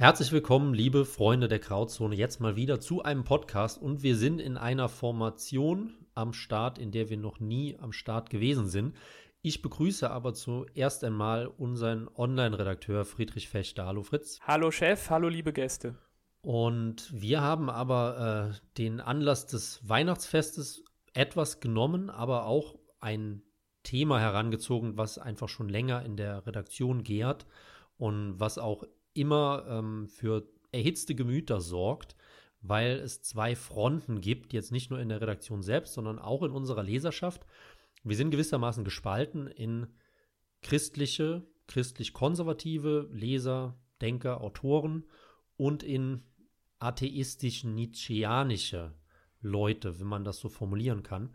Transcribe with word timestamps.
Herzlich 0.00 0.32
willkommen, 0.32 0.72
liebe 0.72 1.04
Freunde 1.04 1.46
der 1.46 1.58
Grauzone, 1.58 2.14
jetzt 2.14 2.40
mal 2.40 2.56
wieder 2.56 2.80
zu 2.80 3.02
einem 3.02 3.22
Podcast 3.22 3.76
und 3.76 4.02
wir 4.02 4.16
sind 4.16 4.40
in 4.40 4.56
einer 4.56 4.88
Formation 4.88 5.92
am 6.14 6.32
Start, 6.32 6.78
in 6.78 6.90
der 6.90 7.10
wir 7.10 7.18
noch 7.18 7.38
nie 7.38 7.76
am 7.78 7.92
Start 7.92 8.30
gewesen 8.30 8.66
sind. 8.66 8.96
Ich 9.42 9.60
begrüße 9.60 10.10
aber 10.10 10.32
zuerst 10.32 11.04
einmal 11.04 11.46
unseren 11.46 12.08
Online-Redakteur 12.08 13.04
Friedrich 13.04 13.50
Fechter. 13.50 13.84
Hallo 13.84 14.02
Fritz. 14.02 14.40
Hallo 14.40 14.70
Chef, 14.70 15.10
hallo 15.10 15.28
liebe 15.28 15.52
Gäste. 15.52 15.96
Und 16.40 17.12
wir 17.12 17.42
haben 17.42 17.68
aber 17.68 18.54
äh, 18.54 18.78
den 18.78 19.02
Anlass 19.02 19.44
des 19.48 19.86
Weihnachtsfestes 19.86 20.82
etwas 21.12 21.60
genommen, 21.60 22.08
aber 22.08 22.46
auch 22.46 22.78
ein 23.00 23.42
Thema 23.82 24.18
herangezogen, 24.18 24.96
was 24.96 25.18
einfach 25.18 25.50
schon 25.50 25.68
länger 25.68 26.06
in 26.06 26.16
der 26.16 26.46
Redaktion 26.46 27.02
gärt 27.02 27.44
und 27.98 28.40
was 28.40 28.56
auch 28.56 28.84
immer 29.14 29.64
ähm, 29.68 30.08
für 30.08 30.48
erhitzte 30.72 31.14
Gemüter 31.14 31.60
sorgt, 31.60 32.16
weil 32.62 32.98
es 32.98 33.22
zwei 33.22 33.56
Fronten 33.56 34.20
gibt, 34.20 34.52
jetzt 34.52 34.72
nicht 34.72 34.90
nur 34.90 35.00
in 35.00 35.08
der 35.08 35.20
Redaktion 35.20 35.62
selbst, 35.62 35.94
sondern 35.94 36.18
auch 36.18 36.42
in 36.42 36.50
unserer 36.50 36.82
Leserschaft. 36.82 37.46
Wir 38.04 38.16
sind 38.16 38.30
gewissermaßen 38.30 38.84
gespalten 38.84 39.46
in 39.46 39.86
christliche, 40.62 41.46
christlich-konservative 41.66 43.08
Leser, 43.12 43.78
Denker, 44.00 44.40
Autoren 44.40 45.04
und 45.56 45.82
in 45.82 46.22
atheistisch-nietzscheanische 46.78 48.94
Leute, 49.42 50.00
wenn 50.00 50.06
man 50.06 50.24
das 50.24 50.38
so 50.38 50.48
formulieren 50.48 51.02
kann. 51.02 51.34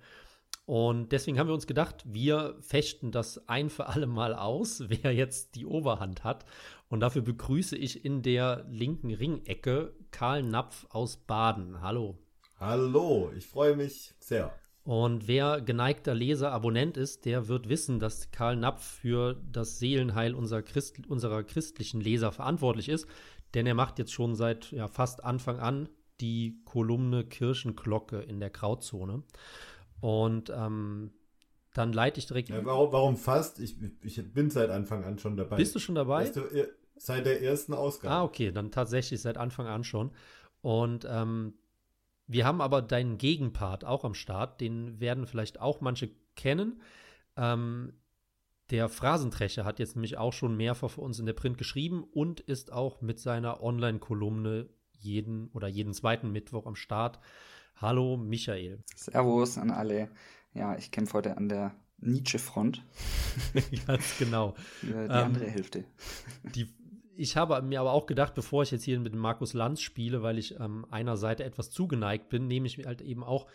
Und 0.65 1.11
deswegen 1.11 1.37
haben 1.37 1.47
wir 1.47 1.53
uns 1.53 1.67
gedacht, 1.67 2.03
wir 2.07 2.57
fechten 2.59 3.11
das 3.11 3.47
ein 3.47 3.69
für 3.69 3.87
alle 3.87 4.07
Mal 4.07 4.33
aus, 4.33 4.83
wer 4.87 5.13
jetzt 5.13 5.55
die 5.55 5.65
Oberhand 5.65 6.23
hat. 6.23 6.45
Und 6.87 6.99
dafür 6.99 7.23
begrüße 7.23 7.75
ich 7.75 8.05
in 8.05 8.21
der 8.21 8.65
linken 8.69 9.13
Ringecke 9.13 9.93
Karl 10.11 10.43
Napf 10.43 10.85
aus 10.89 11.17
Baden. 11.17 11.81
Hallo. 11.81 12.17
Hallo, 12.59 13.31
ich 13.35 13.45
freue 13.45 13.75
mich 13.75 14.13
sehr. 14.19 14.53
Und 14.83 15.27
wer 15.27 15.61
geneigter 15.61 16.13
Leser, 16.13 16.51
Abonnent 16.51 16.95
ist, 16.95 17.25
der 17.25 17.47
wird 17.47 17.69
wissen, 17.69 17.99
dass 17.99 18.29
Karl 18.29 18.55
Napf 18.55 18.83
für 18.83 19.41
das 19.51 19.79
Seelenheil 19.79 20.35
unserer, 20.35 20.61
Christ 20.61 21.07
unserer 21.07 21.43
christlichen 21.43 22.01
Leser 22.01 22.31
verantwortlich 22.31 22.87
ist. 22.87 23.07
Denn 23.55 23.65
er 23.65 23.73
macht 23.73 23.97
jetzt 23.97 24.13
schon 24.13 24.35
seit 24.35 24.71
ja, 24.71 24.87
fast 24.87 25.23
Anfang 25.23 25.59
an 25.59 25.89
die 26.21 26.61
Kolumne 26.65 27.25
Kirchenglocke 27.25 28.19
in 28.19 28.39
der 28.39 28.51
Grauzone. 28.51 29.23
Und 30.01 30.51
ähm, 30.55 31.11
dann 31.75 31.91
leite 31.91 32.19
ich 32.19 32.25
direkt. 32.25 32.49
Ja, 32.49 32.63
warum, 32.63 32.91
warum 32.93 33.17
fast? 33.17 33.59
Ich, 33.59 33.75
ich 34.01 34.33
bin 34.33 34.49
seit 34.49 34.69
Anfang 34.69 35.03
an 35.03 35.19
schon 35.19 35.35
dabei. 35.35 35.57
Bist 35.57 35.75
du 35.75 35.79
schon 35.79 35.95
dabei? 35.95 36.21
Weißt 36.21 36.37
du, 36.37 36.41
seit 36.95 37.25
der 37.25 37.41
ersten 37.41 37.73
Ausgabe. 37.73 38.13
Ah, 38.13 38.23
okay, 38.23 38.51
dann 38.51 38.71
tatsächlich 38.71 39.21
seit 39.21 39.37
Anfang 39.37 39.67
an 39.67 39.83
schon. 39.83 40.11
Und 40.61 41.05
ähm, 41.09 41.53
wir 42.27 42.45
haben 42.45 42.61
aber 42.61 42.81
deinen 42.81 43.17
Gegenpart 43.17 43.83
auch 43.83 44.05
am 44.05 44.13
Start, 44.13 44.61
den 44.61 45.01
werden 45.01 45.27
vielleicht 45.27 45.59
auch 45.59 45.81
manche 45.81 46.09
kennen. 46.35 46.81
Ähm, 47.35 47.93
der 48.71 48.87
Phrasentrecher 48.87 49.65
hat 49.65 49.77
jetzt 49.77 49.95
nämlich 49.95 50.17
auch 50.17 50.33
schon 50.33 50.55
mehrfach 50.55 50.91
für 50.91 51.01
uns 51.01 51.19
in 51.19 51.25
der 51.25 51.33
Print 51.33 51.57
geschrieben 51.57 52.03
und 52.03 52.39
ist 52.39 52.71
auch 52.71 53.01
mit 53.01 53.19
seiner 53.19 53.61
Online-Kolumne 53.61 54.69
jeden 54.97 55.49
oder 55.49 55.67
jeden 55.67 55.93
zweiten 55.93 56.31
Mittwoch 56.31 56.65
am 56.65 56.75
Start. 56.75 57.19
Hallo 57.75 58.15
Michael. 58.15 58.81
Servus 58.95 59.57
an 59.57 59.71
alle. 59.71 60.09
Ja, 60.55 60.75
ich 60.77 60.89
kämpfe 60.89 61.13
heute 61.13 61.37
an 61.37 61.49
der 61.49 61.75
Nietzsche-Front. 61.97 62.81
Ganz 63.87 64.17
genau. 64.17 64.55
die 64.81 64.91
ähm, 64.91 65.11
andere 65.11 65.47
Hälfte. 65.47 65.85
Die 66.55 66.67
ich 67.17 67.37
habe 67.37 67.61
mir 67.61 67.79
aber 67.79 67.93
auch 67.93 68.07
gedacht, 68.07 68.33
bevor 68.33 68.63
ich 68.63 68.71
jetzt 68.71 68.83
hier 68.83 68.99
mit 68.99 69.15
Markus 69.15 69.53
Lanz 69.53 69.79
spiele, 69.81 70.21
weil 70.21 70.37
ich 70.37 70.59
ähm, 70.59 70.85
einer 70.91 71.15
Seite 71.15 71.45
etwas 71.45 71.71
zugeneigt 71.71 72.27
bin, 72.27 72.47
nehme 72.47 72.67
ich 72.67 72.77
mir 72.77 72.87
halt 72.87 73.01
eben 73.01 73.23
auch 73.23 73.47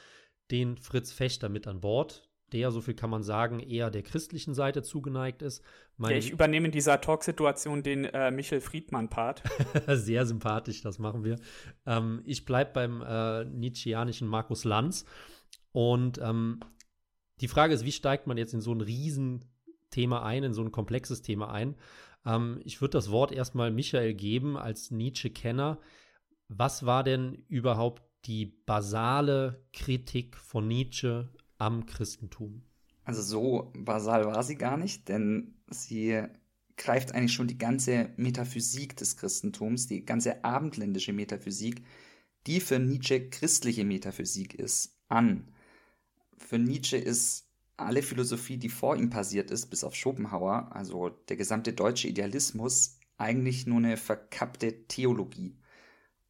den 0.51 0.79
Fritz 0.79 1.13
Fechter 1.13 1.51
mit 1.51 1.67
an 1.67 1.81
Bord, 1.83 2.31
der, 2.53 2.71
so 2.73 2.81
viel 2.81 2.95
kann 2.95 3.11
man 3.11 3.23
sagen, 3.23 3.61
eher 3.61 3.91
der 3.91 4.03
christlichen 4.03 4.55
Seite 4.55 4.83
zugeneigt 4.83 5.43
ist. 5.43 5.63
Meine 5.97 6.15
ja, 6.15 6.19
ich 6.19 6.31
übernehme 6.31 6.67
in 6.67 6.73
dieser 6.73 7.01
Talksituation 7.01 7.83
den 7.83 8.07
äh, 8.07 8.31
Michel 8.31 8.61
Friedmann-Part. 8.61 9.43
Sehr 9.89 10.27
sympathisch, 10.27 10.83
das 10.83 10.99
machen 10.99 11.23
wir. 11.23 11.37
Ähm, 11.87 12.23
ich 12.25 12.45
bleibe 12.45 12.73
beim 12.73 13.03
äh, 13.03 13.45
Nietzscheanischen 13.45 14.27
Markus 14.27 14.65
Lanz. 14.65 15.05
Und 15.73 16.19
ähm, 16.19 16.61
die 17.41 17.49
Frage 17.49 17.75
ist, 17.75 17.85
wie 17.85 17.93
steigt 17.93 18.27
man 18.27 18.37
jetzt 18.37 18.55
in 18.55 18.61
so 18.61 18.73
ein 18.73 18.81
Riesenthema 18.81 20.23
ein, 20.23 20.45
in 20.45 20.55
so 20.55 20.63
ein 20.63 20.73
komplexes 20.73 21.23
Thema 21.23 21.51
ein? 21.51 21.77
Ähm, 22.25 22.61
ich 22.65 22.81
würde 22.81 22.93
das 22.93 23.11
Wort 23.11 23.33
erstmal 23.33 23.71
Michael 23.71 24.15
geben 24.15 24.57
als 24.57 24.91
Nietzsche-Kenner. 24.91 25.79
Was 26.49 26.85
war 26.85 27.05
denn 27.05 27.45
überhaupt 27.49 28.03
die 28.27 28.47
basale 28.47 29.65
Kritik 29.73 30.37
von 30.37 30.69
Nietzsche 30.69 31.31
am 31.59 31.87
Christentum? 31.87 32.63
Also 33.05 33.23
so 33.23 33.73
basal 33.75 34.27
war 34.27 34.43
sie 34.43 34.57
gar 34.57 34.77
nicht, 34.77 35.09
denn 35.09 35.55
sie 35.69 36.23
greift 36.77 37.13
eigentlich 37.13 37.33
schon 37.33 37.49
die 37.49 37.59
ganze 37.59 38.11
Metaphysik 38.17 38.97
des 38.97 39.17
Christentums, 39.17 39.87
die 39.87 40.05
ganze 40.05 40.45
abendländische 40.45 41.13
Metaphysik, 41.13 41.83
die 42.47 42.61
für 42.61 42.79
Nietzsche 42.79 43.29
christliche 43.29 43.85
Metaphysik 43.85 44.55
ist, 44.55 44.99
an. 45.09 45.53
Für 46.41 46.59
Nietzsche 46.59 46.97
ist 46.97 47.47
alle 47.77 48.03
Philosophie, 48.03 48.57
die 48.57 48.69
vor 48.69 48.97
ihm 48.97 49.11
passiert 49.11 49.51
ist, 49.51 49.67
bis 49.67 49.85
auf 49.85 49.95
Schopenhauer, 49.95 50.75
also 50.75 51.11
der 51.29 51.37
gesamte 51.37 51.73
deutsche 51.73 52.09
Idealismus, 52.09 52.99
eigentlich 53.17 53.67
nur 53.67 53.79
eine 53.79 53.97
verkappte 53.97 54.87
Theologie. 54.87 55.57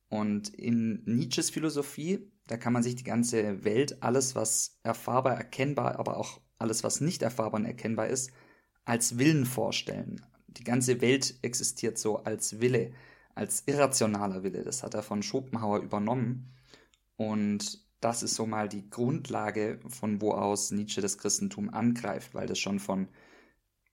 Und 0.08 0.48
in 0.50 1.02
Nietzsches 1.06 1.50
Philosophie, 1.50 2.30
da 2.46 2.56
kann 2.56 2.72
man 2.72 2.82
sich 2.82 2.96
die 2.96 3.04
ganze 3.04 3.64
Welt, 3.64 4.02
alles 4.02 4.34
was 4.34 4.78
erfahrbar, 4.82 5.36
erkennbar, 5.36 5.98
aber 5.98 6.16
auch 6.16 6.40
alles 6.58 6.84
was 6.84 7.00
nicht 7.00 7.22
erfahrbar 7.22 7.60
und 7.60 7.66
erkennbar 7.66 8.08
ist, 8.08 8.30
als 8.84 9.18
Willen 9.18 9.46
vorstellen. 9.46 10.20
Die 10.48 10.64
ganze 10.64 11.00
Welt 11.00 11.38
existiert 11.42 11.96
so 11.96 12.18
als 12.24 12.60
Wille, 12.60 12.92
als 13.34 13.62
irrationaler 13.66 14.42
Wille. 14.42 14.64
Das 14.64 14.82
hat 14.82 14.94
er 14.94 15.02
von 15.02 15.22
Schopenhauer 15.22 15.78
übernommen. 15.78 16.52
Und 17.16 17.84
das 18.00 18.22
ist 18.22 18.34
so 18.34 18.46
mal 18.46 18.68
die 18.68 18.88
Grundlage, 18.88 19.78
von 19.88 20.20
wo 20.20 20.32
aus 20.32 20.70
Nietzsche 20.70 21.00
das 21.00 21.18
Christentum 21.18 21.70
angreift, 21.70 22.34
weil 22.34 22.46
das 22.46 22.58
schon 22.58 22.80
von 22.80 23.08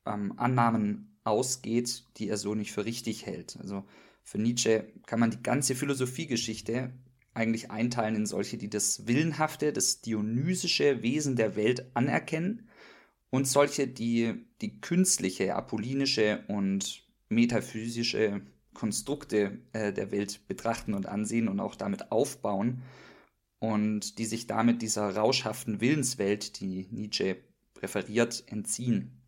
ähm, 0.06 0.34
Annahmen 0.38 1.19
ausgeht, 1.23 2.06
die 2.18 2.29
er 2.29 2.38
so 2.38 2.56
nicht 2.56 2.72
für 2.72 2.85
richtig 2.85 3.25
hält. 3.25 3.57
Also 3.59 3.84
für 4.23 4.38
Nietzsche 4.38 4.91
kann 5.06 5.19
man 5.19 5.31
die 5.31 5.44
ganze 5.44 5.75
Philosophiegeschichte 5.75 6.91
eigentlich 7.34 7.69
einteilen 7.69 8.16
in 8.16 8.25
solche, 8.25 8.57
die 8.57 8.69
das 8.69 9.07
willenhafte, 9.07 9.72
das 9.72 10.01
dionysische 10.01 11.03
Wesen 11.03 11.35
der 11.35 11.56
Welt 11.56 11.85
anerkennen 11.94 12.68
und 13.29 13.47
solche, 13.47 13.88
die 13.88 14.45
die 14.62 14.79
künstliche, 14.81 15.56
apollinische 15.56 16.44
und 16.48 17.03
metaphysische 17.30 18.42
Konstrukte 18.74 19.60
äh, 19.74 19.92
der 19.92 20.12
Welt 20.12 20.48
betrachten 20.48 20.94
und 20.94 21.07
ansehen 21.07 21.48
und 21.48 21.60
auch 21.60 21.75
damit 21.75 22.12
aufbauen 22.12 22.81
und 23.59 24.18
die 24.18 24.25
sich 24.25 24.48
damit 24.48 24.81
dieser 24.81 25.15
rauschhaften 25.15 25.81
Willenswelt, 25.81 26.59
die 26.59 26.88
Nietzsche 26.92 27.38
präferiert, 27.74 28.44
entziehen. 28.48 29.21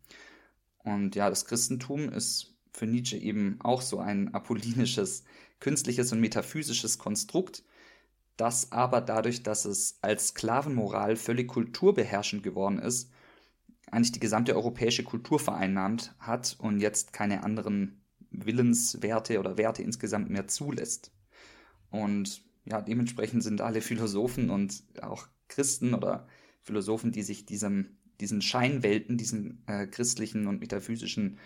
Und 0.78 1.14
ja, 1.14 1.28
das 1.28 1.44
Christentum 1.44 2.08
ist 2.08 2.54
für 2.72 2.86
Nietzsche 2.86 3.16
eben 3.16 3.58
auch 3.60 3.82
so 3.82 3.98
ein 3.98 4.32
apollinisches, 4.34 5.24
künstliches 5.58 6.12
und 6.12 6.20
metaphysisches 6.20 6.98
Konstrukt, 6.98 7.64
das 8.36 8.72
aber 8.72 9.00
dadurch, 9.00 9.42
dass 9.42 9.66
es 9.66 9.98
als 10.00 10.28
Sklavenmoral 10.28 11.16
völlig 11.16 11.48
kulturbeherrschend 11.48 12.42
geworden 12.42 12.78
ist, 12.78 13.10
eigentlich 13.90 14.12
die 14.12 14.20
gesamte 14.20 14.54
europäische 14.54 15.04
Kultur 15.04 15.38
vereinnahmt 15.38 16.14
hat 16.18 16.56
und 16.58 16.80
jetzt 16.80 17.12
keine 17.12 17.42
anderen 17.42 18.00
Willenswerte 18.30 19.40
oder 19.40 19.58
Werte 19.58 19.82
insgesamt 19.82 20.30
mehr 20.30 20.48
zulässt. 20.48 21.12
Und 21.90 22.42
ja, 22.64 22.80
dementsprechend 22.80 23.42
sind 23.42 23.60
alle 23.60 23.80
Philosophen 23.80 24.50
und 24.50 24.82
auch 25.02 25.28
Christen 25.48 25.94
oder 25.94 26.26
Philosophen, 26.62 27.12
die 27.12 27.22
sich 27.22 27.46
diesem, 27.46 27.98
diesen 28.20 28.42
Scheinwelten, 28.42 29.16
diesen 29.16 29.62
äh, 29.66 29.86
christlichen 29.86 30.46
und 30.46 30.60
metaphysischen, 30.60 31.38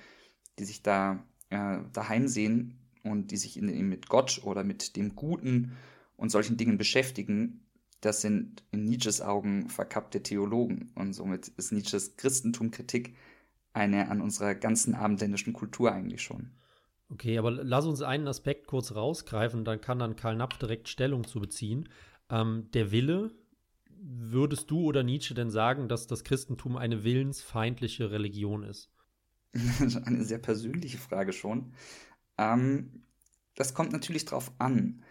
die 0.59 0.65
sich 0.65 0.83
da 0.83 1.25
äh, 1.51 1.79
daheim 1.93 2.29
sehen 2.29 2.79
und 3.03 3.31
die 3.31 3.37
sich 3.37 3.57
in, 3.57 3.89
mit 3.89 4.09
Gott 4.09 4.41
oder 4.45 4.65
mit 4.65 4.97
dem 4.97 5.15
Guten 5.15 5.77
und 6.17 6.31
solchen 6.31 6.57
Dingen 6.57 6.79
beschäftigen, 6.79 7.65
das 8.01 8.21
sind 8.21 8.63
in 8.71 8.85
Nietzsches 8.85 9.23
Augen 9.23 9.71
verkappte 9.71 10.23
Theologen. 10.23 10.93
Und 10.95 11.15
somit 11.15 11.49
ist 11.49 11.73
Nietzsches 11.73 12.17
Christentumkritik 12.17 13.17
eine 13.73 14.11
an 14.11 14.21
unserer 14.21 14.55
ganzen 14.55 14.95
abendländischen 14.95 15.53
Kultur 15.53 15.93
eigentlich 15.93 16.23
schon. 16.23 16.51
Okay, 17.11 17.39
aber 17.39 17.51
lass 17.51 17.87
uns 17.87 18.03
einen 18.03 18.27
Aspekt 18.29 18.67
kurz 18.67 18.95
rausgreifen, 18.95 19.65
dann 19.65 19.81
kann 19.81 19.99
dann 19.99 20.17
Karl 20.17 20.37
Napf 20.37 20.59
direkt 20.59 20.89
Stellung 20.89 21.27
zu 21.27 21.41
beziehen. 21.41 21.89
Ähm, 22.31 22.71
der 22.73 22.91
Wille, 22.93 23.31
würdest 23.89 24.71
du 24.71 24.81
oder 24.81 25.03
Nietzsche 25.03 25.35
denn 25.35 25.51
sagen, 25.51 25.89
dass 25.89 26.07
das 26.07 26.25
Christentum 26.25 26.77
eine 26.77 27.05
willensfeindliche 27.05 28.11
Religion 28.11 28.63
ist? 28.63 28.91
eine 30.05 30.25
sehr 30.25 30.39
persönliche 30.39 30.99
Frage 30.99 31.33
schon. 31.33 31.75
Ähm, 32.39 33.05
das 33.55 33.75
kommt 33.75 33.93
natürlich 33.93 34.25
drauf 34.25 34.53
an, 34.59 35.03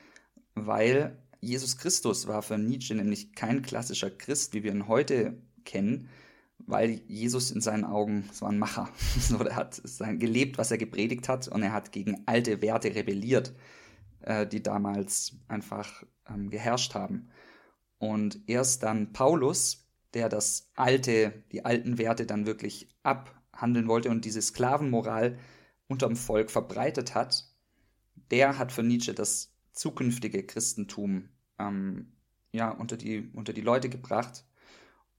weil 0.55 1.23
Jesus 1.39 1.77
Christus 1.77 2.27
war 2.27 2.41
für 2.41 2.57
Nietzsche 2.57 2.95
nämlich 2.95 3.33
kein 3.33 3.61
klassischer 3.61 4.09
Christ, 4.09 4.53
wie 4.53 4.63
wir 4.63 4.71
ihn 4.71 4.87
heute 4.87 5.41
kennen, 5.63 6.09
weil 6.67 7.01
Jesus 7.07 7.51
in 7.51 7.61
seinen 7.61 7.85
Augen, 7.85 8.29
so 8.31 8.45
ein 8.45 8.59
Macher, 8.59 8.89
so, 9.19 9.37
er 9.39 9.55
hat 9.55 9.81
gelebt, 10.19 10.57
was 10.57 10.71
er 10.71 10.77
gepredigt 10.77 11.29
hat 11.29 11.47
und 11.47 11.63
er 11.63 11.73
hat 11.73 11.91
gegen 11.91 12.23
alte 12.25 12.61
Werte 12.61 12.95
rebelliert, 12.95 13.53
äh, 14.21 14.47
die 14.47 14.63
damals 14.63 15.37
einfach 15.47 16.03
ähm, 16.27 16.49
geherrscht 16.49 16.95
haben. 16.95 17.29
Und 17.97 18.41
erst 18.47 18.83
dann 18.83 19.13
Paulus, 19.13 19.87
der 20.13 20.29
das 20.29 20.71
alte, 20.75 21.43
die 21.51 21.65
alten 21.65 21.97
Werte 21.97 22.25
dann 22.25 22.45
wirklich 22.45 22.89
abhandeln 23.03 23.87
wollte 23.87 24.09
und 24.09 24.25
diese 24.25 24.41
Sklavenmoral 24.41 25.37
unterm 25.87 26.15
Volk 26.15 26.51
verbreitet 26.51 27.15
hat, 27.15 27.45
der 28.31 28.57
hat 28.57 28.71
für 28.71 28.83
Nietzsche 28.83 29.13
das 29.13 29.53
zukünftige 29.73 30.43
Christentum 30.43 31.29
ähm, 31.59 32.13
ja, 32.51 32.69
unter, 32.69 32.97
die, 32.97 33.31
unter 33.33 33.53
die 33.53 33.61
Leute 33.61 33.89
gebracht. 33.89 34.45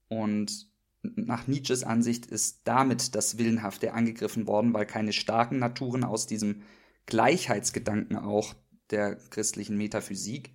Und 0.07 0.69
nach 1.15 1.47
Nietzsches 1.47 1.83
Ansicht 1.83 2.25
ist 2.25 2.61
damit 2.65 3.15
das 3.15 3.37
Willenhafte 3.37 3.93
angegriffen 3.93 4.47
worden, 4.47 4.73
weil 4.73 4.85
keine 4.85 5.13
starken 5.13 5.59
Naturen 5.59 6.03
aus 6.03 6.27
diesem 6.27 6.63
Gleichheitsgedanken 7.05 8.17
auch 8.17 8.53
der 8.89 9.15
christlichen 9.15 9.77
Metaphysik, 9.77 10.51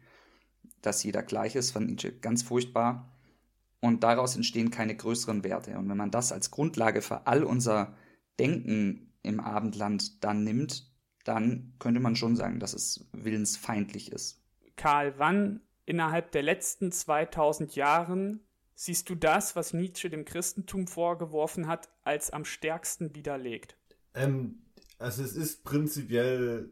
dass 0.83 1.03
jeder 1.03 1.23
gleich 1.23 1.57
ist, 1.57 1.73
fand 1.73 1.89
Nietzsche 1.89 2.13
ganz 2.13 2.43
furchtbar. 2.43 3.13
Und 3.81 4.03
daraus 4.03 4.37
entstehen 4.37 4.71
keine 4.71 4.95
größeren 4.95 5.43
Werte. 5.43 5.79
Und 5.79 5.89
wenn 5.89 5.97
man 5.97 6.11
das 6.11 6.33
als 6.33 6.51
Grundlage 6.51 7.01
für 7.01 7.27
all 7.27 7.45
unser 7.45 7.97
Denken 8.39 9.13
im 9.23 9.41
Abendland 9.41 10.23
dann 10.23 10.45
nimmt, 10.45 10.91
dann 11.25 11.75
könnte 11.79 12.01
man 12.01 12.17
schon 12.17 12.37
sagen, 12.37 12.61
dass 12.61 12.75
es 12.75 13.09
willensfeindlich 13.13 14.13
ist. 14.13 14.43
Karl, 14.77 15.15
wann 15.19 15.61
innerhalb 15.87 16.33
der 16.33 16.43
letzten 16.43 16.93
2000 16.93 17.75
Jahren 17.75 18.41
siehst 18.81 19.11
du 19.11 19.15
das, 19.15 19.57
was 19.57 19.75
Nietzsche 19.75 20.09
dem 20.09 20.25
Christentum 20.25 20.87
vorgeworfen 20.87 21.67
hat, 21.67 21.91
als 22.03 22.31
am 22.31 22.47
stärksten 22.47 23.15
widerlegt? 23.15 23.77
Ähm, 24.15 24.63
also 24.99 25.23
es 25.23 25.37
ist 25.37 25.65
prinzipiell, 25.65 26.71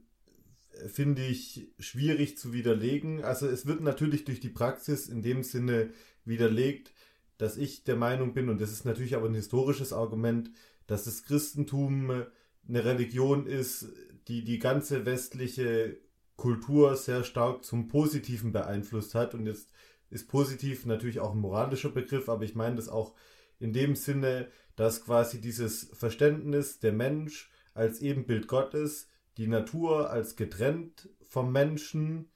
finde 0.87 1.27
ich, 1.27 1.69
schwierig 1.79 2.39
zu 2.39 2.55
widerlegen. 2.55 3.23
Also 3.23 3.47
es 3.47 3.67
wird 3.67 3.83
natürlich 3.83 4.25
durch 4.25 4.41
die 4.41 4.49
Praxis 4.49 5.07
in 5.07 5.21
dem 5.21 5.43
Sinne 5.43 5.91
widerlegt, 6.25 6.95
dass 7.37 7.59
ich 7.59 7.85
der 7.85 7.97
Meinung 7.97 8.33
bin, 8.33 8.49
und 8.49 8.59
das 8.59 8.73
ist 8.73 8.87
natürlich 8.87 9.15
aber 9.15 9.29
ein 9.29 9.35
historisches 9.35 9.93
Argument, 9.93 10.51
dass 10.87 11.05
das 11.05 11.25
Christentum 11.25 12.25
eine 12.67 12.85
Religion 12.87 13.47
ist, 13.47 13.87
die 14.29 14.45
die 14.45 14.59
ganze 14.59 15.05
westliche 15.05 15.99
Kultur 16.37 16.97
sehr 16.97 17.23
stark 17.23 17.65
zum 17.65 17.89
Positiven 17.89 18.51
beeinflusst 18.53 19.15
hat 19.15 19.35
und 19.35 19.47
jetzt 19.47 19.69
ist 20.11 20.29
positiv 20.29 20.87
natürlich 20.87 21.21
auch 21.21 21.33
ein 21.33 21.41
moralischer 21.41 21.91
Begriff, 21.91 22.29
aber 22.29 22.45
ich 22.45 22.55
meine 22.55 22.77
das 22.77 22.89
auch 22.89 23.15
in 23.59 23.73
dem 23.73 23.97
Sinne, 23.97 24.49
dass 24.77 25.05
quasi 25.05 25.41
dieses 25.41 25.91
Verständnis 25.93 26.79
der 26.79 26.93
Mensch 26.93 27.51
als 27.75 28.01
Ebenbild 28.01 28.49
Gottes, 28.49 29.09
die 29.37 29.47
Natur 29.47 30.11
als 30.11 30.37
getrennt 30.37 31.09
vom 31.29 31.53
Menschen 31.53 32.31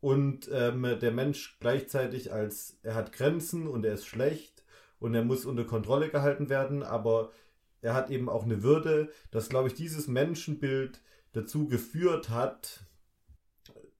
und 0.00 0.48
ähm, 0.52 0.82
der 1.00 1.10
Mensch 1.12 1.58
gleichzeitig 1.60 2.32
als 2.32 2.78
er 2.82 2.94
hat 2.94 3.12
Grenzen 3.12 3.66
und 3.66 3.84
er 3.84 3.94
ist 3.94 4.06
schlecht 4.06 4.64
und 5.00 5.14
er 5.14 5.24
muss 5.24 5.44
unter 5.44 5.64
Kontrolle 5.64 6.10
gehalten 6.10 6.48
werden, 6.48 6.82
aber 6.82 7.32
er 7.80 7.94
hat 7.94 8.10
eben 8.10 8.28
auch 8.28 8.44
eine 8.44 8.62
Würde, 8.62 9.10
dass 9.30 9.48
glaube 9.48 9.68
ich 9.68 9.74
dieses 9.74 10.08
Menschenbild 10.08 11.00
dazu 11.32 11.66
geführt 11.66 12.30
hat, 12.30 12.84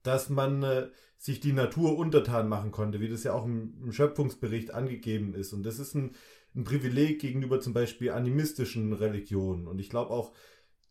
dass 0.03 0.29
man 0.29 0.63
äh, 0.63 0.89
sich 1.19 1.41
die 1.41 1.51
Natur 1.51 1.97
untertan 1.97 2.47
machen 2.47 2.71
konnte, 2.71 3.01
wie 3.01 3.09
das 3.09 3.25
ja 3.25 3.33
auch 3.33 3.45
im, 3.45 3.91
Schöpfungsbericht 3.91 4.73
angegeben 4.73 5.35
ist. 5.35 5.51
Und 5.51 5.63
das 5.63 5.77
ist 5.77 5.93
ein, 5.93 6.15
ein 6.55 6.63
Privileg 6.63 7.19
gegenüber 7.19 7.59
zum 7.59 7.73
Beispiel 7.73 8.11
animistischen 8.11 8.93
Religionen. 8.93 9.67
Und 9.67 9.79
ich 9.79 9.89
glaube 9.89 10.11
auch, 10.11 10.33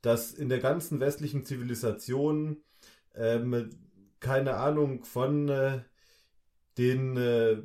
dass 0.03 0.33
in 0.33 0.51
der 0.51 0.59
ganzen 0.59 1.01
westlichen 1.01 1.47
Zivilisation 1.47 2.59
ähm, 3.15 3.71
keine 4.21 4.57
Ahnung 4.57 5.03
von 5.03 5.49
äh, 5.49 5.81
den 6.77 7.17
äh, 7.17 7.63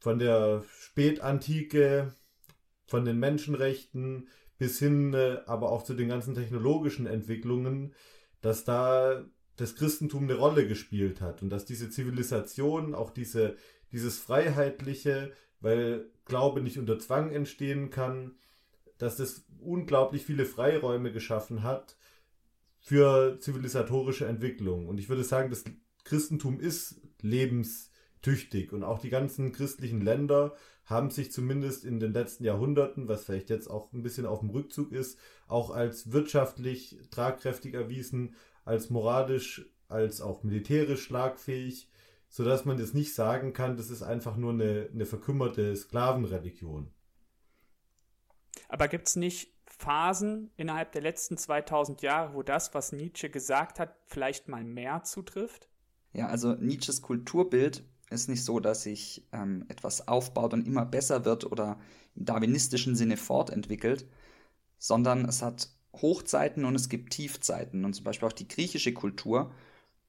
von 0.00 0.18
der 0.18 0.64
Spätantike, 0.80 2.12
von 2.86 3.04
den 3.04 3.18
Menschenrechten 3.20 4.28
bis 4.58 4.80
hin 4.80 5.14
äh, 5.14 5.38
aber 5.46 5.70
auch 5.70 5.84
zu 5.84 5.94
den 5.94 6.08
ganzen 6.08 6.34
technologischen 6.34 7.06
Entwicklungen, 7.06 7.94
dass 8.40 8.64
da 8.64 9.24
das 9.56 9.76
Christentum 9.76 10.24
eine 10.24 10.34
Rolle 10.34 10.66
gespielt 10.66 11.20
hat 11.20 11.42
und 11.42 11.50
dass 11.50 11.64
diese 11.64 11.90
Zivilisation, 11.90 12.94
auch 12.94 13.10
diese, 13.10 13.56
dieses 13.92 14.18
Freiheitliche, 14.18 15.32
weil 15.60 16.06
Glaube 16.24 16.60
nicht 16.60 16.78
unter 16.78 16.98
Zwang 16.98 17.30
entstehen 17.30 17.90
kann, 17.90 18.36
dass 18.98 19.16
das 19.16 19.44
unglaublich 19.60 20.24
viele 20.24 20.46
Freiräume 20.46 21.12
geschaffen 21.12 21.62
hat 21.62 21.96
für 22.80 23.38
zivilisatorische 23.40 24.26
Entwicklung. 24.26 24.88
Und 24.88 24.98
ich 24.98 25.08
würde 25.08 25.24
sagen, 25.24 25.50
das 25.50 25.64
Christentum 26.04 26.60
ist 26.60 27.00
lebenstüchtig 27.22 28.72
und 28.72 28.84
auch 28.84 28.98
die 28.98 29.10
ganzen 29.10 29.52
christlichen 29.52 30.00
Länder 30.00 30.54
haben 30.84 31.10
sich 31.10 31.32
zumindest 31.32 31.84
in 31.84 31.98
den 31.98 32.12
letzten 32.12 32.44
Jahrhunderten, 32.44 33.08
was 33.08 33.24
vielleicht 33.24 33.48
jetzt 33.48 33.70
auch 33.70 33.92
ein 33.92 34.02
bisschen 34.02 34.26
auf 34.26 34.40
dem 34.40 34.50
Rückzug 34.50 34.92
ist, 34.92 35.18
auch 35.48 35.70
als 35.70 36.12
wirtschaftlich 36.12 36.98
tragkräftig 37.10 37.72
erwiesen, 37.72 38.34
als 38.64 38.90
moralisch, 38.90 39.70
als 39.88 40.20
auch 40.20 40.42
militärisch 40.42 41.04
schlagfähig, 41.04 41.88
sodass 42.28 42.64
man 42.64 42.78
das 42.78 42.94
nicht 42.94 43.14
sagen 43.14 43.52
kann, 43.52 43.76
das 43.76 43.90
ist 43.90 44.02
einfach 44.02 44.36
nur 44.36 44.52
eine, 44.52 44.88
eine 44.92 45.06
verkümmerte 45.06 45.74
Sklavenreligion. 45.76 46.90
Aber 48.68 48.88
gibt 48.88 49.08
es 49.08 49.16
nicht 49.16 49.52
Phasen 49.66 50.50
innerhalb 50.56 50.92
der 50.92 51.02
letzten 51.02 51.36
2000 51.36 52.02
Jahre, 52.02 52.34
wo 52.34 52.42
das, 52.42 52.74
was 52.74 52.92
Nietzsche 52.92 53.30
gesagt 53.30 53.78
hat, 53.78 53.96
vielleicht 54.06 54.48
mal 54.48 54.64
mehr 54.64 55.02
zutrifft? 55.04 55.68
Ja, 56.12 56.28
also 56.28 56.54
Nietzsches 56.54 57.02
Kulturbild 57.02 57.84
ist 58.10 58.28
nicht 58.28 58.44
so, 58.44 58.60
dass 58.60 58.82
sich 58.82 59.26
ähm, 59.32 59.64
etwas 59.68 60.06
aufbaut 60.06 60.54
und 60.54 60.66
immer 60.66 60.86
besser 60.86 61.24
wird 61.24 61.50
oder 61.50 61.78
im 62.14 62.24
darwinistischen 62.24 62.94
Sinne 62.94 63.16
fortentwickelt, 63.16 64.08
sondern 64.78 65.24
es 65.24 65.42
hat 65.42 65.68
Hochzeiten 66.02 66.64
und 66.64 66.74
es 66.74 66.88
gibt 66.88 67.12
Tiefzeiten. 67.12 67.84
Und 67.84 67.94
zum 67.94 68.04
Beispiel 68.04 68.28
auch 68.28 68.32
die 68.32 68.48
griechische 68.48 68.92
Kultur, 68.92 69.52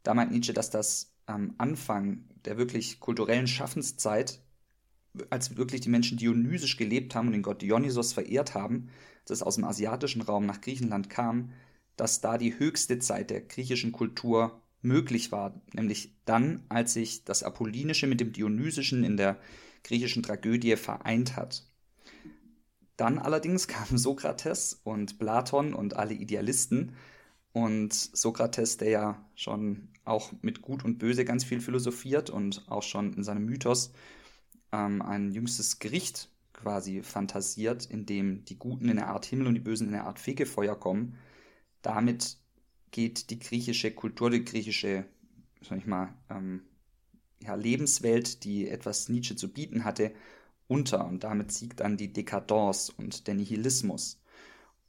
da 0.04 0.14
meint 0.14 0.32
Nietzsche, 0.32 0.54
dass 0.54 0.70
das 0.70 1.14
am 1.26 1.56
Anfang 1.58 2.26
der 2.46 2.58
wirklich 2.58 3.00
kulturellen 3.00 3.48
Schaffenszeit, 3.48 4.40
als 5.30 5.58
wirklich 5.58 5.82
die 5.82 5.90
Menschen 5.90 6.18
dionysisch 6.18 6.78
gelebt 6.78 7.16
haben 7.16 7.28
und 7.28 7.34
den 7.34 7.42
Gott 7.42 7.62
Dionysos 7.62 8.14
verehrt 8.14 8.54
haben, 8.54 8.90
das 9.26 9.42
aus 9.42 9.56
dem 9.56 9.64
asiatischen 9.64 10.22
Raum 10.22 10.46
nach 10.46 10.62
Griechenland 10.62 11.10
kam, 11.10 11.52
dass 11.96 12.22
da 12.22 12.38
die 12.38 12.60
höchste 12.60 13.00
Zeit 13.00 13.30
der 13.30 13.42
griechischen 13.42 13.92
Kultur 13.92 14.62
möglich 14.82 15.32
war, 15.32 15.60
nämlich 15.74 16.14
dann, 16.26 16.64
als 16.70 16.94
sich 16.94 17.24
das 17.24 17.44
Apollinische 17.44 18.08
mit 18.08 18.20
dem 18.20 18.34
Dionysischen 18.34 19.04
in 19.04 19.18
der 19.18 19.40
griechischen 19.84 20.24
Tragödie 20.24 20.76
vereint 20.76 21.36
hat. 21.36 21.64
Dann 22.98 23.20
allerdings 23.20 23.68
kamen 23.70 23.98
Sokrates 23.98 24.80
und 24.84 25.20
Platon 25.20 25.74
und 25.74 25.96
alle 25.96 26.14
Idealisten. 26.14 26.94
Und 27.52 27.94
Sokrates, 27.94 28.78
der 28.78 28.90
ja 28.90 29.30
schon 29.36 29.90
auch 30.04 30.34
mit 30.42 30.62
Gut 30.62 30.84
und 30.84 30.98
Böse 30.98 31.24
ganz 31.24 31.44
viel 31.46 31.62
philosophiert 31.62 32.30
und 32.30 32.66
auch 32.68 32.84
schon 32.84 33.14
in 33.14 33.24
seinem 33.24 33.46
Mythos 33.46 33.94
ähm, 34.72 35.02
ein 35.02 35.32
jüngstes 35.32 35.80
Gericht 35.80 36.30
quasi 36.54 37.02
fantasiert, 37.02 37.86
in 37.86 38.06
dem 38.06 38.44
die 38.46 38.58
Guten 38.58 38.86
in 38.86 38.92
eine 38.92 39.08
Art 39.08 39.26
Himmel 39.26 39.48
und 39.48 39.56
die 39.56 39.62
Bösen 39.62 39.88
in 39.88 39.94
eine 39.94 40.04
Art 40.04 40.20
Fegefeuer 40.20 40.78
kommen. 40.78 41.18
Damit 41.82 42.38
geht 42.92 43.30
die 43.30 43.40
griechische 43.40 43.92
Kultur, 43.92 44.30
die 44.30 44.44
griechische, 44.44 45.06
sag 45.62 45.78
ich 45.78 45.86
mal, 45.86 46.14
ähm, 46.30 46.64
ja, 47.42 47.56
Lebenswelt, 47.56 48.44
die 48.44 48.70
etwas 48.70 49.10
Nietzsche 49.10 49.36
zu 49.36 49.52
bieten 49.52 49.84
hatte, 49.86 50.14
unter 50.68 51.06
und 51.06 51.24
damit 51.24 51.52
siegt 51.52 51.80
dann 51.80 51.98
die 51.98 52.12
Dekadence 52.12 52.90
und 52.90 53.28
der 53.28 53.36
Nihilismus. 53.36 54.20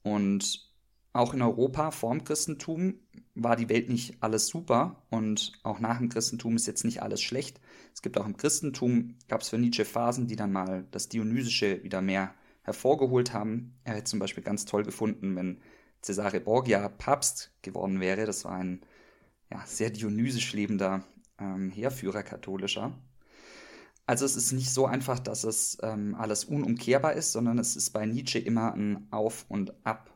Und 0.03 0.67
auch 1.13 1.35
in 1.35 1.43
Europa 1.43 1.91
vorm 1.91 2.25
Christentum 2.25 3.01
war 3.35 3.57
die 3.57 3.69
Welt 3.69 3.89
nicht 3.89 4.23
alles 4.23 4.47
super 4.47 5.03
und 5.11 5.53
auch 5.63 5.81
nach 5.81 5.99
dem 5.99 6.09
Christentum 6.09 6.57
ist 6.57 6.67
jetzt 6.67 6.85
nicht 6.85 7.03
alles 7.03 7.23
schlecht. 7.23 7.61
Es 7.95 8.03
gibt 8.03 8.19
auch 8.19 8.27
im 8.27 8.37
Christentum, 8.37 9.17
gab 9.29 9.41
es 9.41 9.49
für 9.49 9.59
Nietzsche 9.59 9.85
Phasen, 9.85 10.27
die 10.27 10.37
dann 10.37 10.53
mal 10.53 10.87
das 10.91 11.09
Dionysische 11.09 11.83
wieder 11.83 12.03
mehr 12.03 12.35
hervorgeholt 12.63 13.33
haben. 13.33 13.79
Er 13.85 13.95
hätte 13.95 14.05
zum 14.05 14.19
Beispiel 14.19 14.45
ganz 14.45 14.65
toll 14.65 14.83
gefunden, 14.83 15.37
wenn 15.37 15.61
Cesare 16.03 16.41
Borgia 16.41 16.89
Papst 16.89 17.53
geworden 17.63 18.01
wäre. 18.01 18.27
Das 18.27 18.45
war 18.45 18.53
ein 18.53 18.83
ja, 19.51 19.65
sehr 19.67 19.91
dionysisch 19.91 20.53
lebender 20.53 21.05
ähm, 21.39 21.71
Heerführer 21.71 22.23
katholischer. 22.23 22.93
Also 24.07 24.25
es 24.25 24.37
ist 24.37 24.53
nicht 24.53 24.71
so 24.71 24.87
einfach, 24.87 25.19
dass 25.19 25.43
es 25.43 25.79
ähm, 25.83 26.15
alles 26.15 26.45
unumkehrbar 26.45 27.15
ist, 27.15 27.33
sondern 27.33 27.59
es 27.59 27.75
ist 27.75 27.91
bei 27.91 28.07
Nietzsche 28.07 28.39
immer 28.39 28.73
ein 28.73 29.09
Auf 29.11 29.45
und 29.49 29.75
Ab. 29.85 30.11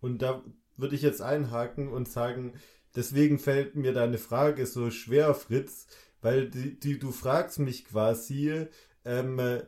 Und 0.00 0.20
da 0.20 0.42
würde 0.76 0.96
ich 0.96 1.02
jetzt 1.02 1.22
einhaken 1.22 1.88
und 1.88 2.08
sagen, 2.08 2.54
deswegen 2.96 3.38
fällt 3.38 3.76
mir 3.76 3.92
deine 3.92 4.18
Frage 4.18 4.66
so 4.66 4.90
schwer, 4.90 5.32
Fritz, 5.34 5.86
weil 6.20 6.50
die, 6.50 6.78
die 6.78 6.98
du 6.98 7.12
fragst 7.12 7.60
mich 7.60 7.84
quasi, 7.84 8.66
ähm, 9.04 9.38
äh, 9.38 9.62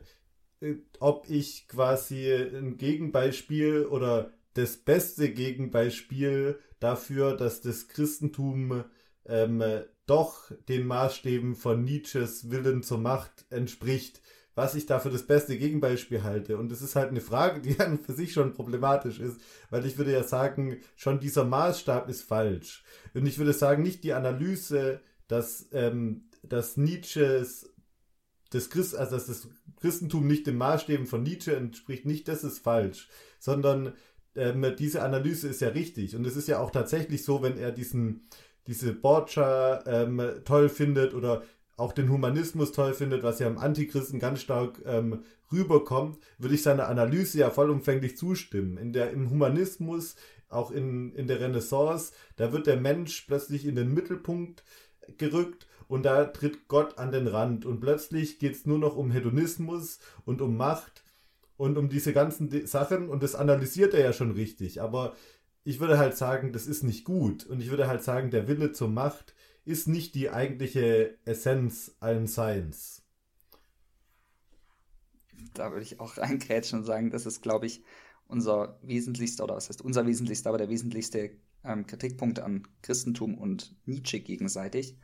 ob 0.99 1.29
ich 1.29 1.69
quasi 1.69 2.29
ein 2.33 2.77
Gegenbeispiel 2.77 3.85
oder 3.85 4.33
das 4.55 4.75
beste 4.75 5.31
Gegenbeispiel 5.31 6.59
dafür, 6.81 7.37
dass 7.37 7.61
das 7.61 7.87
Christentum 7.87 8.83
ähm, 9.25 9.63
doch 10.09 10.51
den 10.67 10.87
Maßstäben 10.87 11.55
von 11.55 11.83
Nietzsches 11.83 12.49
Willen 12.49 12.83
zur 12.83 12.97
Macht 12.97 13.45
entspricht, 13.49 14.21
was 14.55 14.75
ich 14.75 14.85
dafür 14.85 15.11
das 15.11 15.27
beste 15.27 15.57
Gegenbeispiel 15.57 16.23
halte. 16.23 16.57
Und 16.57 16.71
es 16.71 16.81
ist 16.81 16.95
halt 16.95 17.09
eine 17.09 17.21
Frage, 17.21 17.61
die 17.61 17.79
an 17.79 17.99
für 17.99 18.13
sich 18.13 18.33
schon 18.33 18.53
problematisch 18.53 19.19
ist, 19.19 19.39
weil 19.69 19.85
ich 19.85 19.97
würde 19.97 20.11
ja 20.11 20.23
sagen, 20.23 20.77
schon 20.95 21.19
dieser 21.19 21.45
Maßstab 21.45 22.09
ist 22.09 22.23
falsch. 22.23 22.83
Und 23.13 23.25
ich 23.25 23.37
würde 23.37 23.53
sagen, 23.53 23.83
nicht 23.83 24.03
die 24.03 24.13
Analyse, 24.13 25.01
dass, 25.27 25.67
ähm, 25.71 26.23
dass 26.43 26.75
Nietzsches 26.75 27.69
das 28.49 28.69
Christ, 28.69 28.95
also 28.95 29.15
dass 29.15 29.27
das 29.27 29.47
Christentum 29.79 30.27
nicht 30.27 30.47
den 30.47 30.57
Maßstäben 30.57 31.05
von 31.05 31.23
Nietzsche 31.23 31.55
entspricht, 31.55 32.05
nicht 32.05 32.27
das 32.27 32.43
ist 32.43 32.59
falsch, 32.59 33.07
sondern 33.39 33.93
ähm, 34.35 34.75
diese 34.77 35.03
Analyse 35.03 35.47
ist 35.47 35.61
ja 35.61 35.69
richtig. 35.69 36.15
Und 36.15 36.25
es 36.25 36.35
ist 36.35 36.47
ja 36.47 36.59
auch 36.59 36.71
tatsächlich 36.71 37.23
so, 37.23 37.41
wenn 37.41 37.57
er 37.57 37.71
diesen, 37.71 38.27
diese 38.67 38.93
Borgia 38.93 39.83
ähm, 39.85 40.21
toll 40.45 40.69
findet 40.69 41.13
oder 41.13 41.43
auch 41.79 41.93
den 41.93 42.09
Humanismus 42.09 42.71
toll 42.71 42.93
findet, 42.93 43.23
was 43.23 43.39
ja 43.39 43.47
im 43.47 43.57
Antichristen 43.57 44.19
ganz 44.19 44.41
stark 44.41 44.81
ähm, 44.85 45.23
rüberkommt, 45.51 46.19
würde 46.37 46.55
ich 46.55 46.61
seiner 46.61 46.87
Analyse 46.87 47.39
ja 47.39 47.49
vollumfänglich 47.49 48.17
zustimmen. 48.17 48.77
In 48.77 48.93
der, 48.93 49.11
Im 49.11 49.29
Humanismus, 49.29 50.15
auch 50.49 50.71
in, 50.71 51.13
in 51.15 51.27
der 51.27 51.39
Renaissance, 51.39 52.11
da 52.35 52.51
wird 52.51 52.67
der 52.67 52.77
Mensch 52.77 53.25
plötzlich 53.27 53.65
in 53.65 53.75
den 53.75 53.93
Mittelpunkt 53.93 54.63
gerückt 55.17 55.67
und 55.87 56.03
da 56.03 56.25
tritt 56.25 56.67
Gott 56.67 56.97
an 56.97 57.11
den 57.11 57.27
Rand 57.27 57.65
und 57.65 57.79
plötzlich 57.79 58.39
geht 58.39 58.55
es 58.55 58.65
nur 58.65 58.77
noch 58.77 58.95
um 58.95 59.11
Hedonismus 59.11 59.99
und 60.25 60.41
um 60.41 60.57
Macht 60.57 61.03
und 61.57 61.77
um 61.77 61.89
diese 61.89 62.13
ganzen 62.13 62.67
Sachen 62.67 63.09
und 63.09 63.23
das 63.23 63.35
analysiert 63.35 63.93
er 63.93 64.01
ja 64.01 64.13
schon 64.13 64.31
richtig, 64.31 64.81
aber 64.81 65.15
ich 65.63 65.79
würde 65.79 65.97
halt 65.97 66.17
sagen, 66.17 66.51
das 66.53 66.67
ist 66.67 66.83
nicht 66.83 67.05
gut 67.05 67.45
und 67.45 67.61
ich 67.61 67.69
würde 67.69 67.87
halt 67.87 68.03
sagen, 68.03 68.31
der 68.31 68.47
Wille 68.47 68.71
zur 68.71 68.89
Macht 68.89 69.35
ist 69.65 69.87
nicht 69.87 70.15
die 70.15 70.29
eigentliche 70.29 71.17
Essenz 71.25 71.95
allen 71.99 72.27
Seins. 72.27 73.03
Da 75.53 75.71
würde 75.71 75.83
ich 75.83 75.99
auch 75.99 76.17
reingrätschen 76.17 76.79
und 76.79 76.85
sagen, 76.85 77.11
das 77.11 77.25
ist, 77.25 77.41
glaube 77.41 77.65
ich, 77.65 77.83
unser 78.27 78.79
wesentlichster, 78.83 79.43
oder 79.43 79.55
was 79.55 79.69
heißt 79.69 79.81
unser 79.81 80.05
wesentlichster, 80.05 80.49
aber 80.49 80.57
der 80.57 80.69
wesentlichste 80.69 81.31
ähm, 81.63 81.85
Kritikpunkt 81.87 82.39
an 82.39 82.67
Christentum 82.81 83.37
und 83.37 83.75
Nietzsche 83.85 84.19
gegenseitig, 84.19 84.97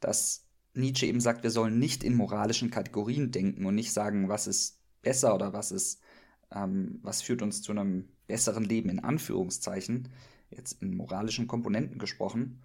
dass 0.00 0.46
Nietzsche 0.74 1.06
eben 1.06 1.20
sagt, 1.20 1.42
wir 1.42 1.50
sollen 1.50 1.78
nicht 1.78 2.04
in 2.04 2.14
moralischen 2.14 2.70
Kategorien 2.70 3.32
denken 3.32 3.66
und 3.66 3.74
nicht 3.74 3.92
sagen, 3.92 4.28
was 4.28 4.46
ist 4.46 4.80
besser 5.02 5.34
oder 5.34 5.52
was 5.52 5.72
ist, 5.72 6.00
ähm, 6.54 6.98
was 7.02 7.22
führt 7.22 7.42
uns 7.42 7.62
zu 7.62 7.72
einem 7.72 8.08
besseren 8.26 8.64
Leben 8.64 8.88
in 8.90 9.00
Anführungszeichen, 9.00 10.08
jetzt 10.50 10.82
in 10.82 10.96
moralischen 10.96 11.46
Komponenten 11.46 11.98
gesprochen, 11.98 12.62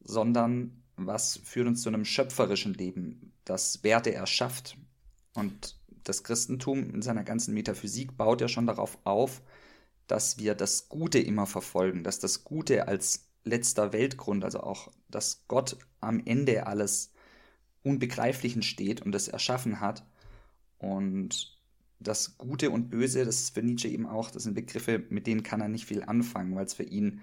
sondern 0.00 0.82
was 0.96 1.38
führt 1.38 1.68
uns 1.68 1.82
zu 1.82 1.88
einem 1.88 2.04
schöpferischen 2.04 2.74
Leben, 2.74 3.32
das 3.44 3.82
Werte 3.82 4.12
erschafft. 4.12 4.76
Und 5.34 5.78
das 6.04 6.24
Christentum 6.24 6.90
in 6.90 7.02
seiner 7.02 7.24
ganzen 7.24 7.54
Metaphysik 7.54 8.16
baut 8.16 8.40
ja 8.40 8.48
schon 8.48 8.66
darauf 8.66 8.98
auf, 9.04 9.42
dass 10.06 10.38
wir 10.38 10.54
das 10.54 10.88
Gute 10.88 11.18
immer 11.18 11.46
verfolgen, 11.46 12.02
dass 12.02 12.18
das 12.18 12.44
Gute 12.44 12.88
als 12.88 13.30
letzter 13.44 13.92
Weltgrund, 13.92 14.44
also 14.44 14.60
auch, 14.60 14.90
dass 15.08 15.44
Gott 15.48 15.78
am 16.00 16.20
Ende 16.24 16.66
alles 16.66 17.12
Unbegreiflichen 17.82 18.62
steht 18.62 19.00
und 19.02 19.14
es 19.14 19.28
erschaffen 19.28 19.80
hat. 19.80 20.04
Und 20.78 21.59
das 22.00 22.38
Gute 22.38 22.70
und 22.70 22.90
Böse, 22.90 23.24
das 23.24 23.40
ist 23.40 23.54
für 23.54 23.62
Nietzsche 23.62 23.88
eben 23.88 24.06
auch, 24.06 24.30
das 24.30 24.44
sind 24.44 24.54
Begriffe, 24.54 25.04
mit 25.10 25.26
denen 25.26 25.42
kann 25.42 25.60
er 25.60 25.68
nicht 25.68 25.86
viel 25.86 26.02
anfangen, 26.02 26.54
weil 26.56 26.64
es 26.64 26.74
für 26.74 26.82
ihn 26.82 27.20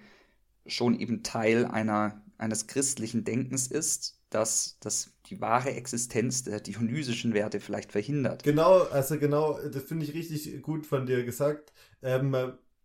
schon 0.67 0.99
eben 0.99 1.23
Teil 1.23 1.65
einer, 1.65 2.21
eines 2.37 2.67
christlichen 2.67 3.23
Denkens 3.23 3.67
ist, 3.67 4.19
dass 4.29 4.77
das 4.81 5.11
die 5.27 5.41
wahre 5.41 5.71
Existenz 5.71 6.43
der 6.43 6.59
dionysischen 6.59 7.33
Werte 7.33 7.59
vielleicht 7.59 7.91
verhindert. 7.91 8.43
Genau, 8.43 8.83
also 8.83 9.17
genau, 9.17 9.59
das 9.59 9.83
finde 9.83 10.05
ich 10.05 10.13
richtig 10.13 10.61
gut 10.61 10.85
von 10.85 11.05
dir 11.05 11.23
gesagt, 11.23 11.73
ähm, 12.01 12.35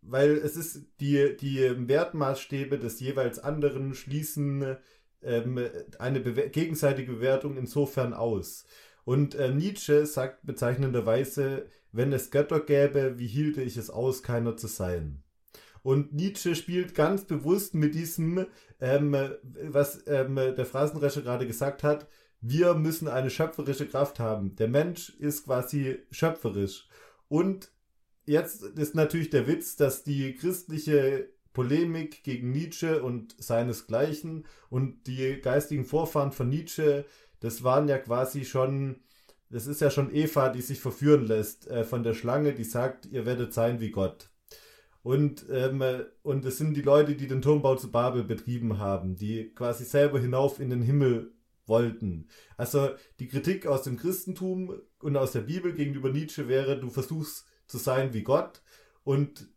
weil 0.01 0.31
es 0.31 0.55
ist 0.55 0.85
die, 0.99 1.35
die 1.37 1.87
Wertmaßstäbe 1.87 2.79
des 2.79 2.99
jeweils 2.99 3.39
anderen 3.39 3.93
schließen 3.93 4.77
ähm, 5.21 5.59
eine 5.99 6.19
Bewer 6.19 6.49
gegenseitige 6.49 7.13
Bewertung 7.13 7.57
insofern 7.57 8.13
aus. 8.13 8.65
Und 9.05 9.35
äh, 9.35 9.53
Nietzsche 9.53 10.05
sagt 10.05 10.45
bezeichnenderweise, 10.45 11.67
wenn 11.93 12.11
es 12.11 12.31
Götter 12.31 12.59
gäbe, 12.59 13.17
wie 13.17 13.27
hielte 13.27 13.61
ich 13.61 13.77
es 13.77 13.89
aus, 13.89 14.23
keiner 14.23 14.57
zu 14.57 14.67
sein? 14.67 15.23
Und 15.83 16.13
Nietzsche 16.13 16.55
spielt 16.55 16.95
ganz 16.95 17.25
bewusst 17.25 17.73
mit 17.73 17.93
diesem, 17.93 18.45
ähm, 18.79 19.15
was 19.63 20.03
ähm, 20.07 20.35
der 20.35 20.65
Phrasenrescher 20.65 21.21
gerade 21.21 21.47
gesagt 21.47 21.83
hat, 21.83 22.07
wir 22.41 22.73
müssen 22.73 23.07
eine 23.07 23.29
schöpferische 23.29 23.87
Kraft 23.87 24.19
haben. 24.19 24.55
Der 24.55 24.67
Mensch 24.67 25.09
ist 25.19 25.45
quasi 25.45 25.99
schöpferisch. 26.11 26.87
Und 27.29 27.71
jetzt 28.25 28.63
ist 28.63 28.95
natürlich 28.95 29.29
der 29.29 29.47
Witz, 29.47 29.75
dass 29.75 30.03
die 30.03 30.35
christliche 30.35 31.29
Polemik 31.53 32.23
gegen 32.23 32.51
Nietzsche 32.51 33.01
und 33.03 33.35
seinesgleichen 33.41 34.45
und 34.69 35.07
die 35.07 35.39
geistigen 35.41 35.85
Vorfahren 35.85 36.31
von 36.31 36.49
Nietzsche, 36.49 37.05
das 37.39 37.63
waren 37.63 37.87
ja 37.87 37.97
quasi 37.97 38.43
schon, 38.43 39.01
das 39.53 39.67
ist 39.67 39.81
ja 39.81 39.91
schon 39.91 40.13
Eva, 40.13 40.49
die 40.49 40.61
sich 40.61 40.79
verführen 40.79 41.27
lässt 41.27 41.67
äh, 41.67 41.83
von 41.83 42.01
der 42.01 42.15
Schlange, 42.15 42.53
die 42.53 42.63
sagt, 42.63 43.05
ihr 43.05 43.27
werdet 43.27 43.53
sein 43.53 43.79
wie 43.79 43.91
Gott. 43.91 44.29
Und, 45.03 45.45
ähm, 45.51 45.83
und 46.23 46.43
es 46.45 46.57
sind 46.57 46.75
die 46.75 46.81
Leute, 46.81 47.15
die 47.15 47.27
den 47.27 47.41
Turmbau 47.41 47.75
zu 47.75 47.91
Babel 47.91 48.23
betrieben 48.23 48.79
haben, 48.79 49.15
die 49.15 49.53
quasi 49.53 49.83
selber 49.83 50.19
hinauf 50.19 50.59
in 50.59 50.71
den 50.71 50.81
Himmel 50.81 51.33
wollten. 51.67 52.29
Also 52.57 52.89
die 53.19 53.27
Kritik 53.27 53.67
aus 53.67 53.83
dem 53.83 53.97
Christentum 53.97 54.73
und 54.99 55.17
aus 55.17 55.33
der 55.33 55.41
Bibel 55.41 55.73
gegenüber 55.73 56.09
Nietzsche 56.09 56.47
wäre, 56.47 56.79
du 56.79 56.89
versuchst 56.89 57.45
zu 57.67 57.77
sein 57.77 58.13
wie 58.13 58.23
Gott 58.23 58.63
und 59.03 59.49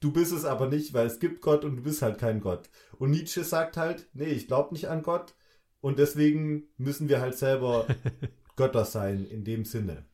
du 0.00 0.10
bist 0.10 0.32
es 0.32 0.46
aber 0.46 0.68
nicht, 0.68 0.94
weil 0.94 1.06
es 1.06 1.20
gibt 1.20 1.42
Gott 1.42 1.64
und 1.66 1.76
du 1.76 1.82
bist 1.82 2.00
halt 2.00 2.18
kein 2.18 2.40
Gott. 2.40 2.70
Und 2.98 3.10
Nietzsche 3.10 3.44
sagt 3.44 3.76
halt, 3.76 4.08
nee, 4.14 4.24
ich 4.24 4.46
glaube 4.46 4.72
nicht 4.72 4.88
an 4.88 5.02
Gott 5.02 5.34
und 5.80 5.98
deswegen 5.98 6.68
müssen 6.78 7.10
wir 7.10 7.20
halt 7.20 7.36
selber 7.36 7.86
Götter 8.56 8.84
sein 8.84 9.26
in 9.26 9.44
dem 9.44 9.64
Sinne. 9.64 10.04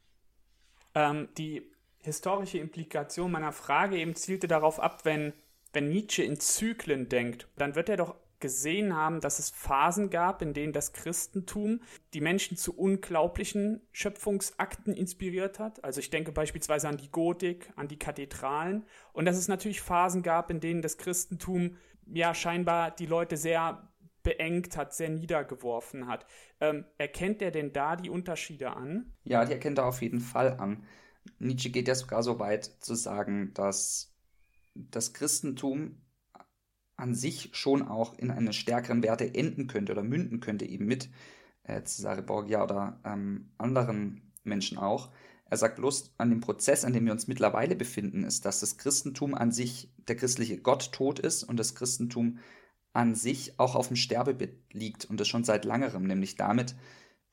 Ähm, 0.94 1.28
die 1.36 1.70
historische 1.98 2.58
Implikation 2.58 3.30
meiner 3.30 3.52
Frage 3.52 3.96
eben 3.96 4.14
zielte 4.14 4.48
darauf 4.48 4.80
ab, 4.80 5.04
wenn, 5.04 5.32
wenn 5.72 5.88
Nietzsche 5.88 6.22
in 6.22 6.40
Zyklen 6.40 7.08
denkt, 7.08 7.48
dann 7.56 7.74
wird 7.74 7.88
er 7.88 7.96
doch 7.98 8.16
gesehen 8.40 8.96
haben, 8.96 9.20
dass 9.20 9.38
es 9.38 9.50
Phasen 9.50 10.10
gab, 10.10 10.42
in 10.42 10.54
denen 10.54 10.72
das 10.72 10.92
Christentum 10.92 11.80
die 12.14 12.22
Menschen 12.22 12.56
zu 12.56 12.76
unglaublichen 12.76 13.82
Schöpfungsakten 13.92 14.94
inspiriert 14.94 15.58
hat. 15.58 15.84
Also 15.84 16.00
ich 16.00 16.10
denke 16.10 16.32
beispielsweise 16.32 16.88
an 16.88 16.96
die 16.96 17.10
Gotik, 17.10 17.70
an 17.76 17.86
die 17.86 17.98
Kathedralen. 17.98 18.86
Und 19.12 19.26
dass 19.26 19.36
es 19.36 19.48
natürlich 19.48 19.82
Phasen 19.82 20.22
gab, 20.22 20.50
in 20.50 20.60
denen 20.60 20.82
das 20.82 20.96
Christentum 20.96 21.76
ja 22.06 22.34
scheinbar 22.34 22.90
die 22.90 23.06
Leute 23.06 23.36
sehr 23.36 23.89
beengt 24.22 24.76
hat, 24.76 24.94
sehr 24.94 25.10
niedergeworfen 25.10 26.06
hat. 26.06 26.26
Ähm, 26.60 26.84
erkennt 26.98 27.42
er 27.42 27.50
denn 27.50 27.72
da 27.72 27.96
die 27.96 28.10
Unterschiede 28.10 28.76
an? 28.76 29.12
Ja, 29.24 29.44
die 29.44 29.52
erkennt 29.52 29.78
er 29.78 29.86
auf 29.86 30.02
jeden 30.02 30.20
Fall 30.20 30.58
an. 30.58 30.84
Nietzsche 31.38 31.70
geht 31.70 31.88
ja 31.88 31.94
sogar 31.94 32.22
so 32.22 32.38
weit 32.38 32.64
zu 32.64 32.94
sagen, 32.94 33.52
dass 33.54 34.14
das 34.74 35.12
Christentum 35.12 36.02
an 36.96 37.14
sich 37.14 37.50
schon 37.52 37.82
auch 37.82 38.18
in 38.18 38.30
eine 38.30 38.52
stärkeren 38.52 39.02
Werte 39.02 39.34
enden 39.34 39.66
könnte 39.66 39.92
oder 39.92 40.02
münden 40.02 40.40
könnte, 40.40 40.66
eben 40.66 40.86
mit 40.86 41.08
äh, 41.64 41.82
Cesare 41.82 42.22
Borgia 42.22 42.62
oder 42.62 43.00
ähm, 43.04 43.50
anderen 43.58 44.32
Menschen 44.44 44.78
auch. 44.78 45.10
Er 45.46 45.56
sagt 45.56 45.76
bloß, 45.76 46.14
an 46.16 46.30
dem 46.30 46.40
Prozess, 46.40 46.84
an 46.84 46.92
dem 46.92 47.06
wir 47.06 47.12
uns 47.12 47.26
mittlerweile 47.26 47.74
befinden, 47.74 48.22
ist, 48.22 48.44
dass 48.44 48.60
das 48.60 48.76
Christentum 48.76 49.34
an 49.34 49.50
sich, 49.50 49.92
der 50.06 50.14
christliche 50.14 50.58
Gott 50.58 50.92
tot 50.92 51.18
ist 51.18 51.42
und 51.42 51.56
das 51.56 51.74
Christentum 51.74 52.38
an 52.92 53.14
sich 53.14 53.58
auch 53.58 53.74
auf 53.74 53.88
dem 53.88 53.96
Sterbebett 53.96 54.58
liegt 54.72 55.04
und 55.04 55.20
das 55.20 55.28
schon 55.28 55.44
seit 55.44 55.64
langerem, 55.64 56.04
nämlich 56.04 56.36
damit, 56.36 56.74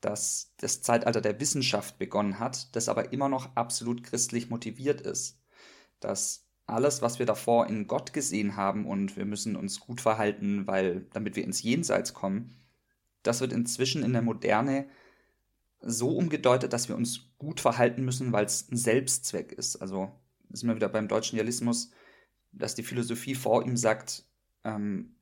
dass 0.00 0.54
das 0.58 0.82
Zeitalter 0.82 1.20
der 1.20 1.40
Wissenschaft 1.40 1.98
begonnen 1.98 2.38
hat, 2.38 2.74
das 2.76 2.88
aber 2.88 3.12
immer 3.12 3.28
noch 3.28 3.56
absolut 3.56 4.04
christlich 4.04 4.50
motiviert 4.50 5.00
ist. 5.00 5.40
Dass 5.98 6.46
alles, 6.66 7.02
was 7.02 7.18
wir 7.18 7.26
davor 7.26 7.66
in 7.66 7.88
Gott 7.88 8.12
gesehen 8.12 8.56
haben 8.56 8.86
und 8.86 9.16
wir 9.16 9.24
müssen 9.24 9.56
uns 9.56 9.80
gut 9.80 10.00
verhalten, 10.00 10.66
weil 10.66 11.06
damit 11.12 11.34
wir 11.34 11.44
ins 11.44 11.62
Jenseits 11.62 12.14
kommen, 12.14 12.56
das 13.22 13.40
wird 13.40 13.52
inzwischen 13.52 14.04
in 14.04 14.12
der 14.12 14.22
Moderne 14.22 14.88
so 15.80 16.16
umgedeutet, 16.16 16.72
dass 16.72 16.88
wir 16.88 16.96
uns 16.96 17.30
gut 17.38 17.60
verhalten 17.60 18.04
müssen, 18.04 18.32
weil 18.32 18.44
es 18.44 18.70
ein 18.70 18.76
Selbstzweck 18.76 19.52
ist. 19.52 19.76
Also 19.76 20.12
sind 20.50 20.68
wir 20.68 20.76
wieder 20.76 20.88
beim 20.88 21.08
deutschen 21.08 21.36
Realismus, 21.36 21.90
dass 22.52 22.74
die 22.74 22.82
Philosophie 22.82 23.34
vor 23.34 23.64
ihm 23.64 23.76
sagt, 23.76 24.24
ähm, 24.64 25.16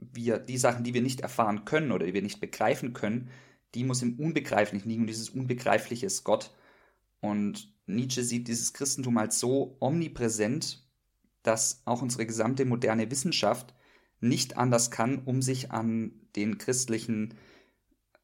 wir 0.00 0.38
die 0.38 0.58
Sachen, 0.58 0.84
die 0.84 0.94
wir 0.94 1.02
nicht 1.02 1.20
erfahren 1.20 1.64
können 1.64 1.92
oder 1.92 2.06
die 2.06 2.14
wir 2.14 2.22
nicht 2.22 2.40
begreifen 2.40 2.92
können, 2.92 3.30
die 3.74 3.84
muss 3.84 4.02
im 4.02 4.18
Unbegreiflichen 4.18 4.88
liegen 4.88 5.02
und 5.02 5.06
dieses 5.06 5.30
Unbegreifliche 5.30 6.06
ist 6.06 6.24
Gott. 6.24 6.52
Und 7.20 7.72
Nietzsche 7.86 8.24
sieht 8.24 8.48
dieses 8.48 8.72
Christentum 8.72 9.18
als 9.18 9.38
so 9.38 9.76
omnipräsent, 9.80 10.86
dass 11.42 11.82
auch 11.84 12.02
unsere 12.02 12.26
gesamte 12.26 12.64
moderne 12.64 13.10
Wissenschaft 13.10 13.74
nicht 14.20 14.56
anders 14.56 14.90
kann, 14.90 15.22
um 15.24 15.42
sich 15.42 15.70
an 15.70 16.12
den 16.36 16.58
christlichen 16.58 17.34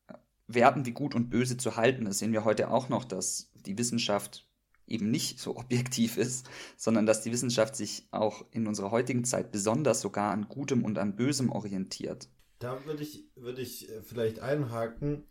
äh, 0.09 0.15
Werten 0.47 0.85
wie 0.87 0.93
Gut 0.93 1.15
und 1.15 1.31
Böse 1.31 1.57
zu 1.57 1.77
halten. 1.77 2.05
Das 2.05 2.19
sehen 2.19 2.33
wir 2.33 2.45
heute 2.45 2.71
auch 2.71 2.89
noch, 2.89 3.05
dass 3.05 3.51
die 3.55 3.79
Wissenschaft 3.79 4.46
eben 4.87 5.11
nicht 5.11 5.41
so 5.41 5.57
objektiv 5.57 6.17
ist, 6.17 6.49
sondern 6.77 7.07
dass 7.07 7.23
die 7.23 7.33
Wissenschaft 7.33 7.77
sich 7.77 8.07
auch 8.11 8.45
in 8.51 8.67
unserer 8.67 8.91
heutigen 8.91 9.25
Zeit 9.25 9.53
besonders 9.53 10.01
sogar 10.01 10.33
an 10.33 10.49
Gutem 10.49 10.85
und 10.85 10.99
an 10.99 11.17
Bösem 11.17 11.51
orientiert. 11.51 12.29
Da 12.59 12.85
würde 12.87 13.03
ich, 13.03 13.25
würde 13.35 13.63
ich 13.63 13.91
äh, 13.91 14.03
vielleicht 14.03 14.41
einhaken. 14.41 15.25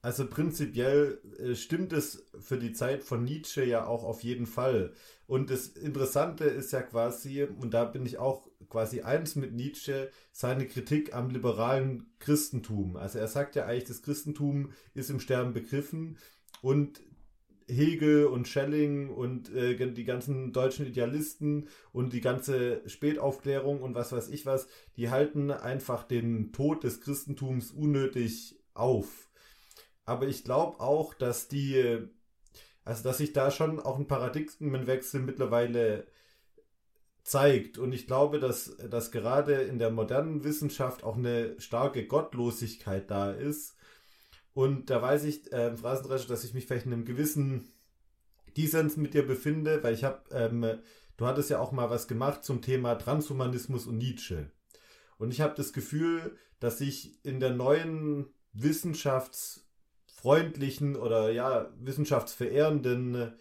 Also 0.00 0.26
prinzipiell 0.26 1.20
äh, 1.38 1.54
stimmt 1.54 1.92
es 1.92 2.26
für 2.40 2.58
die 2.58 2.72
Zeit 2.72 3.04
von 3.04 3.24
Nietzsche 3.24 3.64
ja 3.64 3.86
auch 3.86 4.02
auf 4.04 4.24
jeden 4.24 4.46
Fall. 4.46 4.94
Und 5.26 5.50
das 5.50 5.68
Interessante 5.68 6.44
ist 6.44 6.72
ja 6.72 6.82
quasi, 6.82 7.44
und 7.44 7.72
da 7.72 7.84
bin 7.84 8.04
ich 8.04 8.18
auch 8.18 8.48
quasi 8.68 9.02
eins 9.02 9.36
mit 9.36 9.52
Nietzsche, 9.52 10.10
seine 10.32 10.66
Kritik 10.66 11.14
am 11.14 11.30
liberalen 11.30 12.10
Christentum. 12.18 12.96
Also 12.96 13.18
er 13.18 13.28
sagt 13.28 13.54
ja 13.54 13.66
eigentlich, 13.66 13.84
das 13.84 14.02
Christentum 14.02 14.72
ist 14.94 15.10
im 15.10 15.20
Sterben 15.20 15.52
begriffen 15.52 16.18
und 16.62 17.00
Hegel 17.72 18.26
und 18.26 18.48
Schelling 18.48 19.08
und 19.08 19.52
äh, 19.54 19.74
die 19.92 20.04
ganzen 20.04 20.52
deutschen 20.52 20.86
Idealisten 20.86 21.68
und 21.92 22.12
die 22.12 22.20
ganze 22.20 22.88
Spätaufklärung 22.88 23.82
und 23.82 23.94
was 23.94 24.12
weiß 24.12 24.28
ich 24.28 24.46
was, 24.46 24.68
die 24.96 25.10
halten 25.10 25.50
einfach 25.50 26.04
den 26.04 26.52
Tod 26.52 26.84
des 26.84 27.00
Christentums 27.00 27.70
unnötig 27.70 28.56
auf. 28.74 29.28
Aber 30.04 30.26
ich 30.26 30.44
glaube 30.44 30.80
auch, 30.80 31.14
dass 31.14 31.48
die, 31.48 31.98
also 32.84 33.02
dass 33.02 33.18
sich 33.18 33.32
da 33.32 33.50
schon 33.50 33.80
auch 33.80 33.98
ein 33.98 34.06
Paradigmenwechsel 34.06 35.20
mittlerweile 35.20 36.06
zeigt. 37.22 37.78
Und 37.78 37.92
ich 37.92 38.06
glaube, 38.06 38.40
dass, 38.40 38.76
dass 38.90 39.12
gerade 39.12 39.54
in 39.54 39.78
der 39.78 39.90
modernen 39.90 40.44
Wissenschaft 40.44 41.04
auch 41.04 41.16
eine 41.16 41.60
starke 41.60 42.06
Gottlosigkeit 42.06 43.10
da 43.10 43.30
ist 43.30 43.76
und 44.54 44.90
da 44.90 45.00
weiß 45.00 45.24
ich, 45.24 45.50
äh, 45.52 45.76
Phrasendrescher, 45.76 46.28
dass 46.28 46.44
ich 46.44 46.54
mich 46.54 46.66
vielleicht 46.66 46.86
in 46.86 46.92
einem 46.92 47.04
gewissen 47.04 47.68
Dissens 48.56 48.96
mit 48.96 49.14
dir 49.14 49.26
befinde, 49.26 49.82
weil 49.82 49.94
ich 49.94 50.04
habe, 50.04 50.22
ähm, 50.30 50.78
du 51.16 51.26
hattest 51.26 51.50
ja 51.50 51.58
auch 51.58 51.72
mal 51.72 51.90
was 51.90 52.06
gemacht 52.08 52.44
zum 52.44 52.62
Thema 52.62 52.94
Transhumanismus 52.96 53.86
und 53.86 53.98
Nietzsche. 53.98 54.50
Und 55.18 55.32
ich 55.32 55.40
habe 55.40 55.54
das 55.56 55.72
Gefühl, 55.72 56.36
dass 56.60 56.78
sich 56.78 57.18
in 57.24 57.40
der 57.40 57.50
neuen 57.50 58.26
wissenschaftsfreundlichen 58.52 60.96
oder 60.96 61.30
ja, 61.30 61.72
wissenschaftsverehrenden 61.78 63.32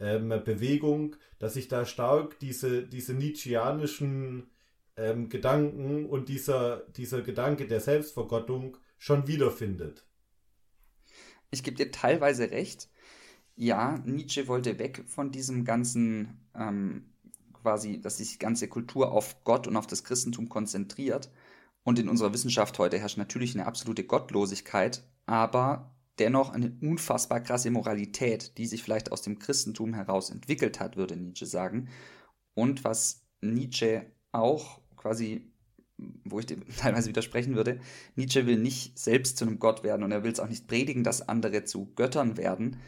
ähm, 0.00 0.28
Bewegung, 0.28 1.16
dass 1.38 1.54
sich 1.54 1.68
da 1.68 1.86
stark 1.86 2.38
diese, 2.40 2.82
diese 2.82 3.14
Nietzscheanischen 3.14 4.50
ähm, 4.96 5.28
Gedanken 5.28 6.06
und 6.06 6.28
dieser, 6.28 6.78
dieser 6.96 7.22
Gedanke 7.22 7.66
der 7.66 7.80
Selbstvergottung 7.80 8.76
schon 8.98 9.28
wiederfindet. 9.28 10.06
Ich 11.50 11.62
gebe 11.62 11.76
dir 11.76 11.90
teilweise 11.90 12.50
recht. 12.50 12.88
Ja, 13.54 13.98
Nietzsche 14.04 14.48
wollte 14.48 14.78
weg 14.78 15.04
von 15.06 15.32
diesem 15.32 15.64
ganzen, 15.64 16.40
ähm, 16.54 17.06
quasi, 17.54 18.00
dass 18.00 18.18
sich 18.18 18.32
die 18.32 18.38
ganze 18.38 18.68
Kultur 18.68 19.12
auf 19.12 19.42
Gott 19.44 19.66
und 19.66 19.76
auf 19.76 19.86
das 19.86 20.04
Christentum 20.04 20.48
konzentriert. 20.48 21.30
Und 21.82 21.98
in 21.98 22.08
unserer 22.08 22.34
Wissenschaft 22.34 22.78
heute 22.78 22.98
herrscht 22.98 23.16
natürlich 23.16 23.54
eine 23.54 23.66
absolute 23.66 24.04
Gottlosigkeit, 24.04 25.04
aber 25.24 25.94
dennoch 26.18 26.50
eine 26.50 26.76
unfassbar 26.80 27.40
krasse 27.40 27.70
Moralität, 27.70 28.58
die 28.58 28.66
sich 28.66 28.82
vielleicht 28.82 29.12
aus 29.12 29.22
dem 29.22 29.38
Christentum 29.38 29.94
heraus 29.94 30.30
entwickelt 30.30 30.80
hat, 30.80 30.96
würde 30.96 31.16
Nietzsche 31.16 31.46
sagen. 31.46 31.88
Und 32.54 32.84
was 32.84 33.22
Nietzsche 33.40 34.06
auch 34.32 34.80
quasi 34.96 35.52
wo 35.98 36.38
ich 36.38 36.46
dem 36.46 36.66
teilweise 36.76 37.08
widersprechen 37.08 37.54
würde, 37.54 37.80
Nietzsche 38.14 38.46
will 38.46 38.58
nicht 38.58 38.98
selbst 38.98 39.38
zu 39.38 39.46
einem 39.46 39.58
Gott 39.58 39.82
werden 39.82 40.02
und 40.02 40.12
er 40.12 40.24
will 40.24 40.32
es 40.32 40.40
auch 40.40 40.48
nicht 40.48 40.66
predigen, 40.66 41.04
dass 41.04 41.28
andere 41.28 41.64
zu 41.64 41.92
Göttern 41.94 42.36
werden, 42.36 42.78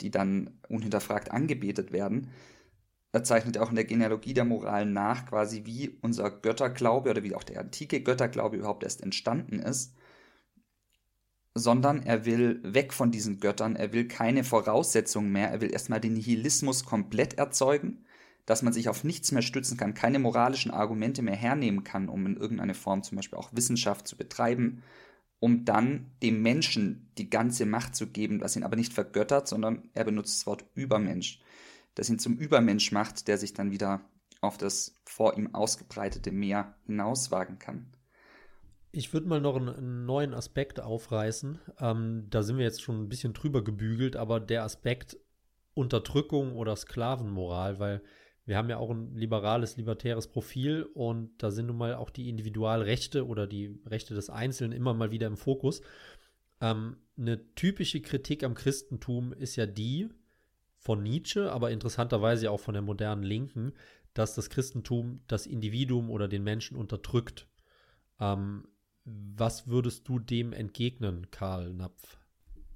die 0.00 0.10
dann 0.10 0.58
unhinterfragt 0.68 1.30
angebetet 1.30 1.92
werden. 1.92 2.30
Er 3.12 3.24
zeichnet 3.24 3.58
auch 3.58 3.70
in 3.70 3.76
der 3.76 3.84
Genealogie 3.86 4.34
der 4.34 4.44
Moral 4.44 4.84
nach, 4.84 5.26
quasi 5.26 5.64
wie 5.64 5.98
unser 6.02 6.30
Götterglaube 6.30 7.10
oder 7.10 7.22
wie 7.22 7.34
auch 7.34 7.42
der 7.42 7.60
antike 7.60 8.02
Götterglaube 8.02 8.56
überhaupt 8.56 8.84
erst 8.84 9.02
entstanden 9.02 9.60
ist, 9.60 9.94
sondern 11.54 12.02
er 12.02 12.26
will 12.26 12.60
weg 12.62 12.92
von 12.92 13.10
diesen 13.10 13.40
Göttern, 13.40 13.76
er 13.76 13.92
will 13.92 14.06
keine 14.06 14.44
Voraussetzungen 14.44 15.32
mehr, 15.32 15.50
er 15.50 15.60
will 15.60 15.72
erstmal 15.72 16.00
den 16.00 16.12
Nihilismus 16.12 16.84
komplett 16.84 17.34
erzeugen 17.34 18.04
dass 18.48 18.62
man 18.62 18.72
sich 18.72 18.88
auf 18.88 19.04
nichts 19.04 19.30
mehr 19.30 19.42
stützen 19.42 19.76
kann, 19.76 19.92
keine 19.92 20.18
moralischen 20.18 20.70
Argumente 20.70 21.20
mehr 21.20 21.36
hernehmen 21.36 21.84
kann, 21.84 22.08
um 22.08 22.24
in 22.24 22.38
irgendeine 22.38 22.72
Form 22.72 23.02
zum 23.02 23.16
Beispiel 23.16 23.38
auch 23.38 23.50
Wissenschaft 23.52 24.08
zu 24.08 24.16
betreiben, 24.16 24.82
um 25.38 25.66
dann 25.66 26.12
dem 26.22 26.40
Menschen 26.40 27.12
die 27.18 27.28
ganze 27.28 27.66
Macht 27.66 27.94
zu 27.94 28.06
geben, 28.06 28.40
was 28.40 28.56
ihn 28.56 28.62
aber 28.62 28.76
nicht 28.76 28.94
vergöttert, 28.94 29.48
sondern 29.48 29.90
er 29.92 30.04
benutzt 30.04 30.40
das 30.40 30.46
Wort 30.46 30.64
Übermensch, 30.74 31.42
das 31.94 32.08
ihn 32.08 32.18
zum 32.18 32.38
Übermensch 32.38 32.90
macht, 32.90 33.28
der 33.28 33.36
sich 33.36 33.52
dann 33.52 33.70
wieder 33.70 34.00
auf 34.40 34.56
das 34.56 34.94
vor 35.04 35.36
ihm 35.36 35.54
ausgebreitete 35.54 36.32
Meer 36.32 36.74
hinauswagen 36.86 37.58
kann. 37.58 37.92
Ich 38.92 39.12
würde 39.12 39.28
mal 39.28 39.42
noch 39.42 39.56
einen, 39.56 40.06
neuen 40.06 40.32
Aspekt 40.32 40.80
aufreißen. 40.80 41.58
Ähm, 41.80 42.28
da 42.30 42.42
sind 42.42 42.56
wir 42.56 42.64
jetzt 42.64 42.80
schon 42.80 43.02
ein 43.02 43.10
bisschen 43.10 43.34
drüber 43.34 43.62
gebügelt, 43.62 44.16
aber 44.16 44.40
der 44.40 44.64
Aspekt 44.64 45.18
Unterdrückung 45.74 46.56
oder 46.56 46.74
Sklavenmoral, 46.76 47.78
weil 47.78 48.02
wir 48.48 48.56
haben 48.56 48.70
ja 48.70 48.78
auch 48.78 48.90
ein 48.90 49.14
liberales, 49.14 49.76
libertäres 49.76 50.26
Profil 50.26 50.88
und 50.94 51.30
da 51.36 51.50
sind 51.50 51.66
nun 51.66 51.76
mal 51.76 51.94
auch 51.94 52.08
die 52.08 52.30
Individualrechte 52.30 53.26
oder 53.26 53.46
die 53.46 53.78
Rechte 53.84 54.14
des 54.14 54.30
Einzelnen 54.30 54.72
immer 54.72 54.94
mal 54.94 55.10
wieder 55.10 55.26
im 55.26 55.36
Fokus. 55.36 55.82
Ähm, 56.62 56.96
eine 57.18 57.54
typische 57.56 58.00
Kritik 58.00 58.42
am 58.42 58.54
Christentum 58.54 59.34
ist 59.34 59.56
ja 59.56 59.66
die 59.66 60.08
von 60.78 61.02
Nietzsche, 61.02 61.52
aber 61.52 61.70
interessanterweise 61.70 62.50
auch 62.50 62.60
von 62.60 62.72
der 62.72 62.80
modernen 62.80 63.22
Linken, 63.22 63.74
dass 64.14 64.34
das 64.34 64.48
Christentum 64.48 65.20
das 65.26 65.44
Individuum 65.44 66.08
oder 66.08 66.26
den 66.26 66.42
Menschen 66.42 66.78
unterdrückt. 66.78 67.48
Ähm, 68.18 68.66
was 69.04 69.68
würdest 69.68 70.08
du 70.08 70.18
dem 70.18 70.54
entgegnen, 70.54 71.30
Karl 71.30 71.74
Napf? 71.74 72.16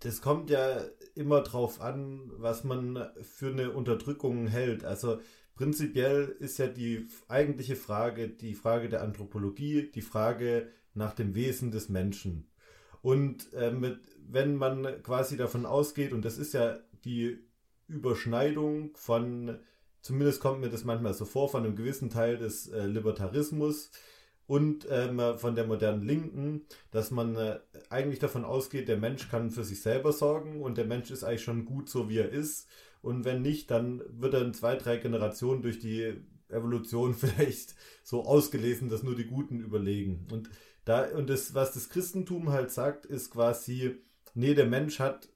Das 0.01 0.21
kommt 0.21 0.51
ja 0.51 0.83
immer 1.15 1.41
drauf 1.41 1.81
an, 1.81 2.31
was 2.37 2.63
man 2.63 3.09
für 3.23 3.53
eine 3.53 3.71
Unterdrückung 3.71 4.49
hält. 4.49 4.85
Also 4.85 5.19
Prinzipiell 5.55 6.35
ist 6.39 6.59
ja 6.59 6.67
die 6.67 7.07
eigentliche 7.29 7.77
Frage 7.77 8.29
die 8.29 8.55
Frage 8.55 8.89
der 8.89 9.03
Anthropologie, 9.03 9.91
die 9.95 10.03
Frage 10.03 10.69
nach 10.95 11.13
dem 11.13 11.35
Wesen 11.35 11.71
des 11.71 11.89
Menschen. 11.89 12.49
Und 13.03 13.53
äh, 13.53 13.71
mit, 13.71 14.01
wenn 14.27 14.57
man 14.57 15.03
quasi 15.03 15.37
davon 15.37 15.67
ausgeht, 15.67 16.13
und 16.13 16.25
das 16.25 16.39
ist 16.39 16.55
ja 16.55 16.79
die 17.05 17.39
Überschneidung 17.89 18.93
von, 18.95 19.59
zumindest 20.01 20.41
kommt 20.41 20.61
mir 20.61 20.71
das 20.71 20.85
manchmal 20.85 21.15
so 21.15 21.25
vor, 21.25 21.49
von 21.49 21.65
einem 21.65 21.77
gewissen 21.77 22.11
Teil 22.11 22.39
des 22.39 22.69
äh, 22.69 22.87
Libertarismus 22.87 23.91
und 24.47 24.87
ähm, 24.91 25.21
von 25.37 25.55
der 25.55 25.67
modernen 25.67 26.03
Linken, 26.03 26.67
dass 26.91 27.11
man 27.11 27.37
äh, 27.37 27.59
eigentlich 27.91 28.19
davon 28.19 28.45
ausgeht, 28.45 28.89
der 28.89 28.99
Mensch 28.99 29.29
kann 29.29 29.51
für 29.51 29.65
sich 29.65 29.83
selber 29.83 30.13
sorgen 30.13 30.63
und 30.63 30.79
der 30.79 30.87
Mensch 30.87 31.11
ist 31.11 31.25
eigentlich 31.25 31.45
schon 31.45 31.65
gut 31.65 31.89
so, 31.89 32.09
wie 32.09 32.19
er 32.19 32.31
ist 32.31 32.69
und 33.03 33.25
wenn 33.25 33.43
nicht, 33.43 33.71
dann 33.71 34.03
wird 34.09 34.35
er 34.35 34.43
in 34.43 34.55
zwei, 34.55 34.77
drei 34.77 34.97
Generationen 34.97 35.63
durch 35.63 35.79
die 35.79 36.15
Evolution 36.49 37.15
vielleicht 37.19 37.75
so 38.03 38.25
ausgelesen, 38.25 38.89
dass 38.89 39.03
nur 39.03 39.17
die 39.17 39.27
Guten 39.27 39.61
überlegen. 39.61 40.27
Und 40.31 40.49
da, 40.85 41.05
und 41.11 41.29
das, 41.29 41.55
was 41.55 41.75
das 41.75 41.89
Christentum 41.89 42.51
halt 42.51 42.71
sagt, 42.71 43.07
ist 43.07 43.31
quasi, 43.31 43.97
nee, 44.35 44.55
der 44.55 44.67
Mensch 44.67 45.01
hat 45.01 45.29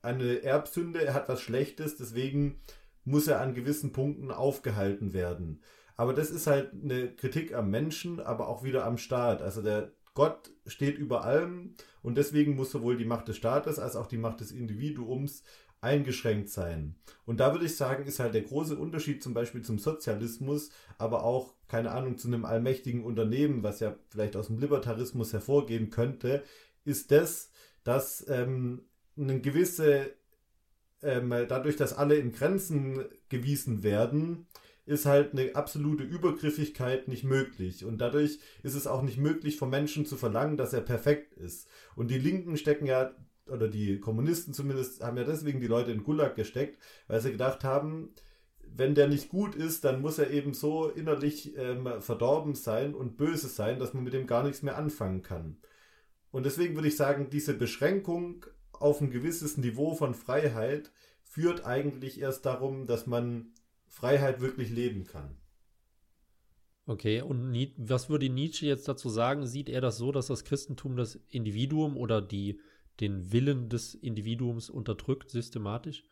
eine 0.00 0.42
Erbsünde, 0.42 1.04
er 1.04 1.14
hat 1.14 1.28
was 1.28 1.40
Schlechtes, 1.40 1.96
deswegen 1.96 2.60
muss 3.04 3.26
er 3.26 3.40
an 3.40 3.54
gewissen 3.54 3.92
Punkten 3.92 4.30
aufgehalten 4.30 5.12
werden. 5.12 5.60
Aber 5.96 6.14
das 6.14 6.30
ist 6.30 6.46
halt 6.46 6.72
eine 6.72 7.14
Kritik 7.14 7.54
am 7.54 7.70
Menschen, 7.70 8.20
aber 8.20 8.48
auch 8.48 8.62
wieder 8.62 8.84
am 8.86 8.98
Staat. 8.98 9.42
Also 9.42 9.62
der 9.62 9.92
Gott 10.14 10.50
steht 10.66 10.98
über 10.98 11.24
allem 11.24 11.74
und 12.02 12.18
deswegen 12.18 12.56
muss 12.56 12.72
sowohl 12.72 12.96
die 12.96 13.04
Macht 13.04 13.28
des 13.28 13.36
Staates 13.36 13.78
als 13.78 13.94
auch 13.94 14.06
die 14.06 14.18
Macht 14.18 14.40
des 14.40 14.50
Individuums 14.50 15.44
eingeschränkt 15.80 16.48
sein. 16.48 16.96
Und 17.24 17.40
da 17.40 17.52
würde 17.52 17.66
ich 17.66 17.76
sagen, 17.76 18.04
ist 18.04 18.18
halt 18.18 18.34
der 18.34 18.42
große 18.42 18.76
Unterschied 18.76 19.22
zum 19.22 19.34
Beispiel 19.34 19.62
zum 19.62 19.78
Sozialismus, 19.78 20.70
aber 20.96 21.24
auch, 21.24 21.54
keine 21.68 21.90
Ahnung, 21.92 22.18
zu 22.18 22.28
einem 22.28 22.44
allmächtigen 22.44 23.04
Unternehmen, 23.04 23.62
was 23.62 23.80
ja 23.80 23.94
vielleicht 24.08 24.36
aus 24.36 24.48
dem 24.48 24.58
Libertarismus 24.58 25.32
hervorgehen 25.32 25.90
könnte, 25.90 26.42
ist 26.84 27.10
das, 27.10 27.50
dass 27.84 28.26
ähm, 28.28 28.82
eine 29.16 29.40
gewisse, 29.40 30.10
ähm, 31.02 31.30
dadurch, 31.30 31.76
dass 31.76 31.96
alle 31.96 32.16
in 32.16 32.32
Grenzen 32.32 33.04
gewiesen 33.28 33.82
werden, 33.82 34.46
ist 34.88 35.04
halt 35.04 35.32
eine 35.32 35.54
absolute 35.54 36.02
Übergriffigkeit 36.02 37.08
nicht 37.08 37.22
möglich. 37.22 37.84
Und 37.84 37.98
dadurch 37.98 38.38
ist 38.62 38.74
es 38.74 38.86
auch 38.86 39.02
nicht 39.02 39.18
möglich, 39.18 39.58
vom 39.58 39.68
Menschen 39.68 40.06
zu 40.06 40.16
verlangen, 40.16 40.56
dass 40.56 40.72
er 40.72 40.80
perfekt 40.80 41.34
ist. 41.34 41.68
Und 41.94 42.10
die 42.10 42.18
Linken 42.18 42.56
stecken 42.56 42.86
ja, 42.86 43.14
oder 43.50 43.68
die 43.68 44.00
Kommunisten 44.00 44.54
zumindest, 44.54 45.02
haben 45.02 45.16
ja 45.16 45.24
deswegen 45.24 45.60
die 45.60 45.66
Leute 45.66 45.92
in 45.92 46.04
Gulag 46.04 46.36
gesteckt, 46.36 46.78
weil 47.06 47.20
sie 47.20 47.32
gedacht 47.32 47.64
haben, 47.64 48.14
wenn 48.76 48.94
der 48.94 49.08
nicht 49.08 49.28
gut 49.28 49.54
ist, 49.54 49.84
dann 49.84 50.00
muss 50.00 50.18
er 50.18 50.30
eben 50.30 50.54
so 50.54 50.88
innerlich 50.88 51.56
ähm, 51.56 51.88
verdorben 52.00 52.54
sein 52.54 52.94
und 52.94 53.16
böse 53.16 53.48
sein, 53.48 53.78
dass 53.78 53.94
man 53.94 54.04
mit 54.04 54.12
dem 54.12 54.26
gar 54.26 54.42
nichts 54.42 54.62
mehr 54.62 54.76
anfangen 54.76 55.22
kann. 55.22 55.56
Und 56.30 56.44
deswegen 56.44 56.74
würde 56.74 56.88
ich 56.88 56.96
sagen, 56.96 57.30
diese 57.30 57.54
Beschränkung 57.54 58.44
auf 58.72 59.00
ein 59.00 59.10
gewisses 59.10 59.56
Niveau 59.56 59.94
von 59.94 60.14
Freiheit 60.14 60.92
führt 61.22 61.64
eigentlich 61.64 62.20
erst 62.20 62.46
darum, 62.46 62.86
dass 62.86 63.06
man 63.06 63.52
Freiheit 63.86 64.40
wirklich 64.40 64.70
leben 64.70 65.04
kann. 65.04 65.36
Okay, 66.86 67.20
und 67.20 67.54
was 67.76 68.08
würde 68.08 68.30
Nietzsche 68.30 68.64
jetzt 68.64 68.88
dazu 68.88 69.10
sagen? 69.10 69.46
Sieht 69.46 69.68
er 69.68 69.82
das 69.82 69.98
so, 69.98 70.10
dass 70.10 70.28
das 70.28 70.44
Christentum 70.44 70.96
das 70.96 71.16
Individuum 71.28 71.98
oder 71.98 72.22
die, 72.22 72.60
den 73.00 73.32
Willen 73.32 73.68
des 73.68 73.94
Individuums 73.94 74.70
unterdrückt, 74.70 75.30
systematisch? 75.30 76.04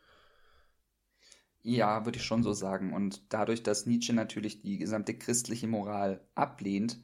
Ja, 1.61 2.05
würde 2.05 2.17
ich 2.17 2.23
schon 2.23 2.43
so 2.43 2.53
sagen. 2.53 2.93
Und 2.93 3.21
dadurch, 3.33 3.63
dass 3.63 3.85
Nietzsche 3.85 4.13
natürlich 4.13 4.61
die 4.61 4.77
gesamte 4.77 5.17
christliche 5.17 5.67
Moral 5.67 6.25
ablehnt, 6.33 6.99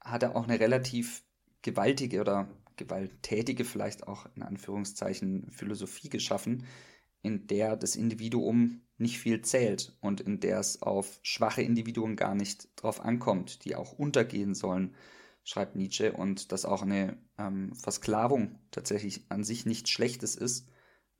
hat 0.00 0.22
er 0.22 0.36
auch 0.36 0.44
eine 0.44 0.60
relativ 0.60 1.24
gewaltige 1.62 2.20
oder 2.20 2.48
gewalttätige 2.76 3.64
vielleicht 3.64 4.06
auch 4.06 4.26
in 4.34 4.42
Anführungszeichen 4.42 5.50
Philosophie 5.50 6.08
geschaffen, 6.08 6.64
in 7.22 7.46
der 7.46 7.76
das 7.76 7.96
Individuum 7.96 8.82
nicht 8.96 9.18
viel 9.18 9.42
zählt 9.42 9.96
und 10.00 10.20
in 10.20 10.40
der 10.40 10.58
es 10.58 10.82
auf 10.82 11.20
schwache 11.22 11.62
Individuen 11.62 12.16
gar 12.16 12.34
nicht 12.34 12.68
drauf 12.76 13.00
ankommt, 13.00 13.64
die 13.64 13.76
auch 13.76 13.92
untergehen 13.92 14.54
sollen, 14.54 14.94
schreibt 15.44 15.76
Nietzsche, 15.76 16.12
und 16.12 16.52
dass 16.52 16.64
auch 16.64 16.82
eine 16.82 17.18
ähm, 17.38 17.74
Versklavung 17.74 18.58
tatsächlich 18.70 19.24
an 19.30 19.44
sich 19.44 19.66
nichts 19.66 19.90
Schlechtes 19.90 20.36
ist, 20.36 20.68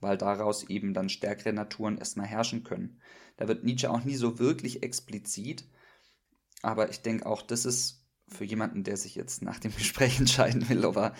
weil 0.00 0.16
daraus 0.16 0.64
eben 0.64 0.94
dann 0.94 1.08
stärkere 1.08 1.52
Naturen 1.52 1.98
erstmal 1.98 2.26
herrschen 2.26 2.64
können. 2.64 3.00
Da 3.36 3.48
wird 3.48 3.64
Nietzsche 3.64 3.90
auch 3.90 4.04
nie 4.04 4.16
so 4.16 4.38
wirklich 4.38 4.82
explizit, 4.82 5.64
aber 6.62 6.90
ich 6.90 7.02
denke 7.02 7.26
auch, 7.26 7.42
das 7.42 7.64
ist 7.64 8.00
für 8.28 8.44
jemanden, 8.44 8.84
der 8.84 8.96
sich 8.96 9.14
jetzt 9.14 9.42
nach 9.42 9.58
dem 9.58 9.72
Gespräch 9.76 10.18
entscheiden 10.18 10.68
will, 10.68 10.84
ob 10.84 10.96
er 10.96 11.14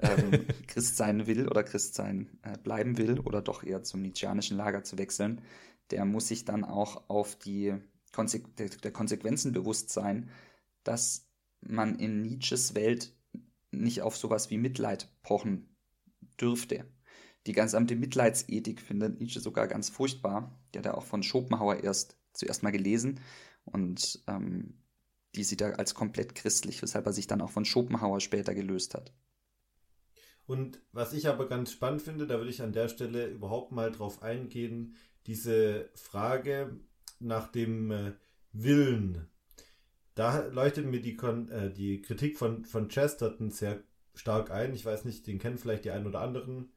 ähm, 0.00 0.46
Christ 0.66 0.96
sein 0.96 1.26
will 1.26 1.48
oder 1.48 1.62
Christ 1.62 1.94
sein 1.94 2.38
äh, 2.42 2.56
bleiben 2.58 2.96
will 2.98 3.20
oder 3.20 3.42
doch 3.42 3.62
eher 3.62 3.82
zum 3.82 4.02
nietzscheanischen 4.02 4.56
Lager 4.56 4.82
zu 4.82 4.98
wechseln, 4.98 5.42
der 5.90 6.04
muss 6.04 6.28
sich 6.28 6.44
dann 6.44 6.64
auch 6.64 7.08
auf 7.08 7.36
die 7.36 7.74
Konse 8.12 8.40
der, 8.40 8.68
der 8.68 8.92
Konsequenzen 8.92 9.52
bewusst 9.52 9.90
sein, 9.90 10.30
dass 10.82 11.23
man 11.66 11.98
in 11.98 12.22
Nietzsches 12.22 12.74
Welt 12.74 13.14
nicht 13.70 14.02
auf 14.02 14.16
sowas 14.16 14.50
wie 14.50 14.58
Mitleid 14.58 15.08
pochen 15.22 15.76
dürfte. 16.40 16.84
Die 17.46 17.52
gesamte 17.52 17.96
Mitleidsethik 17.96 18.80
findet 18.80 19.20
Nietzsche 19.20 19.40
sogar 19.40 19.68
ganz 19.68 19.90
furchtbar. 19.90 20.58
Der 20.72 20.80
hat 20.80 20.86
ja 20.86 20.94
auch 20.94 21.04
von 21.04 21.22
Schopenhauer 21.22 21.82
erst 21.82 22.16
zuerst 22.32 22.62
mal 22.62 22.70
gelesen 22.70 23.20
und 23.64 24.22
ähm, 24.26 24.82
die 25.34 25.44
sieht 25.44 25.60
er 25.60 25.78
als 25.78 25.94
komplett 25.94 26.34
christlich, 26.34 26.80
weshalb 26.82 27.06
er 27.06 27.12
sich 27.12 27.26
dann 27.26 27.40
auch 27.40 27.50
von 27.50 27.64
Schopenhauer 27.64 28.20
später 28.20 28.54
gelöst 28.54 28.94
hat. 28.94 29.12
Und 30.46 30.80
was 30.92 31.12
ich 31.12 31.28
aber 31.28 31.48
ganz 31.48 31.72
spannend 31.72 32.02
finde, 32.02 32.26
da 32.26 32.40
will 32.40 32.48
ich 32.48 32.62
an 32.62 32.72
der 32.72 32.88
Stelle 32.88 33.26
überhaupt 33.26 33.72
mal 33.72 33.90
drauf 33.90 34.22
eingehen, 34.22 34.94
diese 35.26 35.90
Frage 35.94 36.78
nach 37.18 37.50
dem 37.50 37.90
äh, 37.90 38.12
Willen. 38.52 39.26
Da 40.14 40.46
leuchtet 40.46 40.86
mir 40.86 41.00
die, 41.00 41.16
Kon 41.16 41.48
äh, 41.50 41.72
die 41.72 42.00
Kritik 42.00 42.38
von, 42.38 42.64
von 42.64 42.88
Chesterton 42.88 43.50
sehr 43.50 43.82
stark 44.14 44.50
ein. 44.50 44.74
Ich 44.74 44.84
weiß 44.84 45.04
nicht, 45.04 45.26
den 45.26 45.38
kennen 45.38 45.58
vielleicht 45.58 45.84
die 45.84 45.90
einen 45.90 46.06
oder 46.06 46.20
anderen. 46.20 46.72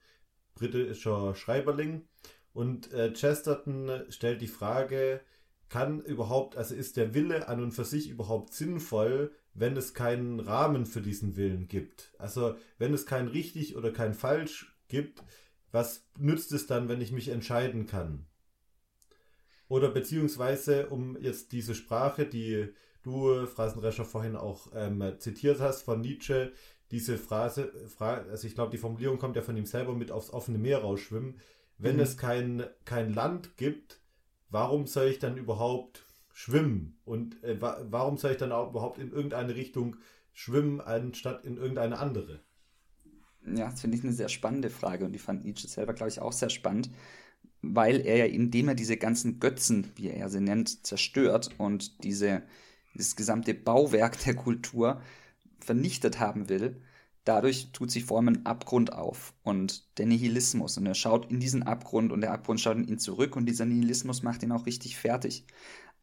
Britischer 0.56 1.36
Schreiberling. 1.36 2.08
Und 2.54 2.92
äh, 2.92 3.14
Chesterton 3.14 4.06
stellt 4.10 4.42
die 4.42 4.48
Frage, 4.48 5.22
kann 5.70 6.02
überhaupt, 6.02 6.58
also 6.58 6.74
ist 6.74 6.98
der 6.98 7.14
Wille 7.14 7.48
an 7.48 7.62
und 7.62 7.72
für 7.72 7.86
sich 7.86 8.10
überhaupt 8.10 8.54
sinnvoll, 8.54 9.32
wenn 9.54 9.76
es 9.76 9.94
keinen 9.94 10.40
Rahmen 10.40 10.86
für 10.86 11.02
diesen 11.02 11.36
Willen 11.36 11.68
gibt? 11.68 12.14
Also 12.18 12.56
wenn 12.78 12.94
es 12.94 13.06
kein 13.06 13.28
richtig 13.28 13.76
oder 13.76 13.92
kein 13.92 14.14
falsch 14.14 14.76
gibt, 14.88 15.24
was 15.72 16.08
nützt 16.18 16.52
es 16.54 16.66
dann, 16.68 16.90
wenn 16.90 17.02
ich 17.02 17.12
mich 17.12 17.28
entscheiden 17.28 17.86
kann? 17.86 18.26
Oder 19.68 19.90
beziehungsweise, 19.90 20.88
um 20.88 21.18
jetzt 21.22 21.52
diese 21.52 21.76
Sprache, 21.76 22.26
die 22.26 22.74
du, 23.08 23.46
Phrasenrescher, 23.48 24.06
vorhin 24.06 24.36
auch 24.36 24.68
ähm, 24.76 25.04
zitiert 25.20 25.60
hast 25.60 25.84
von 25.84 26.02
Nietzsche, 26.02 26.52
diese 26.92 27.18
Phrase, 27.18 27.72
also 28.00 28.48
ich 28.48 28.56
glaube, 28.56 28.72
die 28.72 28.78
Formulierung 28.78 29.18
kommt 29.18 29.36
ja 29.36 29.42
von 29.42 29.58
ihm 29.58 29.66
selber 29.66 29.94
mit 29.94 30.12
aufs 30.12 30.32
offene 30.32 30.58
Meer 30.58 30.80
rausschwimmen. 30.80 31.40
Wenn 31.78 31.96
mhm. 31.96 32.02
es 32.02 32.18
kein, 32.18 32.64
kein 32.86 33.14
Land 33.14 33.58
gibt, 33.58 34.00
warum 34.50 34.88
soll 34.88 35.08
ich 35.08 35.20
dann 35.20 35.38
überhaupt 35.38 36.06
schwimmen? 36.34 36.98
Und 37.04 37.44
äh, 37.44 37.62
wa 37.62 37.80
warum 37.90 38.18
soll 38.18 38.32
ich 38.32 38.38
dann 38.38 38.52
auch 38.52 38.70
überhaupt 38.70 39.00
in 39.00 39.12
irgendeine 39.12 39.56
Richtung 39.56 39.98
schwimmen, 40.34 40.82
anstatt 40.82 41.46
in 41.46 41.58
irgendeine 41.58 42.00
andere? 42.00 42.40
Ja, 43.46 43.70
das 43.70 43.82
finde 43.82 43.98
ich 43.98 44.04
eine 44.04 44.14
sehr 44.14 44.30
spannende 44.30 44.70
Frage 44.70 45.06
und 45.06 45.14
die 45.14 45.20
fand 45.20 45.46
Nietzsche 45.46 45.68
selber, 45.68 45.94
glaube 45.94 46.10
ich, 46.10 46.22
auch 46.22 46.34
sehr 46.34 46.50
spannend, 46.50 46.90
weil 47.62 48.02
er 48.06 48.18
ja, 48.18 48.26
indem 48.26 48.70
er 48.70 48.76
diese 48.76 48.98
ganzen 48.98 49.40
Götzen, 49.40 49.92
wie 49.96 50.10
er 50.10 50.30
sie 50.30 50.42
nennt, 50.42 50.86
zerstört 50.86 51.52
und 51.58 52.04
diese, 52.04 52.44
dieses 52.98 53.16
gesamte 53.16 53.54
Bauwerk 53.54 54.20
der 54.24 54.36
Kultur 54.36 55.02
vernichtet 55.60 56.20
haben 56.20 56.50
will, 56.50 56.82
dadurch 57.24 57.72
tut 57.72 57.92
sich 57.92 58.06
vor 58.06 58.18
allem 58.18 58.30
ein 58.30 58.46
Abgrund 58.46 58.94
auf 58.94 59.34
und 59.44 59.98
der 59.98 60.06
Nihilismus. 60.06 60.78
Und 60.78 60.86
er 60.86 60.96
schaut 60.96 61.30
in 61.30 61.40
diesen 61.40 61.64
Abgrund 61.64 62.12
und 62.12 62.22
der 62.22 62.32
Abgrund 62.32 62.62
schaut 62.62 62.78
in 62.78 62.88
ihn 62.88 63.00
zurück 63.00 63.36
und 63.36 63.46
dieser 63.46 63.66
Nihilismus 63.66 64.24
macht 64.24 64.44
ihn 64.44 64.52
auch 64.52 64.66
richtig 64.66 64.98
fertig. 64.98 65.46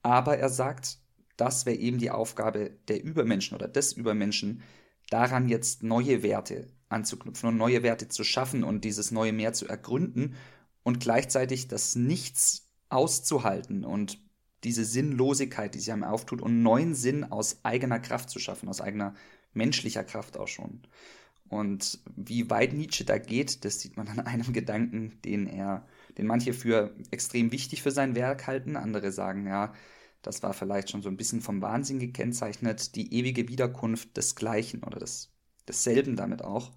Aber 0.02 0.36
er 0.36 0.50
sagt, 0.50 0.98
das 1.36 1.66
wäre 1.66 1.76
eben 1.76 1.98
die 1.98 2.10
Aufgabe 2.10 2.78
der 2.88 3.02
Übermenschen 3.02 3.56
oder 3.56 3.68
des 3.68 3.92
Übermenschen, 3.92 4.62
daran 5.10 5.48
jetzt 5.48 5.82
neue 5.82 6.22
Werte 6.22 6.68
anzuknüpfen 6.88 7.48
und 7.48 7.56
neue 7.56 7.82
Werte 7.82 8.08
zu 8.08 8.24
schaffen 8.24 8.64
und 8.64 8.84
dieses 8.84 9.10
neue 9.10 9.32
Meer 9.32 9.52
zu 9.52 9.66
ergründen 9.66 10.34
und 10.82 11.00
gleichzeitig 11.00 11.68
das 11.68 11.96
Nichts 11.96 12.70
auszuhalten 12.88 13.84
und 13.84 14.23
diese 14.64 14.84
Sinnlosigkeit, 14.84 15.74
die 15.74 15.80
sich 15.80 15.92
einem 15.92 16.04
auftut 16.04 16.42
und 16.42 16.62
neuen 16.62 16.94
Sinn 16.94 17.24
aus 17.24 17.60
eigener 17.64 18.00
Kraft 18.00 18.30
zu 18.30 18.38
schaffen, 18.38 18.68
aus 18.68 18.80
eigener 18.80 19.14
menschlicher 19.52 20.04
Kraft 20.04 20.36
auch 20.36 20.48
schon. 20.48 20.80
Und 21.48 22.00
wie 22.16 22.48
weit 22.50 22.72
Nietzsche 22.72 23.04
da 23.04 23.18
geht, 23.18 23.64
das 23.64 23.80
sieht 23.80 23.96
man 23.96 24.08
an 24.08 24.20
einem 24.20 24.52
Gedanken, 24.52 25.18
den 25.24 25.46
er, 25.46 25.86
den 26.18 26.26
manche 26.26 26.52
für 26.52 26.94
extrem 27.10 27.52
wichtig 27.52 27.82
für 27.82 27.90
sein 27.90 28.16
Werk 28.16 28.46
halten, 28.46 28.76
andere 28.76 29.12
sagen, 29.12 29.46
ja, 29.46 29.72
das 30.22 30.42
war 30.42 30.54
vielleicht 30.54 30.90
schon 30.90 31.02
so 31.02 31.10
ein 31.10 31.18
bisschen 31.18 31.42
vom 31.42 31.60
Wahnsinn 31.60 31.98
gekennzeichnet, 31.98 32.96
die 32.96 33.12
ewige 33.14 33.48
Wiederkunft 33.48 34.16
des 34.16 34.34
Gleichen 34.34 34.82
oder 34.82 34.98
des, 34.98 35.30
desselben 35.68 36.16
damit 36.16 36.42
auch. 36.42 36.72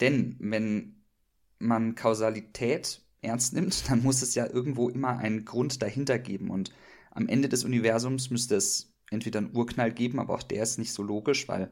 Denn 0.00 0.36
wenn 0.40 0.96
man 1.58 1.94
Kausalität 1.94 3.01
ernst 3.22 3.54
nimmt, 3.54 3.88
dann 3.88 4.02
muss 4.02 4.22
es 4.22 4.34
ja 4.34 4.46
irgendwo 4.46 4.88
immer 4.88 5.16
einen 5.18 5.44
Grund 5.44 5.80
dahinter 5.80 6.18
geben. 6.18 6.50
Und 6.50 6.72
am 7.10 7.28
Ende 7.28 7.48
des 7.48 7.64
Universums 7.64 8.30
müsste 8.30 8.56
es 8.56 8.92
entweder 9.10 9.38
einen 9.38 9.56
Urknall 9.56 9.92
geben, 9.92 10.18
aber 10.18 10.34
auch 10.34 10.42
der 10.42 10.62
ist 10.62 10.78
nicht 10.78 10.92
so 10.92 11.02
logisch, 11.02 11.48
weil 11.48 11.70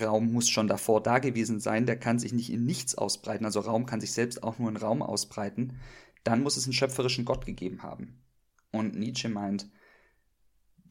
Raum 0.00 0.32
muss 0.32 0.48
schon 0.48 0.68
davor 0.68 1.02
da 1.02 1.18
gewesen 1.18 1.60
sein, 1.60 1.86
der 1.86 1.98
kann 1.98 2.18
sich 2.18 2.32
nicht 2.32 2.50
in 2.50 2.64
nichts 2.64 2.94
ausbreiten, 2.94 3.44
also 3.44 3.60
Raum 3.60 3.86
kann 3.86 4.00
sich 4.00 4.12
selbst 4.12 4.42
auch 4.42 4.58
nur 4.58 4.68
in 4.68 4.76
Raum 4.76 5.02
ausbreiten, 5.02 5.78
dann 6.24 6.42
muss 6.42 6.56
es 6.56 6.64
einen 6.64 6.72
schöpferischen 6.72 7.24
Gott 7.24 7.46
gegeben 7.46 7.82
haben. 7.82 8.22
Und 8.72 8.98
Nietzsche 8.98 9.28
meint, 9.28 9.68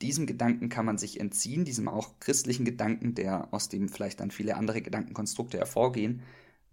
diesem 0.02 0.26
Gedanken 0.26 0.70
kann 0.70 0.86
man 0.86 0.98
sich 0.98 1.20
entziehen, 1.20 1.66
diesem 1.66 1.88
auch 1.88 2.20
christlichen 2.20 2.66
Gedanken, 2.66 3.16
der 3.16 3.54
aus 3.54 3.70
dem 3.70 3.90
vielleicht 3.90 4.20
dann 4.20 4.32
viele 4.32 4.56
andere 4.56 4.82
Gedankenkonstrukte 4.82 5.58
hervorgehen, 5.58 6.22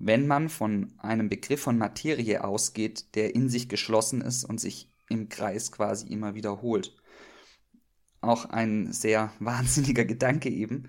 wenn 0.00 0.26
man 0.26 0.48
von 0.48 0.92
einem 0.98 1.28
Begriff 1.28 1.60
von 1.60 1.76
Materie 1.76 2.42
ausgeht, 2.42 3.14
der 3.14 3.34
in 3.34 3.50
sich 3.50 3.68
geschlossen 3.68 4.22
ist 4.22 4.44
und 4.44 4.58
sich 4.58 4.90
im 5.10 5.28
Kreis 5.28 5.70
quasi 5.70 6.08
immer 6.08 6.34
wiederholt. 6.34 6.96
Auch 8.22 8.46
ein 8.46 8.92
sehr 8.92 9.32
wahnsinniger 9.40 10.06
Gedanke 10.06 10.48
eben, 10.48 10.88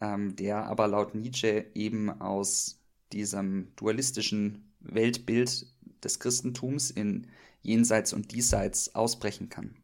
ähm, 0.00 0.36
der 0.36 0.64
aber 0.66 0.86
laut 0.86 1.14
Nietzsche 1.14 1.66
eben 1.74 2.08
aus 2.20 2.80
diesem 3.12 3.72
dualistischen 3.74 4.72
Weltbild 4.78 5.66
des 6.04 6.20
Christentums 6.20 6.90
in 6.90 7.26
Jenseits 7.62 8.12
und 8.12 8.30
Diesseits 8.30 8.94
ausbrechen 8.94 9.48
kann. 9.48 9.74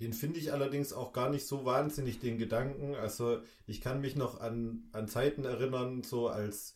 Den 0.00 0.14
finde 0.14 0.38
ich 0.38 0.52
allerdings 0.52 0.94
auch 0.94 1.12
gar 1.12 1.28
nicht 1.28 1.46
so 1.46 1.66
wahnsinnig, 1.66 2.18
den 2.18 2.38
Gedanken. 2.38 2.94
Also 2.94 3.40
ich 3.66 3.82
kann 3.82 4.00
mich 4.00 4.16
noch 4.16 4.40
an, 4.40 4.84
an 4.92 5.08
Zeiten 5.08 5.44
erinnern, 5.44 6.02
so 6.02 6.28
als 6.28 6.74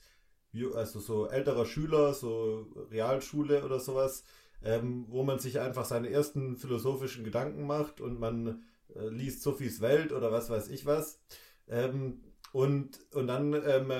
also 0.74 1.00
so 1.00 1.28
älterer 1.28 1.66
Schüler, 1.66 2.14
so 2.14 2.66
Realschule 2.90 3.64
oder 3.64 3.80
sowas, 3.80 4.24
ähm, 4.62 5.06
wo 5.08 5.22
man 5.22 5.38
sich 5.38 5.60
einfach 5.60 5.84
seine 5.84 6.10
ersten 6.10 6.56
philosophischen 6.56 7.24
Gedanken 7.24 7.66
macht 7.66 8.00
und 8.00 8.20
man 8.20 8.62
äh, 8.94 9.08
liest 9.08 9.42
Sophies 9.42 9.80
Welt 9.80 10.12
oder 10.12 10.30
was 10.30 10.50
weiß 10.50 10.68
ich 10.68 10.86
was. 10.86 11.20
Ähm, 11.68 12.22
und, 12.52 13.00
und 13.14 13.26
dann 13.26 13.54
ähm, 13.54 13.92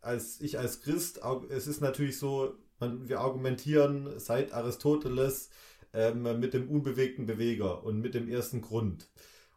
als 0.00 0.40
ich 0.40 0.58
als 0.58 0.80
Christ, 0.82 1.20
es 1.48 1.66
ist 1.66 1.80
natürlich 1.80 2.18
so, 2.18 2.54
man, 2.78 3.08
wir 3.08 3.20
argumentieren 3.20 4.18
seit 4.18 4.52
Aristoteles 4.52 5.50
ähm, 5.92 6.22
mit 6.40 6.54
dem 6.54 6.68
unbewegten 6.68 7.26
Beweger 7.26 7.84
und 7.84 8.00
mit 8.00 8.14
dem 8.14 8.28
ersten 8.28 8.60
Grund. 8.60 9.10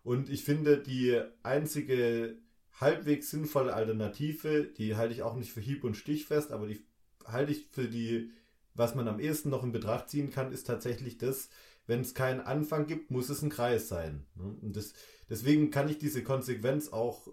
Und 0.03 0.29
ich 0.29 0.43
finde, 0.43 0.79
die 0.79 1.21
einzige 1.43 2.37
halbwegs 2.79 3.29
sinnvolle 3.29 3.73
Alternative, 3.73 4.63
die 4.63 4.95
halte 4.95 5.13
ich 5.13 5.23
auch 5.23 5.35
nicht 5.35 5.51
für 5.51 5.61
hieb- 5.61 5.83
und 5.83 5.95
stichfest, 5.95 6.51
aber 6.51 6.67
die 6.67 6.85
halte 7.25 7.51
ich 7.51 7.67
für 7.71 7.87
die, 7.87 8.31
was 8.73 8.95
man 8.95 9.07
am 9.07 9.19
ehesten 9.19 9.49
noch 9.49 9.63
in 9.63 9.71
Betracht 9.71 10.09
ziehen 10.09 10.31
kann, 10.31 10.51
ist 10.51 10.67
tatsächlich 10.67 11.17
das, 11.17 11.49
wenn 11.85 12.01
es 12.01 12.13
keinen 12.13 12.41
Anfang 12.41 12.87
gibt, 12.87 13.11
muss 13.11 13.29
es 13.29 13.41
ein 13.41 13.49
Kreis 13.49 13.87
sein. 13.87 14.25
Ne? 14.35 14.55
Und 14.61 14.75
das, 14.75 14.93
deswegen 15.29 15.69
kann 15.69 15.89
ich 15.89 15.97
diese 15.97 16.23
Konsequenz 16.23 16.89
auch, 16.89 17.27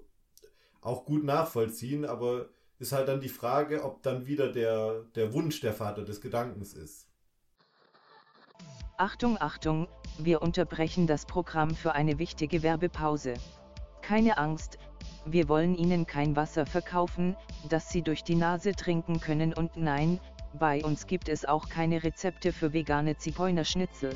auch 0.80 1.04
gut 1.04 1.24
nachvollziehen, 1.24 2.04
aber 2.04 2.48
ist 2.78 2.92
halt 2.92 3.08
dann 3.08 3.20
die 3.20 3.28
Frage, 3.28 3.84
ob 3.84 4.02
dann 4.02 4.26
wieder 4.26 4.50
der, 4.50 5.04
der 5.14 5.32
Wunsch 5.32 5.60
der 5.60 5.74
Vater 5.74 6.04
des 6.04 6.20
Gedankens 6.20 6.72
ist. 6.72 7.06
Achtung, 8.96 9.38
Achtung, 9.40 9.86
wir 10.18 10.42
unterbrechen 10.42 11.06
das 11.06 11.24
Programm 11.24 11.74
für 11.74 11.92
eine 11.92 12.18
wichtige 12.18 12.62
Werbepause. 12.62 13.34
Keine 14.02 14.36
Angst, 14.38 14.78
wir 15.26 15.48
wollen 15.48 15.76
Ihnen 15.76 16.06
kein 16.06 16.36
Wasser 16.36 16.66
verkaufen, 16.66 17.36
das 17.68 17.90
Sie 17.90 18.02
durch 18.02 18.24
die 18.24 18.34
Nase 18.34 18.72
trinken 18.72 19.20
können 19.20 19.52
und 19.52 19.76
nein, 19.76 20.18
bei 20.54 20.82
uns 20.82 21.06
gibt 21.06 21.28
es 21.28 21.44
auch 21.44 21.68
keine 21.68 22.02
Rezepte 22.02 22.52
für 22.52 22.72
vegane 22.72 23.16
Zigeunerschnitzel. 23.16 24.14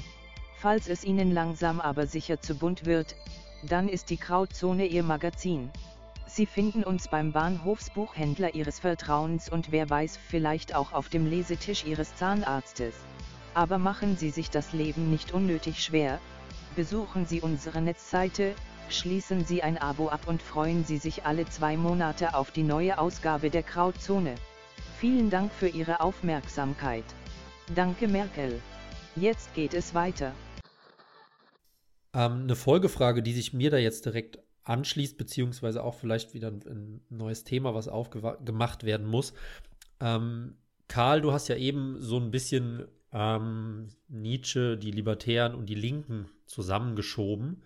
Falls 0.57 0.89
es 0.89 1.05
Ihnen 1.05 1.31
langsam 1.31 1.81
aber 1.81 2.07
sicher 2.07 2.41
zu 2.41 2.57
bunt 2.57 2.87
wird, 2.87 3.15
dann 3.63 3.89
ist 3.89 4.11
die 4.11 4.17
Krautzone 4.17 4.87
Ihr 4.87 5.03
Magazin. 5.03 5.71
Sie 6.27 6.47
finden 6.47 6.83
uns 6.83 7.09
beim 7.09 7.33
Bahnhofsbuchhändler 7.33 8.55
Ihres 8.55 8.81
Vertrauens 8.81 9.49
und 9.49 9.71
wer 9.71 9.89
weiß 9.89 10.17
vielleicht 10.17 10.75
auch 10.75 10.93
auf 10.93 11.09
dem 11.09 11.27
Lesetisch 11.27 11.85
Ihres 11.85 12.17
Zahnarztes. 12.17 12.95
Aber 13.53 13.79
machen 13.79 14.17
Sie 14.17 14.31
sich 14.31 14.51
das 14.51 14.73
Leben 14.73 15.11
nicht 15.11 15.33
unnötig 15.33 15.85
schwer, 15.85 16.19
besuchen 16.75 17.27
Sie 17.27 17.41
unsere 17.41 17.81
Netzseite, 17.81 18.55
schließen 18.95 19.45
Sie 19.45 19.63
ein 19.63 19.79
Abo 19.79 20.09
ab 20.09 20.27
und 20.27 20.41
freuen 20.41 20.85
Sie 20.85 20.99
sich 20.99 21.25
alle 21.25 21.45
zwei 21.47 21.77
Monate 21.77 22.35
auf 22.35 22.51
die 22.51 22.63
neue 22.63 22.99
Ausgabe 22.99 23.51
der 23.51 23.63
Krautzone. 23.63 24.35
Vielen 24.99 25.31
Dank 25.31 25.53
für 25.53 25.69
Ihre 25.69 26.01
Aufmerksamkeit. 26.01 27.05
Danke 27.75 28.09
Merkel. 28.09 28.61
Jetzt 29.17 29.55
geht 29.55 29.75
es 29.75 29.95
weiter. 29.95 30.33
Ähm, 32.15 32.43
eine 32.43 32.57
Folgefrage, 32.57 33.23
die 33.23 33.33
sich 33.33 33.53
mir 33.53 33.71
da 33.71 33.79
jetzt 33.79 34.07
direkt 34.07 34.39
anschließt, 34.63 35.19
beziehungsweise 35.19 35.83
auch 35.83 35.95
vielleicht 35.95 36.33
wieder 36.33 36.49
ein, 36.49 36.63
ein 36.67 37.01
neues 37.11 37.45
Thema, 37.45 37.75
was 37.75 37.89
aufgemacht 37.89 38.85
werden 38.85 39.07
muss. 39.07 39.35
Ähm, 40.01 40.57
Karl, 40.89 41.21
du 41.21 41.33
hast 41.33 41.49
ja 41.49 41.57
eben 41.57 42.01
so 42.01 42.19
ein 42.19 42.31
bisschen 42.31 42.87
ähm, 43.13 43.89
Nietzsche, 44.09 44.77
die 44.77 44.91
Libertären 44.91 45.55
und 45.55 45.67
die 45.67 45.75
Linken 45.75 46.29
zusammengeschoben 46.47 47.63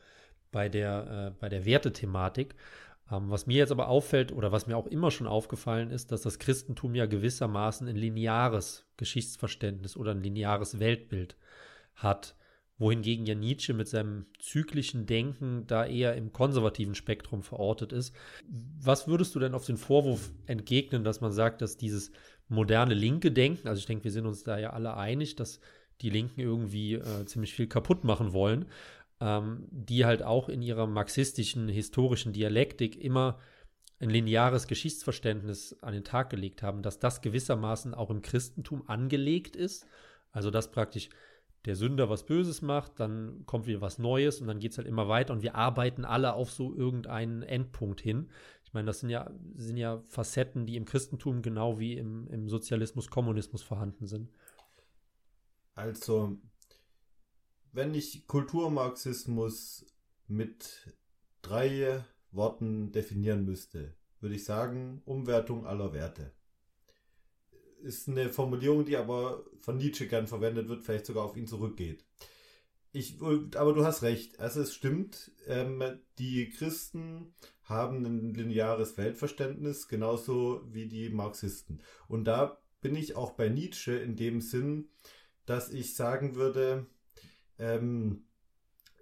bei 0.51 0.69
der, 0.69 1.35
äh, 1.35 1.41
bei 1.41 1.49
der 1.49 1.65
Wertethematik. 1.65 2.55
Ähm, 3.11 3.31
was 3.31 3.47
mir 3.47 3.59
jetzt 3.59 3.73
aber 3.73 3.89
auffällt 3.89 4.33
oder 4.33 4.53
was 4.53 4.67
mir 4.67 4.77
auch 4.77 4.87
immer 4.87 5.11
schon 5.11 5.27
aufgefallen 5.27 5.91
ist, 5.91 6.13
dass 6.13 6.23
das 6.23 6.39
Christentum 6.39 6.95
ja 6.95 7.07
gewissermaßen 7.07 7.89
ein 7.89 7.97
lineares 7.97 8.87
Geschichtsverständnis 8.97 9.97
oder 9.97 10.13
ein 10.13 10.23
lineares 10.23 10.79
Weltbild 10.79 11.37
hat 11.95 12.35
wohingegen 12.79 13.27
ja 13.27 13.35
Nietzsche 13.35 13.75
mit 13.75 13.89
seinem 13.89 14.27
zyklischen 14.39 15.07
Denken 15.07 15.67
da 15.67 15.85
eher 15.85 16.15
im 16.15 16.33
konservativen 16.33 16.95
Spektrum 16.95 17.43
verortet 17.43 17.93
ist. 17.93 18.15
Was 18.81 19.09
würdest 19.09 19.35
du 19.35 19.41
denn 19.41 19.55
auf 19.55 19.67
den 19.67 19.77
Vorwurf 19.77 20.31
entgegnen, 20.47 21.05
dass 21.05 21.21
man 21.21 21.33
sagt, 21.33 21.61
dass 21.61 21.77
dieses 21.77 22.13
moderne 22.49 22.95
linke 22.95 23.33
Denken, 23.33 23.69
also 23.69 23.81
ich 23.81 23.87
denke, 23.87 24.05
wir 24.05 24.13
sind 24.13 24.27
uns 24.27 24.45
da 24.45 24.59
ja 24.59 24.71
alle 24.71 24.97
einig, 24.97 25.37
dass 25.37 25.61
die 26.01 26.11
Linken 26.11 26.41
irgendwie 26.41 26.95
äh, 26.95 27.27
ziemlich 27.27 27.53
viel 27.53 27.67
kaputt 27.67 28.05
machen 28.05 28.33
wollen, 28.33 28.67
ähm, 29.21 29.67
die 29.71 30.05
halt 30.05 30.23
auch 30.23 30.49
in 30.49 30.63
ihrer 30.63 30.87
marxistischen, 30.87 31.69
historischen 31.69 32.33
Dialektik 32.33 32.97
immer 32.97 33.39
ein 34.01 34.11
lineares 34.11 34.67
Geschichtsverständnis 34.67 35.77
an 35.83 35.93
den 35.93 36.05
Tag 36.05 36.31
gelegt 36.31 36.63
haben, 36.63 36.83
dass 36.83 36.99
das 36.99 37.21
gewissermaßen 37.21 37.95
auch 37.95 38.11
im 38.11 38.23
Christentum 38.23 38.89
angelegt 38.89 39.57
ist, 39.57 39.87
also 40.31 40.51
dass 40.51 40.71
praktisch 40.71 41.11
der 41.65 41.75
Sünder 41.75 42.09
was 42.09 42.25
Böses 42.25 42.63
macht, 42.63 43.01
dann 43.01 43.45
kommt 43.45 43.67
wieder 43.67 43.81
was 43.81 43.99
Neues 43.99 44.41
und 44.41 44.47
dann 44.47 44.61
geht 44.61 44.73
es 44.73 44.79
halt 44.79 44.87
immer 44.87 45.09
weiter 45.09 45.33
und 45.33 45.43
wir 45.43 45.57
arbeiten 45.57 46.05
alle 46.05 46.35
auf 46.35 46.53
so 46.53 46.75
irgendeinen 46.75 47.43
Endpunkt 47.43 48.01
hin. 48.01 48.31
Ich 48.65 48.73
meine, 48.73 48.87
das 48.87 49.01
sind 49.01 49.11
ja, 49.11 49.31
sind 49.57 49.77
ja 49.77 50.03
Facetten, 50.07 50.67
die 50.67 50.77
im 50.77 50.85
Christentum 50.85 51.43
genau 51.43 51.79
wie 51.79 51.95
im, 51.97 52.29
im 52.29 52.49
Sozialismus, 52.49 53.09
Kommunismus 53.11 53.63
vorhanden 53.63 54.07
sind. 54.07 54.31
Also, 55.75 56.39
wenn 57.73 57.95
ich 57.95 58.27
Kulturmarxismus 58.27 59.87
mit 60.27 60.95
drei 61.43 62.05
Worten 62.31 62.93
definieren 62.93 63.45
müsste, 63.45 63.95
würde 64.21 64.35
ich 64.35 64.45
sagen, 64.45 65.03
Umwertung 65.05 65.67
aller 65.67 65.93
Werte 65.93 66.33
ist 67.83 68.09
eine 68.09 68.29
Formulierung, 68.29 68.85
die 68.85 68.97
aber 68.97 69.45
von 69.61 69.77
Nietzsche 69.77 70.07
gern 70.09 70.27
verwendet 70.27 70.69
wird, 70.69 70.83
vielleicht 70.83 71.07
sogar 71.07 71.25
auf 71.25 71.37
ihn 71.37 71.47
zurückgeht. 71.47 72.05
Ich, 72.93 73.21
aber 73.21 73.75
du 73.75 73.85
hast 73.85 74.03
recht. 74.03 74.41
Also 74.41 74.63
es 74.63 74.75
stimmt, 74.75 75.31
ähm, 75.47 75.83
die 76.19 76.49
Christen 76.51 77.35
haben 77.65 78.05
ein 78.05 78.35
lineares 78.35 78.97
Weltverständnis, 78.97 79.89
genauso 79.89 80.63
wie 80.73 80.87
die 80.87 81.11
Marxisten. 81.11 81.81
Und 82.09 82.25
da 82.25 82.61
bin 82.81 82.97
ich 82.97 83.15
auch 83.15 83.33
bei 83.33 83.49
Nietzsche 83.49 83.93
in 83.93 84.17
dem 84.17 84.41
Sinn, 84.41 84.89
dass 85.45 85.71
ich 85.71 85.95
sagen 85.95 86.35
würde, 86.35 86.87
ähm, 87.59 88.25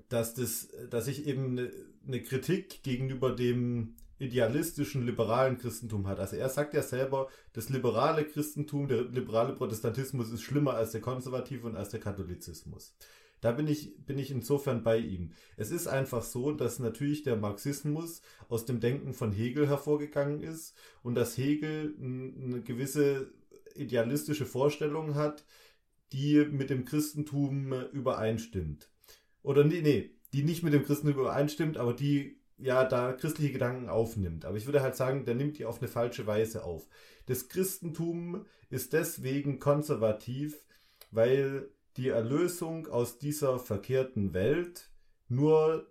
dass, 0.09 0.35
das, 0.35 0.69
dass 0.91 1.09
ich 1.09 1.27
eben 1.27 1.59
eine, 1.59 1.73
eine 2.07 2.23
Kritik 2.23 2.83
gegenüber 2.83 3.35
dem 3.35 3.97
idealistischen 4.19 5.05
liberalen 5.05 5.59
Christentum 5.59 6.07
hat. 6.07 6.19
Also 6.19 6.37
er 6.37 6.49
sagt 6.49 6.75
ja 6.75 6.83
selber, 6.83 7.29
das 7.53 7.69
liberale 7.69 8.25
Christentum, 8.25 8.89
der 8.89 9.03
liberale 9.03 9.53
Protestantismus 9.53 10.31
ist 10.31 10.43
schlimmer 10.43 10.75
als 10.75 10.93
der 10.93 11.03
konservative 11.03 11.67
und 11.67 11.77
als 11.77 11.91
der 11.91 12.01
Katholizismus. 12.01 12.97
Da 13.43 13.53
bin 13.53 13.69
ich, 13.69 13.95
bin 14.07 14.19
ich 14.19 14.31
insofern 14.31 14.83
bei 14.83 14.97
ihm. 14.97 15.33
Es 15.59 15.71
ist 15.71 15.87
einfach 15.87 16.23
so, 16.23 16.53
dass 16.53 16.79
natürlich 16.79 17.23
der 17.23 17.37
Marxismus 17.37 18.23
aus 18.49 18.65
dem 18.65 18.81
Denken 18.81 19.13
von 19.13 19.33
Hegel 19.33 19.69
hervorgegangen 19.69 20.41
ist 20.41 20.75
und 21.03 21.15
dass 21.15 21.37
Hegel 21.37 21.95
eine 22.01 22.63
gewisse 22.63 23.31
idealistische 23.75 24.47
Vorstellung 24.47 25.15
hat, 25.17 25.45
die 26.13 26.45
mit 26.51 26.71
dem 26.71 26.85
Christentum 26.85 27.73
übereinstimmt. 27.93 28.91
Oder 29.43 29.65
nee, 29.65 29.81
nee, 29.81 30.11
die 30.33 30.43
nicht 30.43 30.63
mit 30.63 30.73
dem 30.73 30.85
Christentum 30.85 31.21
übereinstimmt, 31.21 31.77
aber 31.77 31.95
die 31.95 32.41
ja, 32.59 32.85
da 32.85 33.13
christliche 33.13 33.53
Gedanken 33.53 33.89
aufnimmt. 33.89 34.45
Aber 34.45 34.57
ich 34.57 34.67
würde 34.67 34.81
halt 34.81 34.97
sagen, 34.97 35.25
der 35.25 35.35
nimmt 35.35 35.59
die 35.59 35.67
auf 35.67 35.79
eine 35.79 35.89
falsche 35.89 36.27
Weise 36.27 36.65
auf. 36.65 36.89
Das 37.27 37.49
Christentum 37.49 38.47
ist 38.71 38.93
deswegen 38.93 39.59
konservativ, 39.59 40.65
weil 41.11 41.69
die 41.97 42.09
Erlösung 42.09 42.87
aus 42.89 43.19
dieser 43.19 43.59
verkehrten 43.59 44.33
Welt 44.33 44.91
nur 45.29 45.87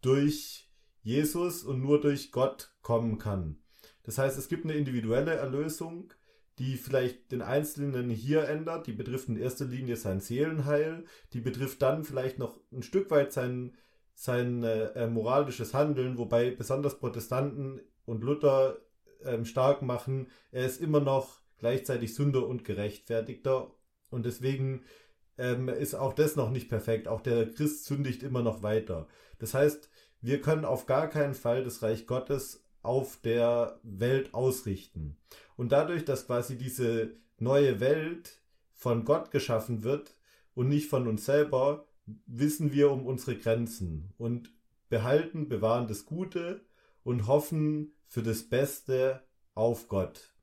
durch 0.00 0.70
Jesus 1.02 1.64
und 1.64 1.80
nur 1.80 2.00
durch 2.00 2.30
Gott 2.32 2.74
kommen 2.82 3.18
kann. 3.18 3.58
Das 4.02 4.18
heißt, 4.18 4.38
es 4.38 4.48
gibt 4.48 4.64
eine 4.64 4.74
individuelle 4.74 5.34
Erlösung, 5.34 6.12
die 6.60 6.76
vielleicht 6.76 7.32
den 7.32 7.42
Einzelnen 7.42 8.10
hier 8.10 8.44
ändert, 8.48 8.86
die 8.86 8.92
betrifft 8.92 9.28
in 9.28 9.36
erster 9.36 9.64
Linie 9.64 9.96
sein 9.96 10.20
Seelenheil, 10.20 11.04
die 11.32 11.40
betrifft 11.40 11.82
dann 11.82 12.04
vielleicht 12.04 12.38
noch 12.38 12.60
ein 12.70 12.82
Stück 12.82 13.10
weit 13.10 13.32
sein 13.32 13.76
sein 14.14 14.62
äh, 14.64 15.06
moralisches 15.06 15.72
Handeln, 15.72 16.18
wobei 16.18 16.50
besonders 16.50 16.98
Protestanten 16.98 17.80
und 18.04 18.22
Luther 18.22 18.76
ähm, 19.24 19.46
stark 19.46 19.80
machen, 19.80 20.28
er 20.52 20.66
ist 20.66 20.78
immer 20.78 21.00
noch 21.00 21.40
gleichzeitig 21.56 22.14
Sünder 22.14 22.46
und 22.46 22.64
Gerechtfertigter. 22.64 23.74
Und 24.10 24.26
deswegen 24.26 24.84
ähm, 25.38 25.70
ist 25.70 25.94
auch 25.94 26.12
das 26.12 26.36
noch 26.36 26.50
nicht 26.50 26.68
perfekt. 26.68 27.08
Auch 27.08 27.22
der 27.22 27.50
Christ 27.50 27.86
sündigt 27.86 28.22
immer 28.22 28.42
noch 28.42 28.62
weiter. 28.62 29.08
Das 29.38 29.54
heißt, 29.54 29.88
wir 30.20 30.42
können 30.42 30.66
auf 30.66 30.84
gar 30.84 31.08
keinen 31.08 31.34
Fall 31.34 31.64
das 31.64 31.82
Reich 31.82 32.06
Gottes 32.06 32.66
auf 32.82 33.18
der 33.22 33.78
Welt 33.82 34.34
ausrichten. 34.34 35.16
Und 35.56 35.72
dadurch, 35.72 36.04
dass 36.04 36.26
quasi 36.26 36.56
diese 36.56 37.14
neue 37.38 37.80
Welt 37.80 38.40
von 38.72 39.04
Gott 39.04 39.30
geschaffen 39.30 39.82
wird 39.84 40.14
und 40.54 40.68
nicht 40.68 40.88
von 40.88 41.06
uns 41.06 41.24
selber, 41.24 41.86
wissen 42.26 42.72
wir 42.72 42.90
um 42.90 43.06
unsere 43.06 43.36
Grenzen 43.36 44.12
und 44.18 44.52
behalten, 44.88 45.48
bewahren 45.48 45.86
das 45.86 46.06
Gute 46.06 46.62
und 47.04 47.26
hoffen 47.26 47.92
für 48.06 48.22
das 48.22 48.42
Beste 48.42 49.22
auf 49.54 49.88
Gott. 49.88 50.34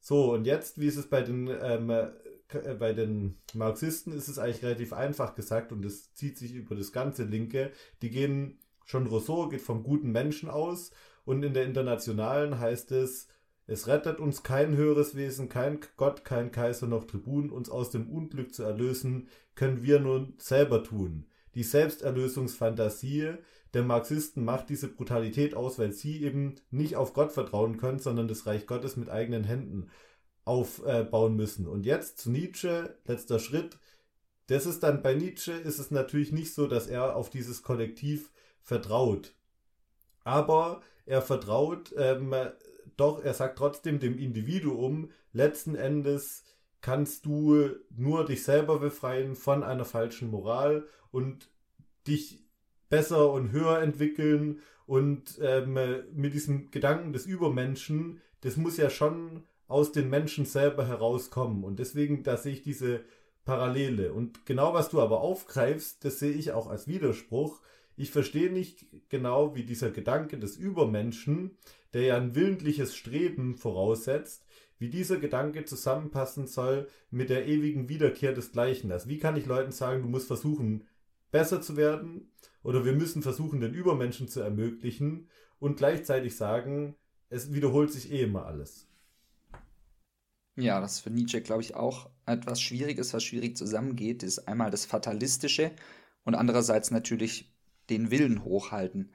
So, 0.00 0.32
und 0.32 0.44
jetzt, 0.44 0.80
wie 0.80 0.86
ist 0.86 0.96
es 0.96 1.08
bei 1.08 1.22
den, 1.22 1.48
ähm, 1.48 1.90
äh, 1.90 2.74
bei 2.78 2.92
den 2.92 3.38
Marxisten, 3.54 4.12
ist 4.12 4.28
es 4.28 4.38
eigentlich 4.38 4.62
relativ 4.62 4.92
einfach 4.92 5.34
gesagt 5.34 5.72
und 5.72 5.84
es 5.84 6.14
zieht 6.14 6.38
sich 6.38 6.54
über 6.54 6.74
das 6.74 6.92
ganze 6.92 7.24
Linke. 7.24 7.72
Die 8.02 8.10
gehen, 8.10 8.58
schon 8.84 9.06
Rousseau 9.06 9.48
geht 9.48 9.60
vom 9.60 9.82
guten 9.82 10.12
Menschen 10.12 10.48
aus 10.48 10.90
und 11.28 11.42
in 11.42 11.52
der 11.52 11.66
Internationalen 11.66 12.58
heißt 12.58 12.90
es, 12.92 13.28
es 13.66 13.86
rettet 13.86 14.18
uns 14.18 14.42
kein 14.42 14.74
höheres 14.76 15.14
Wesen, 15.14 15.50
kein 15.50 15.78
Gott, 15.98 16.24
kein 16.24 16.50
Kaiser 16.50 16.86
noch 16.86 17.04
Tribun, 17.04 17.50
uns 17.50 17.68
aus 17.68 17.90
dem 17.90 18.08
Unglück 18.08 18.54
zu 18.54 18.62
erlösen, 18.62 19.28
können 19.54 19.82
wir 19.82 20.00
nun 20.00 20.32
selber 20.38 20.82
tun. 20.82 21.26
Die 21.54 21.64
Selbsterlösungsfantasie 21.64 23.34
der 23.74 23.82
Marxisten 23.82 24.42
macht 24.42 24.70
diese 24.70 24.88
Brutalität 24.88 25.54
aus, 25.54 25.78
weil 25.78 25.92
sie 25.92 26.22
eben 26.22 26.54
nicht 26.70 26.96
auf 26.96 27.12
Gott 27.12 27.30
vertrauen 27.30 27.76
können, 27.76 27.98
sondern 27.98 28.26
das 28.26 28.46
Reich 28.46 28.66
Gottes 28.66 28.96
mit 28.96 29.10
eigenen 29.10 29.44
Händen 29.44 29.90
aufbauen 30.46 31.36
müssen. 31.36 31.66
Und 31.66 31.84
jetzt 31.84 32.20
zu 32.20 32.30
Nietzsche, 32.30 32.96
letzter 33.04 33.38
Schritt. 33.38 33.76
Das 34.46 34.64
ist 34.64 34.82
dann 34.82 35.02
bei 35.02 35.12
Nietzsche 35.12 35.52
ist 35.52 35.78
es 35.78 35.90
natürlich 35.90 36.32
nicht 36.32 36.54
so, 36.54 36.66
dass 36.66 36.86
er 36.86 37.16
auf 37.16 37.28
dieses 37.28 37.62
Kollektiv 37.62 38.32
vertraut. 38.62 39.34
Aber 40.24 40.80
er 41.08 41.22
vertraut 41.22 41.94
ähm, 41.96 42.34
doch, 42.98 43.22
er 43.22 43.32
sagt 43.32 43.58
trotzdem 43.58 44.00
dem 44.00 44.18
Individuum, 44.18 45.10
letzten 45.32 45.74
Endes 45.74 46.44
kannst 46.80 47.26
du 47.26 47.70
nur 47.96 48.24
dich 48.24 48.42
selber 48.44 48.78
befreien 48.78 49.34
von 49.34 49.62
einer 49.62 49.84
falschen 49.84 50.30
Moral 50.30 50.86
und 51.10 51.48
dich 52.06 52.44
besser 52.88 53.32
und 53.32 53.52
höher 53.52 53.80
entwickeln 53.80 54.60
und 54.86 55.38
ähm, 55.40 55.78
mit 56.12 56.34
diesem 56.34 56.70
Gedanken 56.70 57.12
des 57.12 57.26
Übermenschen, 57.26 58.20
das 58.40 58.56
muss 58.56 58.76
ja 58.76 58.90
schon 58.90 59.44
aus 59.66 59.92
den 59.92 60.08
Menschen 60.08 60.44
selber 60.44 60.86
herauskommen 60.86 61.64
und 61.64 61.78
deswegen, 61.78 62.22
da 62.22 62.36
sehe 62.36 62.54
ich 62.54 62.62
diese 62.62 63.04
Parallele 63.44 64.12
und 64.12 64.46
genau 64.46 64.74
was 64.74 64.88
du 64.88 65.00
aber 65.00 65.20
aufgreifst, 65.20 66.04
das 66.04 66.18
sehe 66.18 66.32
ich 66.32 66.52
auch 66.52 66.68
als 66.68 66.88
Widerspruch. 66.88 67.60
Ich 68.00 68.12
verstehe 68.12 68.52
nicht 68.52 68.86
genau, 69.08 69.56
wie 69.56 69.64
dieser 69.64 69.90
Gedanke 69.90 70.38
des 70.38 70.56
Übermenschen, 70.56 71.58
der 71.92 72.02
ja 72.02 72.16
ein 72.16 72.36
willentliches 72.36 72.94
Streben 72.94 73.56
voraussetzt, 73.56 74.46
wie 74.78 74.88
dieser 74.88 75.16
Gedanke 75.16 75.64
zusammenpassen 75.64 76.46
soll 76.46 76.86
mit 77.10 77.28
der 77.28 77.48
ewigen 77.48 77.88
Wiederkehr 77.88 78.32
des 78.32 78.52
Gleichen. 78.52 78.92
Also 78.92 79.08
wie 79.08 79.18
kann 79.18 79.36
ich 79.36 79.46
Leuten 79.46 79.72
sagen, 79.72 80.02
du 80.02 80.08
musst 80.08 80.28
versuchen, 80.28 80.86
besser 81.32 81.60
zu 81.60 81.76
werden 81.76 82.30
oder 82.62 82.84
wir 82.84 82.92
müssen 82.92 83.20
versuchen, 83.20 83.58
den 83.58 83.74
Übermenschen 83.74 84.28
zu 84.28 84.42
ermöglichen 84.42 85.26
und 85.58 85.78
gleichzeitig 85.78 86.36
sagen, 86.36 86.94
es 87.30 87.52
wiederholt 87.52 87.90
sich 87.90 88.12
eh 88.12 88.22
immer 88.22 88.46
alles. 88.46 88.86
Ja, 90.54 90.80
das 90.80 90.94
ist 90.94 91.00
für 91.00 91.10
Nietzsche, 91.10 91.40
glaube 91.40 91.62
ich, 91.62 91.74
auch 91.74 92.10
etwas 92.26 92.60
Schwieriges, 92.60 93.12
was 93.12 93.24
schwierig 93.24 93.56
zusammengeht, 93.56 94.22
ist 94.22 94.46
einmal 94.46 94.70
das 94.70 94.86
Fatalistische 94.86 95.72
und 96.22 96.36
andererseits 96.36 96.92
natürlich 96.92 97.57
den 97.90 98.10
Willen 98.10 98.44
hochhalten. 98.44 99.12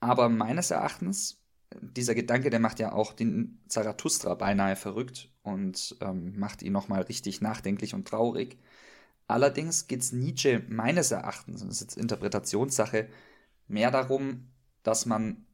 Aber 0.00 0.28
meines 0.28 0.70
Erachtens 0.70 1.44
dieser 1.80 2.14
Gedanke, 2.14 2.50
der 2.50 2.60
macht 2.60 2.78
ja 2.78 2.92
auch 2.92 3.12
den 3.12 3.60
Zarathustra 3.68 4.34
beinahe 4.34 4.76
verrückt 4.76 5.30
und 5.42 5.96
ähm, 6.00 6.38
macht 6.38 6.62
ihn 6.62 6.72
nochmal 6.72 7.02
richtig 7.02 7.40
nachdenklich 7.40 7.94
und 7.94 8.06
traurig. 8.06 8.58
Allerdings 9.26 9.86
geht 9.86 10.00
es 10.00 10.12
Nietzsche 10.12 10.62
meines 10.68 11.10
Erachtens, 11.10 11.62
und 11.62 11.68
das 11.68 11.76
ist 11.76 11.82
jetzt 11.82 11.96
Interpretationssache, 11.96 13.08
mehr 13.66 13.90
darum, 13.90 14.48
dass 14.82 15.06
man 15.06 15.46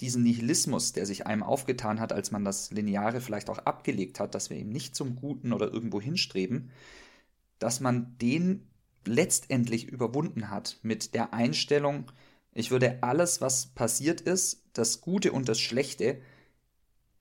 diesen 0.00 0.22
Nihilismus, 0.22 0.92
der 0.92 1.06
sich 1.06 1.26
einem 1.26 1.42
aufgetan 1.42 2.00
hat, 2.00 2.12
als 2.12 2.30
man 2.30 2.44
das 2.44 2.70
Lineare 2.70 3.20
vielleicht 3.20 3.48
auch 3.50 3.58
abgelegt 3.58 4.20
hat, 4.20 4.34
dass 4.34 4.50
wir 4.50 4.56
ihm 4.56 4.68
nicht 4.68 4.94
zum 4.94 5.16
Guten 5.16 5.52
oder 5.52 5.72
irgendwo 5.72 6.00
hinstreben, 6.00 6.70
dass 7.58 7.80
man 7.80 8.16
den 8.18 8.68
letztendlich 9.06 9.88
überwunden 9.88 10.50
hat 10.50 10.78
mit 10.82 11.14
der 11.14 11.32
Einstellung, 11.34 12.10
ich 12.52 12.70
würde 12.70 13.02
alles, 13.02 13.40
was 13.40 13.66
passiert 13.66 14.20
ist, 14.20 14.64
das 14.72 15.00
Gute 15.00 15.32
und 15.32 15.48
das 15.48 15.60
Schlechte, 15.60 16.20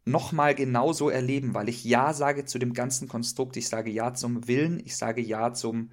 nochmal 0.05 0.55
genauso 0.55 1.09
erleben, 1.09 1.53
weil 1.53 1.69
ich 1.69 1.83
Ja 1.83 2.13
sage 2.13 2.45
zu 2.45 2.59
dem 2.59 2.73
ganzen 2.73 3.07
Konstrukt, 3.07 3.57
ich 3.57 3.67
sage 3.67 3.89
Ja 3.91 4.13
zum 4.13 4.47
Willen, 4.47 4.79
ich 4.85 4.95
sage 4.97 5.21
Ja 5.21 5.53
zum 5.53 5.89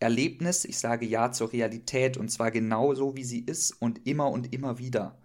Erlebnis, 0.00 0.64
ich 0.64 0.78
sage 0.78 1.06
Ja 1.06 1.32
zur 1.32 1.52
Realität 1.52 2.16
und 2.16 2.28
zwar 2.30 2.50
genauso, 2.50 3.16
wie 3.16 3.24
sie 3.24 3.40
ist 3.40 3.72
und 3.72 4.06
immer 4.06 4.30
und 4.30 4.52
immer 4.52 4.78
wieder. 4.78 5.18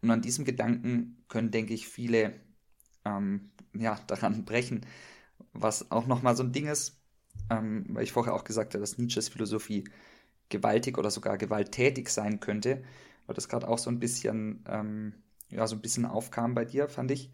Und 0.00 0.10
an 0.10 0.22
diesem 0.22 0.44
Gedanken 0.44 1.24
können, 1.28 1.50
denke 1.50 1.74
ich, 1.74 1.88
viele 1.88 2.34
ähm, 3.04 3.50
ja, 3.74 3.98
daran 4.06 4.44
brechen, 4.44 4.86
was 5.52 5.90
auch 5.90 6.06
nochmal 6.06 6.36
so 6.36 6.44
ein 6.44 6.52
Ding 6.52 6.66
ist, 6.68 7.01
ähm, 7.50 7.86
weil 7.88 8.04
ich 8.04 8.12
vorher 8.12 8.34
auch 8.34 8.44
gesagt 8.44 8.74
habe, 8.74 8.80
dass 8.80 8.98
Nietzsches 8.98 9.28
Philosophie 9.28 9.84
gewaltig 10.48 10.98
oder 10.98 11.10
sogar 11.10 11.38
gewalttätig 11.38 12.08
sein 12.08 12.40
könnte, 12.40 12.82
weil 13.26 13.34
das 13.34 13.48
gerade 13.48 13.68
auch 13.68 13.78
so 13.78 13.90
ein 13.90 14.00
bisschen, 14.00 14.64
ähm, 14.68 15.14
ja, 15.50 15.66
so 15.66 15.76
ein 15.76 15.82
bisschen 15.82 16.06
aufkam 16.06 16.54
bei 16.54 16.64
dir, 16.64 16.88
fand 16.88 17.10
ich. 17.10 17.30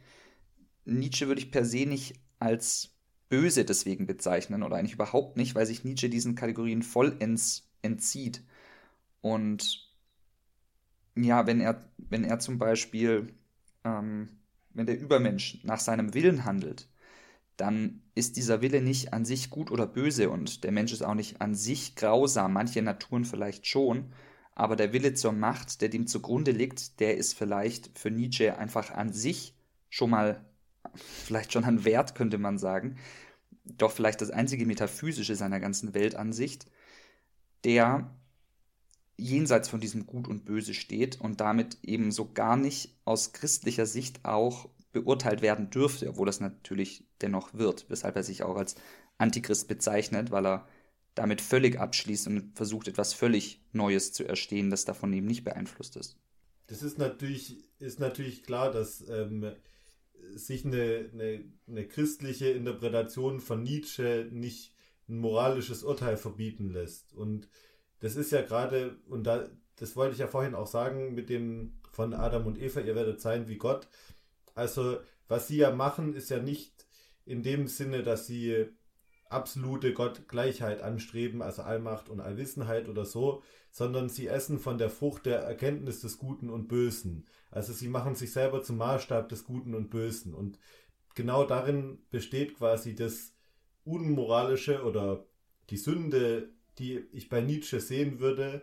Nietzsche 0.85 1.29
würde 1.29 1.41
ich 1.41 1.51
per 1.51 1.65
se 1.65 1.87
nicht 1.87 2.19
als 2.39 2.95
böse 3.29 3.65
deswegen 3.65 4.07
bezeichnen 4.07 4.63
oder 4.63 4.77
eigentlich 4.77 4.95
überhaupt 4.95 5.37
nicht, 5.37 5.55
weil 5.55 5.67
sich 5.67 5.85
Nietzsche 5.85 6.09
diesen 6.09 6.35
Kategorien 6.35 6.83
vollends 6.83 7.69
entzieht. 7.83 8.43
Und 9.21 9.89
ja, 11.17 11.47
wenn 11.47 11.61
er, 11.61 11.91
wenn 11.99 12.25
er 12.25 12.39
zum 12.39 12.59
Beispiel, 12.59 13.35
ähm, 13.85 14.29
wenn 14.73 14.87
der 14.87 14.99
Übermensch 14.99 15.63
nach 15.65 15.81
seinem 15.81 16.15
Willen 16.15 16.45
handelt, 16.45 16.89
dann 17.59 18.03
ist 18.15 18.37
dieser 18.37 18.63
Wille 18.63 18.81
nicht 18.81 19.13
an 19.13 19.25
sich 19.25 19.51
gut 19.51 19.71
oder 19.71 19.87
böse 19.87 20.31
und 20.31 20.65
der 20.65 20.73
Mensch 20.73 20.93
ist 20.93 21.03
auch 21.03 21.15
nicht 21.15 21.41
an 21.41 21.55
sich 21.55 21.97
grausam, 21.97 22.53
manche 22.53 22.81
Naturen 22.81 23.25
vielleicht 23.25 23.67
schon, 23.67 24.13
aber 24.55 24.77
der 24.77 24.93
Wille 24.93 25.15
zur 25.15 25.33
Macht, 25.33 25.83
der 25.83 25.89
dem 25.89 26.07
zugrunde 26.07 26.53
liegt, 26.53 27.01
der 27.01 27.17
ist 27.17 27.35
vielleicht 27.35 27.99
für 27.99 28.11
Nietzsche 28.11 28.57
einfach 28.57 28.91
an 28.93 29.13
sich 29.13 29.55
schon 29.91 30.11
mal, 30.11 30.45
vielleicht 30.95 31.53
schon 31.53 31.65
ein 31.65 31.85
Wert, 31.85 32.15
könnte 32.15 32.39
man 32.39 32.59
sagen, 32.59 32.97
doch 33.65 33.91
vielleicht 33.91 34.21
das 34.21 34.31
einzige 34.31 34.65
Metaphysische 34.65 35.35
seiner 35.35 35.61
ganzen 35.61 35.95
Weltansicht, 35.95 36.67
der 37.65 38.11
jenseits 39.17 39.69
von 39.69 39.81
diesem 39.81 40.07
Gut 40.07 40.29
und 40.29 40.45
Böse 40.45 40.75
steht 40.75 41.21
und 41.21 41.41
damit 41.41 41.79
eben 41.83 42.13
so 42.13 42.33
gar 42.33 42.57
nicht 42.57 42.97
aus 43.05 43.33
christlicher 43.33 43.85
Sicht 43.85 44.25
auch 44.25 44.69
beurteilt 44.93 45.43
werden 45.43 45.71
dürfte, 45.71 46.09
obwohl 46.09 46.27
das 46.27 46.41
natürlich 46.41 47.05
dennoch 47.21 47.55
wird, 47.55 47.87
weshalb 47.89 48.17
er 48.17 48.23
sich 48.23 48.43
auch 48.43 48.57
als 48.57 48.77
Antichrist 49.19 49.69
bezeichnet, 49.69 50.31
weil 50.31 50.47
er 50.47 50.69
damit 51.15 51.41
völlig 51.41 51.79
abschließt 51.79 52.29
und 52.29 52.57
versucht, 52.57 52.89
etwas 52.89 53.13
völlig 53.13 53.61
Neues 53.73 54.13
zu 54.13 54.25
erstehen, 54.25 54.71
das 54.71 54.85
davon 54.85 55.13
eben 55.13 55.27
nicht 55.27 55.45
beeinflusst 55.45 55.97
ist. 55.97 56.17
Das 56.69 56.83
ist 56.83 56.99
natürlich, 56.99 57.59
ist 57.81 57.99
natürlich 57.99 58.43
klar, 58.45 58.71
dass 58.71 59.07
ähm, 59.09 59.53
sich 60.35 60.65
eine, 60.65 61.11
eine, 61.13 61.45
eine 61.67 61.89
christliche 61.89 62.51
Interpretation 62.51 63.41
von 63.41 63.63
Nietzsche 63.63 64.29
nicht 64.31 64.75
ein 65.09 65.19
moralisches 65.19 65.83
Urteil 65.83 66.17
verbieten 66.17 66.71
lässt. 66.71 67.15
Und 67.15 67.49
das 68.01 68.17
ist 68.17 68.31
ja 68.31 68.43
gerade, 68.43 68.97
und 69.09 69.25
da, 69.25 69.49
das 69.77 69.97
wollte 69.97 70.13
ich 70.13 70.21
ja 70.21 70.27
vorhin 70.27 70.55
auch 70.55 70.67
sagen, 70.67 71.15
mit 71.15 71.31
dem 71.31 71.73
von 71.91 72.15
Adam 72.15 72.47
und 72.47 72.61
Eva, 72.61 72.81
ihr 72.81 72.95
werdet 72.95 73.21
sein 73.21 73.49
wie 73.49 73.57
Gott. 73.57 73.89
Also, 74.59 74.99
was 75.29 75.47
sie 75.47 75.59
ja 75.59 75.71
machen, 75.71 76.15
ist 76.15 76.31
ja 76.31 76.41
nicht 76.41 76.87
in 77.25 77.45
dem 77.45 77.69
Sinne, 77.69 78.03
dass 78.03 78.27
sie 78.27 78.67
absolute 79.31 79.93
Gottgleichheit 79.93 80.83
anstreben, 80.83 81.43
also 81.43 81.63
Allmacht 81.63 82.09
und 82.09 82.21
Allwissenheit 82.21 82.89
oder 82.89 83.05
so, 83.05 83.43
sondern 83.71 84.09
sie 84.09 84.27
essen 84.27 84.59
von 84.59 84.77
der 84.77 84.91
Frucht 84.91 85.27
der 85.27 85.41
Erkenntnis 85.41 86.01
des 86.01 86.19
Guten 86.19 86.51
und 86.51 86.67
Bösen. 86.67 87.27
Also 87.53 87.73
sie 87.73 87.89
machen 87.89 88.17
sich 88.17 88.33
selber 88.33 88.63
zum 88.63 88.79
Maßstab 88.79 89.29
des 89.29 89.45
Guten 89.45 89.75
und 89.75 89.91
Bösen. 89.91 90.35
Und 90.35 90.59
genau 91.15 91.45
darin 91.45 91.99
besteht 92.11 92.57
quasi 92.57 92.97
das 92.97 93.35
Unmoralische 93.85 94.83
oder 94.83 95.25
die 95.71 95.77
Sünde, 95.77 96.49
die 96.79 96.99
ich 97.13 97.29
bei 97.29 97.43
Nietzsche 97.43 97.81
sehen 97.81 98.19
würde, 98.19 98.63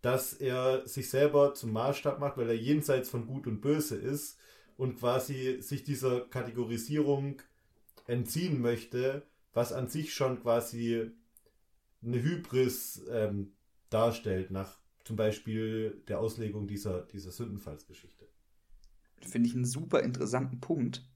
dass 0.00 0.32
er 0.32 0.86
sich 0.86 1.10
selber 1.10 1.52
zum 1.54 1.72
Maßstab 1.72 2.18
macht, 2.18 2.38
weil 2.38 2.48
er 2.48 2.56
jenseits 2.56 3.10
von 3.10 3.26
Gut 3.26 3.46
und 3.46 3.60
Böse 3.60 3.96
ist 3.96 4.38
und 4.76 4.98
quasi 4.98 5.58
sich 5.60 5.84
dieser 5.84 6.22
Kategorisierung 6.22 7.40
entziehen 8.06 8.60
möchte, 8.60 9.22
was 9.52 9.72
an 9.72 9.88
sich 9.88 10.14
schon 10.14 10.40
quasi 10.42 11.10
eine 12.04 12.22
Hybris 12.22 13.02
ähm, 13.10 13.52
darstellt, 13.90 14.50
nach 14.50 14.78
zum 15.04 15.16
Beispiel 15.16 16.02
der 16.08 16.18
Auslegung 16.18 16.66
dieser, 16.66 17.02
dieser 17.02 17.30
Sündenfallsgeschichte. 17.30 18.26
Finde 19.20 19.48
ich 19.48 19.54
einen 19.54 19.64
super 19.64 20.02
interessanten 20.02 20.60
Punkt. 20.60 21.06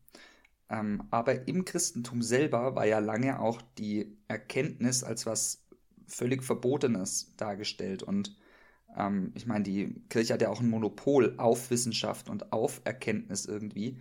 Ähm, 0.71 1.05
aber 1.11 1.49
im 1.49 1.65
Christentum 1.65 2.23
selber 2.23 2.75
war 2.75 2.87
ja 2.87 2.99
lange 2.99 3.41
auch 3.41 3.63
die 3.79 4.19
Erkenntnis 4.29 5.03
als 5.03 5.25
was 5.27 5.65
völlig 6.07 6.45
Verbotenes 6.45 7.35
dargestellt. 7.37 8.03
Und 8.03 8.37
ähm, 8.97 9.33
ich 9.35 9.47
meine, 9.47 9.65
die 9.65 9.95
Kirche 10.09 10.35
hat 10.35 10.43
ja 10.43 10.49
auch 10.51 10.61
ein 10.61 10.71
Monopol 10.71 11.35
auf 11.39 11.71
Wissenschaft 11.71 12.29
und 12.29 12.53
auf 12.53 12.81
Erkenntnis 12.85 13.47
irgendwie. 13.47 13.99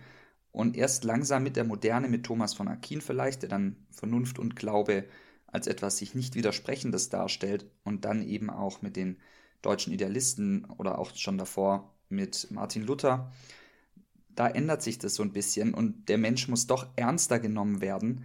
Und 0.50 0.76
erst 0.76 1.04
langsam 1.04 1.42
mit 1.42 1.56
der 1.56 1.64
Moderne, 1.64 2.08
mit 2.08 2.24
Thomas 2.24 2.54
von 2.54 2.68
Aquin 2.68 3.00
vielleicht, 3.00 3.42
der 3.42 3.48
dann 3.48 3.76
Vernunft 3.90 4.38
und 4.38 4.56
Glaube 4.56 5.04
als 5.46 5.66
etwas 5.66 5.98
sich 5.98 6.14
nicht 6.14 6.34
widersprechendes 6.34 7.08
darstellt 7.08 7.66
und 7.84 8.04
dann 8.04 8.22
eben 8.22 8.50
auch 8.50 8.82
mit 8.82 8.96
den 8.96 9.18
deutschen 9.62 9.92
Idealisten 9.92 10.64
oder 10.66 10.98
auch 10.98 11.14
schon 11.14 11.38
davor 11.38 11.94
mit 12.08 12.48
Martin 12.50 12.82
Luther, 12.84 13.32
da 14.34 14.48
ändert 14.48 14.82
sich 14.82 14.98
das 14.98 15.14
so 15.14 15.22
ein 15.22 15.32
bisschen 15.32 15.74
und 15.74 16.08
der 16.08 16.18
Mensch 16.18 16.48
muss 16.48 16.66
doch 16.66 16.86
ernster 16.96 17.40
genommen 17.40 17.80
werden 17.80 18.24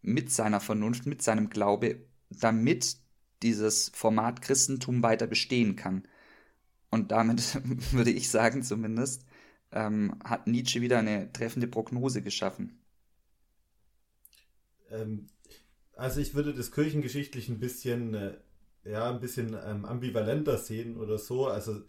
mit 0.00 0.30
seiner 0.30 0.60
Vernunft, 0.60 1.06
mit 1.06 1.22
seinem 1.22 1.50
Glaube, 1.50 2.06
damit 2.30 2.96
dieses 3.42 3.90
Format 3.94 4.42
Christentum 4.42 5.02
weiter 5.02 5.26
bestehen 5.26 5.76
kann. 5.76 6.06
Und 6.90 7.10
damit 7.12 7.58
würde 7.92 8.10
ich 8.10 8.30
sagen 8.30 8.62
zumindest, 8.62 9.24
ähm, 9.72 10.16
hat 10.24 10.46
Nietzsche 10.46 10.80
wieder 10.80 10.98
eine 10.98 11.32
treffende 11.32 11.66
Prognose 11.66 12.22
geschaffen. 12.22 12.78
Ähm, 14.90 15.28
also 15.96 16.20
ich 16.20 16.34
würde 16.34 16.54
das 16.54 16.72
kirchengeschichtlich 16.72 17.48
ein 17.48 17.58
bisschen, 17.58 18.14
äh, 18.14 18.34
ja, 18.84 19.10
ein 19.10 19.20
bisschen 19.20 19.56
ähm, 19.64 19.84
ambivalenter 19.84 20.58
sehen 20.58 20.96
oder 20.96 21.18
so. 21.18 21.46
Also 21.46 21.82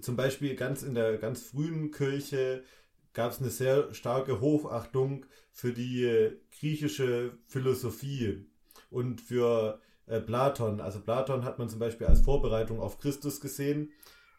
zum 0.00 0.16
Beispiel 0.16 0.56
ganz 0.56 0.82
in 0.82 0.94
der 0.94 1.18
ganz 1.18 1.42
frühen 1.42 1.90
Kirche 1.90 2.64
gab 3.12 3.32
es 3.32 3.40
eine 3.40 3.50
sehr 3.50 3.94
starke 3.94 4.40
Hochachtung 4.40 5.26
für 5.52 5.72
die 5.72 6.04
äh, 6.04 6.36
griechische 6.58 7.38
Philosophie 7.46 8.46
und 8.90 9.20
für 9.20 9.80
äh, 10.06 10.20
Platon. 10.20 10.80
Also 10.80 11.00
Platon 11.00 11.44
hat 11.44 11.58
man 11.58 11.68
zum 11.68 11.78
Beispiel 11.78 12.06
als 12.06 12.20
Vorbereitung 12.20 12.80
auf 12.80 12.98
Christus 12.98 13.40
gesehen 13.40 13.90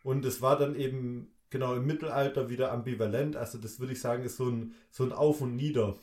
und 0.04 0.26
es 0.26 0.42
war 0.42 0.58
dann 0.58 0.76
eben 0.76 1.34
genau 1.50 1.76
im 1.76 1.86
Mittelalter 1.86 2.50
wieder 2.50 2.72
ambivalent. 2.72 3.36
Also 3.36 3.58
das 3.58 3.80
würde 3.80 3.94
ich 3.94 4.02
sagen 4.02 4.24
ist 4.24 4.38
so 4.38 4.50
ein, 4.50 4.74
so 4.92 5.04
ein 5.04 5.12
Auf 5.12 5.42
und 5.42 5.56
Nieder. 5.56 5.96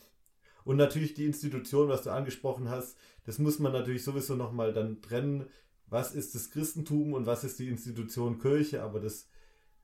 Und 0.64 0.76
natürlich 0.76 1.14
die 1.14 1.26
Institution, 1.26 1.88
was 1.88 2.02
du 2.02 2.10
angesprochen 2.10 2.70
hast, 2.70 2.96
das 3.24 3.38
muss 3.38 3.58
man 3.58 3.72
natürlich 3.72 4.04
sowieso 4.04 4.34
nochmal 4.34 4.72
dann 4.72 5.02
trennen. 5.02 5.46
Was 5.86 6.14
ist 6.14 6.34
das 6.34 6.50
Christentum 6.50 7.12
und 7.12 7.26
was 7.26 7.44
ist 7.44 7.58
die 7.58 7.68
Institution 7.68 8.38
Kirche? 8.38 8.82
Aber 8.82 9.00
das 9.00 9.28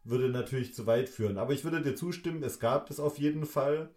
würde 0.05 0.31
natürlich 0.31 0.75
zu 0.75 0.87
weit 0.87 1.09
führen. 1.09 1.37
Aber 1.37 1.53
ich 1.53 1.65
würde 1.65 1.83
dir 1.83 1.95
zustimmen, 1.95 2.43
es 2.43 2.59
gab 2.59 2.87
das 2.87 3.01
auf 3.01 3.19
jeden 3.19 3.45
Fall, 3.45 3.91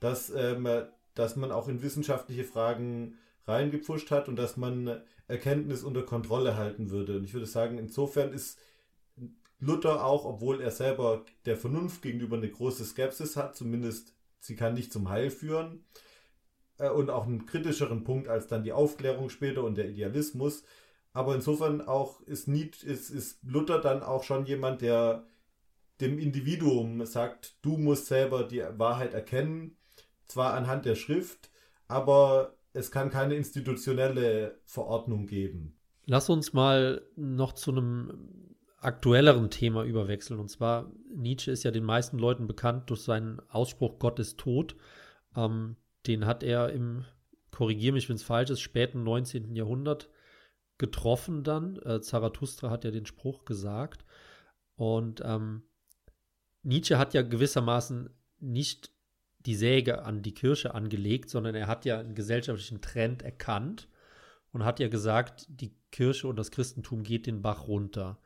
dass, 0.00 0.30
ähm, 0.30 0.68
dass 1.14 1.36
man 1.36 1.52
auch 1.52 1.68
in 1.68 1.82
wissenschaftliche 1.82 2.44
Fragen 2.44 3.16
reingepfuscht 3.46 4.10
hat 4.10 4.28
und 4.28 4.36
dass 4.36 4.56
man 4.56 5.02
Erkenntnis 5.28 5.82
unter 5.82 6.02
Kontrolle 6.02 6.56
halten 6.56 6.90
würde. 6.90 7.16
Und 7.16 7.24
ich 7.24 7.34
würde 7.34 7.46
sagen, 7.46 7.78
insofern 7.78 8.32
ist 8.32 8.58
Luther 9.60 10.04
auch, 10.04 10.24
obwohl 10.24 10.60
er 10.60 10.70
selber 10.70 11.24
der 11.46 11.56
Vernunft 11.56 12.02
gegenüber 12.02 12.36
eine 12.36 12.50
große 12.50 12.84
Skepsis 12.84 13.36
hat, 13.36 13.56
zumindest 13.56 14.14
sie 14.40 14.56
kann 14.56 14.74
nicht 14.74 14.92
zum 14.92 15.08
Heil 15.08 15.30
führen, 15.30 15.84
äh, 16.78 16.90
und 16.90 17.10
auch 17.10 17.26
einen 17.26 17.46
kritischeren 17.46 18.04
Punkt 18.04 18.28
als 18.28 18.46
dann 18.46 18.64
die 18.64 18.72
Aufklärung 18.72 19.30
später 19.30 19.64
und 19.64 19.76
der 19.76 19.88
Idealismus. 19.88 20.64
Aber 21.12 21.34
insofern 21.34 21.80
auch 21.80 22.20
ist, 22.22 22.48
Nietzsche, 22.48 22.86
ist, 22.86 23.10
ist 23.10 23.42
Luther 23.44 23.80
dann 23.80 24.02
auch 24.02 24.24
schon 24.24 24.46
jemand, 24.46 24.82
der 24.82 25.26
dem 26.00 26.18
Individuum 26.18 27.06
sagt, 27.06 27.56
du 27.62 27.76
musst 27.76 28.06
selber 28.06 28.42
die 28.42 28.64
Wahrheit 28.76 29.14
erkennen, 29.14 29.76
zwar 30.26 30.54
anhand 30.54 30.86
der 30.86 30.96
Schrift, 30.96 31.50
aber 31.86 32.56
es 32.74 32.90
kann 32.90 33.08
keine 33.08 33.36
institutionelle 33.36 34.60
Verordnung 34.66 35.26
geben. 35.26 35.78
Lass 36.06 36.28
uns 36.28 36.52
mal 36.52 37.02
noch 37.16 37.52
zu 37.52 37.70
einem 37.70 38.54
aktuelleren 38.80 39.48
Thema 39.48 39.84
überwechseln. 39.84 40.38
Und 40.38 40.50
zwar, 40.50 40.92
Nietzsche 41.14 41.50
ist 41.50 41.62
ja 41.62 41.70
den 41.70 41.84
meisten 41.84 42.18
Leuten 42.18 42.46
bekannt 42.46 42.90
durch 42.90 43.00
seinen 43.00 43.40
Ausspruch 43.48 43.98
Gott 43.98 44.18
ist 44.18 44.38
tot. 44.38 44.76
Ähm, 45.34 45.76
den 46.06 46.26
hat 46.26 46.42
er 46.42 46.70
im, 46.70 47.04
korrigiere 47.50 47.94
mich, 47.94 48.08
wenn 48.08 48.16
es 48.16 48.22
falsch 48.22 48.50
ist, 48.50 48.60
späten 48.60 49.04
19. 49.04 49.54
Jahrhundert 49.54 50.10
getroffen 50.76 51.44
dann. 51.44 51.76
Äh, 51.76 52.00
Zarathustra 52.02 52.68
hat 52.68 52.84
ja 52.84 52.90
den 52.90 53.06
Spruch 53.06 53.44
gesagt. 53.44 54.04
Und 54.74 55.22
ähm, 55.24 55.62
Nietzsche 56.62 56.98
hat 56.98 57.14
ja 57.14 57.22
gewissermaßen 57.22 58.10
nicht 58.40 58.93
die 59.46 59.54
Säge 59.54 60.04
an 60.04 60.22
die 60.22 60.34
Kirche 60.34 60.74
angelegt, 60.74 61.30
sondern 61.30 61.54
er 61.54 61.66
hat 61.66 61.84
ja 61.84 61.98
einen 61.98 62.14
gesellschaftlichen 62.14 62.80
Trend 62.80 63.22
erkannt 63.22 63.88
und 64.52 64.64
hat 64.64 64.80
ja 64.80 64.88
gesagt, 64.88 65.46
die 65.48 65.74
Kirche 65.90 66.28
und 66.28 66.36
das 66.36 66.50
Christentum 66.50 67.02
geht 67.02 67.26
den 67.26 67.42
Bach 67.42 67.66
runter. 67.66 68.18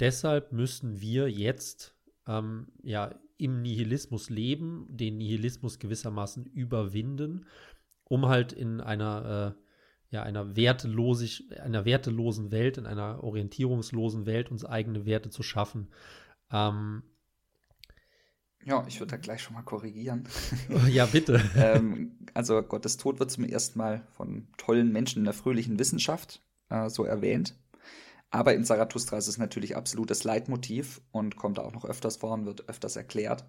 Deshalb 0.00 0.52
müssen 0.52 1.00
wir 1.00 1.30
jetzt 1.30 1.94
ähm, 2.26 2.68
ja 2.82 3.14
im 3.38 3.62
Nihilismus 3.62 4.30
leben, 4.30 4.86
den 4.88 5.18
Nihilismus 5.18 5.78
gewissermaßen 5.78 6.46
überwinden, 6.46 7.46
um 8.04 8.26
halt 8.26 8.52
in 8.52 8.80
einer 8.80 9.56
äh, 9.56 9.62
ja, 10.10 10.22
einer, 10.22 10.56
wertelosig, 10.56 11.50
einer 11.60 11.84
wertelosen 11.84 12.50
Welt, 12.50 12.78
in 12.78 12.86
einer 12.86 13.22
orientierungslosen 13.22 14.24
Welt 14.24 14.50
uns 14.50 14.64
eigene 14.64 15.04
Werte 15.04 15.30
zu 15.30 15.42
schaffen. 15.42 15.88
Ähm, 16.50 17.02
ja, 18.66 18.84
ich 18.88 18.98
würde 18.98 19.12
da 19.12 19.16
gleich 19.16 19.42
schon 19.42 19.54
mal 19.54 19.62
korrigieren. 19.62 20.28
ja, 20.88 21.06
bitte. 21.06 21.40
ähm, 21.56 22.18
also 22.34 22.60
Gottes 22.62 22.96
Tod 22.96 23.20
wird 23.20 23.30
zum 23.30 23.44
ersten 23.44 23.78
Mal 23.78 24.04
von 24.16 24.48
tollen 24.58 24.92
Menschen 24.92 25.20
in 25.20 25.24
der 25.24 25.34
fröhlichen 25.34 25.78
Wissenschaft 25.78 26.42
äh, 26.68 26.90
so 26.90 27.04
erwähnt. 27.04 27.54
Aber 28.30 28.54
in 28.54 28.64
Zarathustra 28.64 29.16
ist 29.18 29.28
es 29.28 29.38
natürlich 29.38 29.76
absolutes 29.76 30.24
Leitmotiv 30.24 31.00
und 31.12 31.36
kommt 31.36 31.60
auch 31.60 31.72
noch 31.72 31.84
öfters 31.84 32.16
vor 32.16 32.32
und 32.32 32.44
wird 32.44 32.68
öfters 32.68 32.96
erklärt. 32.96 33.44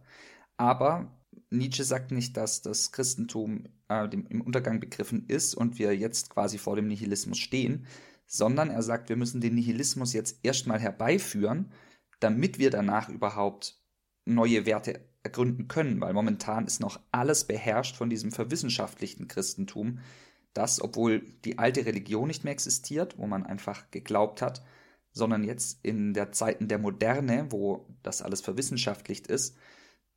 Aber 0.56 1.12
Nietzsche 1.50 1.84
sagt 1.84 2.12
nicht, 2.12 2.38
dass 2.38 2.62
das 2.62 2.92
Christentum 2.92 3.64
äh, 3.90 4.08
dem, 4.08 4.28
im 4.28 4.42
Untergang 4.42 4.80
begriffen 4.80 5.26
ist 5.28 5.56
und 5.56 5.80
wir 5.80 5.98
jetzt 5.98 6.30
quasi 6.30 6.60
vor 6.60 6.76
dem 6.76 6.88
Nihilismus 6.88 7.40
stehen, 7.40 7.88
sondern 8.28 8.70
er 8.70 8.84
sagt, 8.84 9.10
wir 9.10 9.16
müssen 9.16 9.42
den 9.42 9.56
Nihilismus 9.56 10.14
jetzt 10.14 10.40
erstmal 10.44 10.80
herbeiführen, 10.80 11.72
damit 12.20 12.60
wir 12.60 12.70
danach 12.70 13.10
überhaupt 13.10 13.82
neue 14.28 14.66
Werte 14.66 15.02
ergründen 15.24 15.68
können, 15.68 16.00
weil 16.02 16.14
momentan 16.14 16.66
ist 16.66 16.80
noch 16.80 17.00
alles 17.12 17.46
beherrscht 17.46 17.96
von 17.96 18.10
diesem 18.10 18.32
verwissenschaftlichten 18.32 19.28
Christentum, 19.28 20.00
das, 20.54 20.82
obwohl 20.82 21.22
die 21.46 21.60
alte 21.60 21.86
Religion 21.86 22.28
nicht 22.28 22.44
mehr 22.44 22.54
existiert, 22.54 23.18
wo 23.18 23.28
man 23.28 23.46
einfach 23.46 23.92
geglaubt 23.92 24.42
hat, 24.42 24.64
sondern 25.12 25.44
jetzt 25.44 25.84
in 25.84 26.14
der 26.14 26.32
Zeiten 26.32 26.68
der 26.68 26.80
Moderne, 26.80 27.48
wo 27.52 27.88
das 28.04 28.22
alles 28.22 28.42
verwissenschaftlicht 28.42 29.28
ist, 29.28 29.58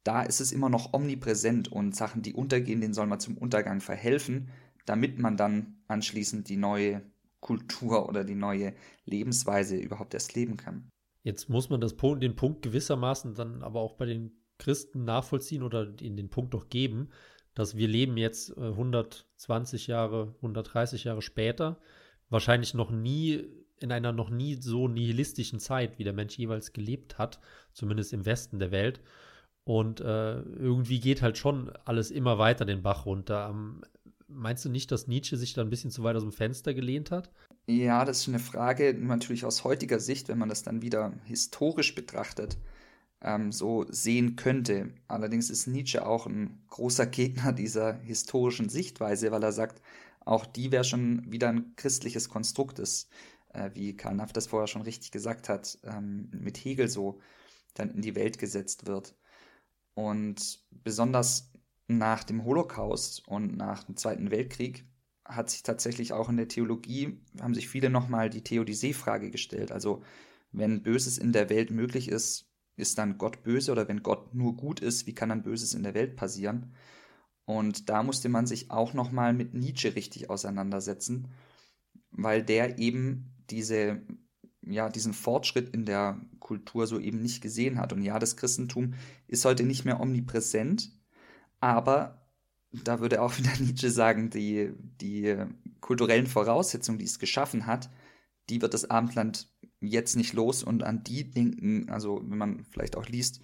da 0.04 0.22
ist 0.22 0.40
es 0.40 0.52
immer 0.52 0.68
noch 0.68 0.92
omnipräsent 0.92 1.70
und 1.70 1.94
Sachen, 1.94 2.22
die 2.22 2.32
untergehen, 2.32 2.80
denen 2.80 2.94
soll 2.94 3.06
man 3.06 3.20
zum 3.20 3.36
Untergang 3.36 3.80
verhelfen, 3.80 4.50
damit 4.86 5.18
man 5.18 5.36
dann 5.36 5.82
anschließend 5.88 6.48
die 6.48 6.56
neue 6.56 7.02
Kultur 7.40 8.08
oder 8.08 8.24
die 8.24 8.34
neue 8.34 8.74
Lebensweise 9.04 9.76
überhaupt 9.76 10.14
erst 10.14 10.34
leben 10.34 10.56
kann. 10.56 10.90
Jetzt 11.22 11.48
muss 11.48 11.68
man 11.68 11.80
das, 11.80 11.96
den 11.96 12.36
Punkt 12.36 12.62
gewissermaßen 12.62 13.34
dann 13.34 13.62
aber 13.62 13.80
auch 13.80 13.94
bei 13.94 14.06
den 14.06 14.32
Christen 14.58 15.04
nachvollziehen 15.04 15.62
oder 15.62 15.92
in 16.00 16.16
den 16.16 16.30
Punkt 16.30 16.54
doch 16.54 16.68
geben, 16.68 17.10
dass 17.54 17.76
wir 17.76 17.88
leben 17.88 18.16
jetzt 18.16 18.56
120 18.56 19.88
äh, 19.88 19.92
Jahre, 19.92 20.34
130 20.36 21.04
Jahre 21.04 21.22
später, 21.22 21.80
wahrscheinlich 22.28 22.74
noch 22.74 22.90
nie 22.90 23.44
in 23.80 23.92
einer 23.92 24.12
noch 24.12 24.30
nie 24.30 24.56
so 24.60 24.88
nihilistischen 24.88 25.58
Zeit, 25.58 25.98
wie 25.98 26.04
der 26.04 26.12
Mensch 26.12 26.38
jeweils 26.38 26.72
gelebt 26.72 27.18
hat, 27.18 27.40
zumindest 27.72 28.12
im 28.12 28.26
Westen 28.26 28.58
der 28.58 28.70
Welt. 28.70 29.00
Und 29.64 30.00
äh, 30.00 30.40
irgendwie 30.40 31.00
geht 31.00 31.22
halt 31.22 31.38
schon 31.38 31.70
alles 31.84 32.10
immer 32.10 32.38
weiter 32.38 32.64
den 32.64 32.82
Bach 32.82 33.06
runter. 33.06 33.48
Ähm, 33.50 33.82
meinst 34.28 34.64
du 34.64 34.68
nicht, 34.68 34.92
dass 34.92 35.06
Nietzsche 35.06 35.36
sich 35.36 35.54
da 35.54 35.62
ein 35.62 35.70
bisschen 35.70 35.90
zu 35.90 36.02
weit 36.02 36.16
aus 36.16 36.22
dem 36.22 36.32
Fenster 36.32 36.74
gelehnt 36.74 37.10
hat? 37.10 37.30
Ja, 37.66 38.04
das 38.04 38.22
ist 38.22 38.28
eine 38.28 38.38
Frage, 38.40 38.94
natürlich 38.94 39.44
aus 39.44 39.64
heutiger 39.64 40.00
Sicht, 40.00 40.28
wenn 40.28 40.38
man 40.38 40.48
das 40.48 40.62
dann 40.62 40.82
wieder 40.82 41.12
historisch 41.24 41.94
betrachtet, 41.94 42.58
ähm, 43.22 43.52
so 43.52 43.86
sehen 43.88 44.36
könnte. 44.36 44.94
Allerdings 45.08 45.50
ist 45.50 45.66
Nietzsche 45.68 46.04
auch 46.04 46.26
ein 46.26 46.64
großer 46.68 47.06
Gegner 47.06 47.52
dieser 47.54 47.94
historischen 48.00 48.68
Sichtweise, 48.68 49.30
weil 49.30 49.42
er 49.44 49.52
sagt, 49.52 49.82
auch 50.24 50.46
die 50.46 50.72
wäre 50.72 50.84
schon 50.84 51.30
wieder 51.30 51.48
ein 51.48 51.74
christliches 51.76 52.28
Konstrukt 52.28 52.78
ist, 52.78 53.08
äh, 53.52 53.70
wie 53.74 53.96
Karl 53.96 54.16
Naft 54.16 54.36
das 54.36 54.48
vorher 54.48 54.66
schon 54.66 54.82
richtig 54.82 55.12
gesagt 55.12 55.48
hat, 55.48 55.78
ähm, 55.84 56.30
mit 56.32 56.58
Hegel 56.58 56.88
so 56.88 57.20
dann 57.74 57.90
in 57.90 58.02
die 58.02 58.16
Welt 58.16 58.38
gesetzt 58.38 58.86
wird. 58.86 59.14
Und 59.94 60.60
besonders 60.70 61.52
nach 61.88 62.24
dem 62.24 62.44
Holocaust 62.44 63.26
und 63.28 63.56
nach 63.56 63.84
dem 63.84 63.96
Zweiten 63.96 64.30
Weltkrieg 64.30 64.84
hat 65.30 65.50
sich 65.50 65.62
tatsächlich 65.62 66.12
auch 66.12 66.28
in 66.28 66.36
der 66.36 66.48
Theologie, 66.48 67.20
haben 67.40 67.54
sich 67.54 67.68
viele 67.68 67.90
nochmal 67.90 68.30
die 68.30 68.42
Theodizee-Frage 68.42 69.30
gestellt. 69.30 69.72
Also, 69.72 70.02
wenn 70.52 70.82
Böses 70.82 71.18
in 71.18 71.32
der 71.32 71.48
Welt 71.48 71.70
möglich 71.70 72.08
ist, 72.08 72.50
ist 72.76 72.98
dann 72.98 73.18
Gott 73.18 73.42
böse 73.42 73.72
oder 73.72 73.88
wenn 73.88 74.02
Gott 74.02 74.34
nur 74.34 74.56
gut 74.56 74.80
ist, 74.80 75.06
wie 75.06 75.14
kann 75.14 75.28
dann 75.28 75.42
Böses 75.42 75.74
in 75.74 75.82
der 75.82 75.94
Welt 75.94 76.16
passieren? 76.16 76.74
Und 77.44 77.88
da 77.88 78.02
musste 78.02 78.28
man 78.28 78.46
sich 78.46 78.70
auch 78.70 78.94
nochmal 78.94 79.32
mit 79.32 79.54
Nietzsche 79.54 79.94
richtig 79.94 80.30
auseinandersetzen, 80.30 81.28
weil 82.10 82.42
der 82.42 82.78
eben 82.78 83.34
diese, 83.50 84.02
ja, 84.62 84.88
diesen 84.88 85.12
Fortschritt 85.12 85.68
in 85.70 85.84
der 85.84 86.20
Kultur 86.38 86.86
so 86.86 86.98
eben 86.98 87.20
nicht 87.20 87.42
gesehen 87.42 87.78
hat. 87.78 87.92
Und 87.92 88.02
ja, 88.02 88.18
das 88.18 88.36
Christentum 88.36 88.94
ist 89.26 89.44
heute 89.44 89.64
nicht 89.64 89.84
mehr 89.84 90.00
omnipräsent, 90.00 90.92
aber 91.60 92.19
da 92.72 93.00
würde 93.00 93.22
auch 93.22 93.36
wieder 93.38 93.52
Nietzsche 93.58 93.90
sagen, 93.90 94.30
die, 94.30 94.72
die 95.00 95.36
kulturellen 95.80 96.26
Voraussetzungen, 96.26 96.98
die 96.98 97.04
es 97.04 97.18
geschaffen 97.18 97.66
hat, 97.66 97.90
die 98.48 98.60
wird 98.62 98.74
das 98.74 98.90
Abendland 98.90 99.48
jetzt 99.80 100.16
nicht 100.16 100.32
los 100.34 100.62
und 100.62 100.82
an 100.82 101.04
die 101.04 101.30
denken, 101.30 101.88
also 101.88 102.20
wenn 102.24 102.38
man 102.38 102.64
vielleicht 102.64 102.96
auch 102.96 103.06
liest, 103.06 103.40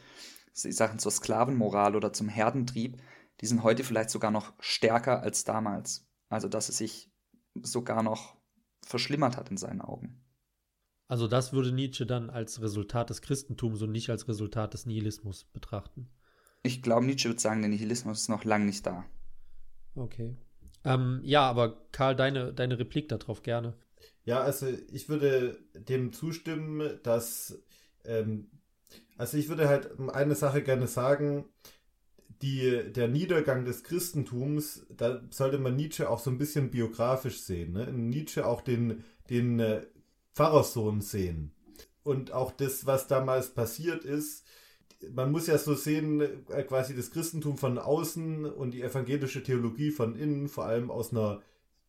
Sachen 0.52 0.98
zur 0.98 1.12
Sklavenmoral 1.12 1.96
oder 1.96 2.12
zum 2.12 2.28
Herdentrieb, 2.28 3.00
die 3.40 3.46
sind 3.46 3.62
heute 3.62 3.84
vielleicht 3.84 4.10
sogar 4.10 4.30
noch 4.30 4.54
stärker 4.58 5.22
als 5.22 5.44
damals. 5.44 6.08
Also 6.28 6.48
dass 6.48 6.68
es 6.68 6.78
sich 6.78 7.12
sogar 7.62 8.02
noch 8.02 8.36
verschlimmert 8.82 9.36
hat 9.36 9.50
in 9.50 9.56
seinen 9.56 9.80
Augen. 9.80 10.22
Also 11.08 11.28
das 11.28 11.52
würde 11.52 11.72
Nietzsche 11.72 12.06
dann 12.06 12.30
als 12.30 12.60
Resultat 12.60 13.10
des 13.10 13.22
Christentums 13.22 13.82
und 13.82 13.92
nicht 13.92 14.10
als 14.10 14.26
Resultat 14.28 14.74
des 14.74 14.86
Nihilismus 14.86 15.44
betrachten. 15.44 16.10
Ich 16.62 16.82
glaube, 16.82 17.06
Nietzsche 17.06 17.28
würde 17.28 17.40
sagen, 17.40 17.60
der 17.62 17.68
Nihilismus 17.68 18.22
ist 18.22 18.28
noch 18.28 18.44
lange 18.44 18.64
nicht 18.64 18.84
da. 18.86 19.04
Okay. 19.96 20.36
Ähm, 20.84 21.20
ja, 21.24 21.42
aber 21.42 21.88
Karl, 21.90 22.14
deine, 22.14 22.52
deine 22.52 22.78
Replik 22.78 23.08
darauf 23.08 23.42
gerne. 23.42 23.74
Ja, 24.24 24.40
also 24.40 24.66
ich 24.92 25.08
würde 25.08 25.58
dem 25.74 26.12
zustimmen, 26.12 27.00
dass, 27.02 27.60
ähm, 28.04 28.50
also 29.16 29.36
ich 29.36 29.48
würde 29.48 29.68
halt 29.68 29.98
eine 30.12 30.34
Sache 30.34 30.62
gerne 30.62 30.86
sagen, 30.86 31.46
die, 32.42 32.92
der 32.92 33.08
Niedergang 33.08 33.64
des 33.64 33.82
Christentums, 33.82 34.86
da 34.90 35.22
sollte 35.30 35.58
man 35.58 35.74
Nietzsche 35.74 36.08
auch 36.08 36.18
so 36.18 36.30
ein 36.30 36.38
bisschen 36.38 36.70
biografisch 36.70 37.40
sehen. 37.40 37.72
Ne? 37.72 37.84
In 37.84 38.08
Nietzsche 38.10 38.46
auch 38.46 38.60
den, 38.60 39.04
den 39.30 39.58
äh, 39.58 39.86
Pfarrerssohn 40.34 41.00
sehen. 41.00 41.52
Und 42.02 42.32
auch 42.32 42.52
das, 42.52 42.86
was 42.86 43.08
damals 43.08 43.54
passiert 43.54 44.04
ist, 44.04 44.45
man 45.12 45.30
muss 45.32 45.46
ja 45.46 45.58
so 45.58 45.74
sehen, 45.74 46.20
äh, 46.20 46.62
quasi 46.62 46.94
das 46.94 47.10
Christentum 47.10 47.56
von 47.56 47.78
außen 47.78 48.44
und 48.44 48.72
die 48.72 48.82
evangelische 48.82 49.42
Theologie 49.42 49.90
von 49.90 50.16
innen, 50.16 50.48
vor 50.48 50.66
allem 50.66 50.90
aus 50.90 51.12
einer, 51.12 51.42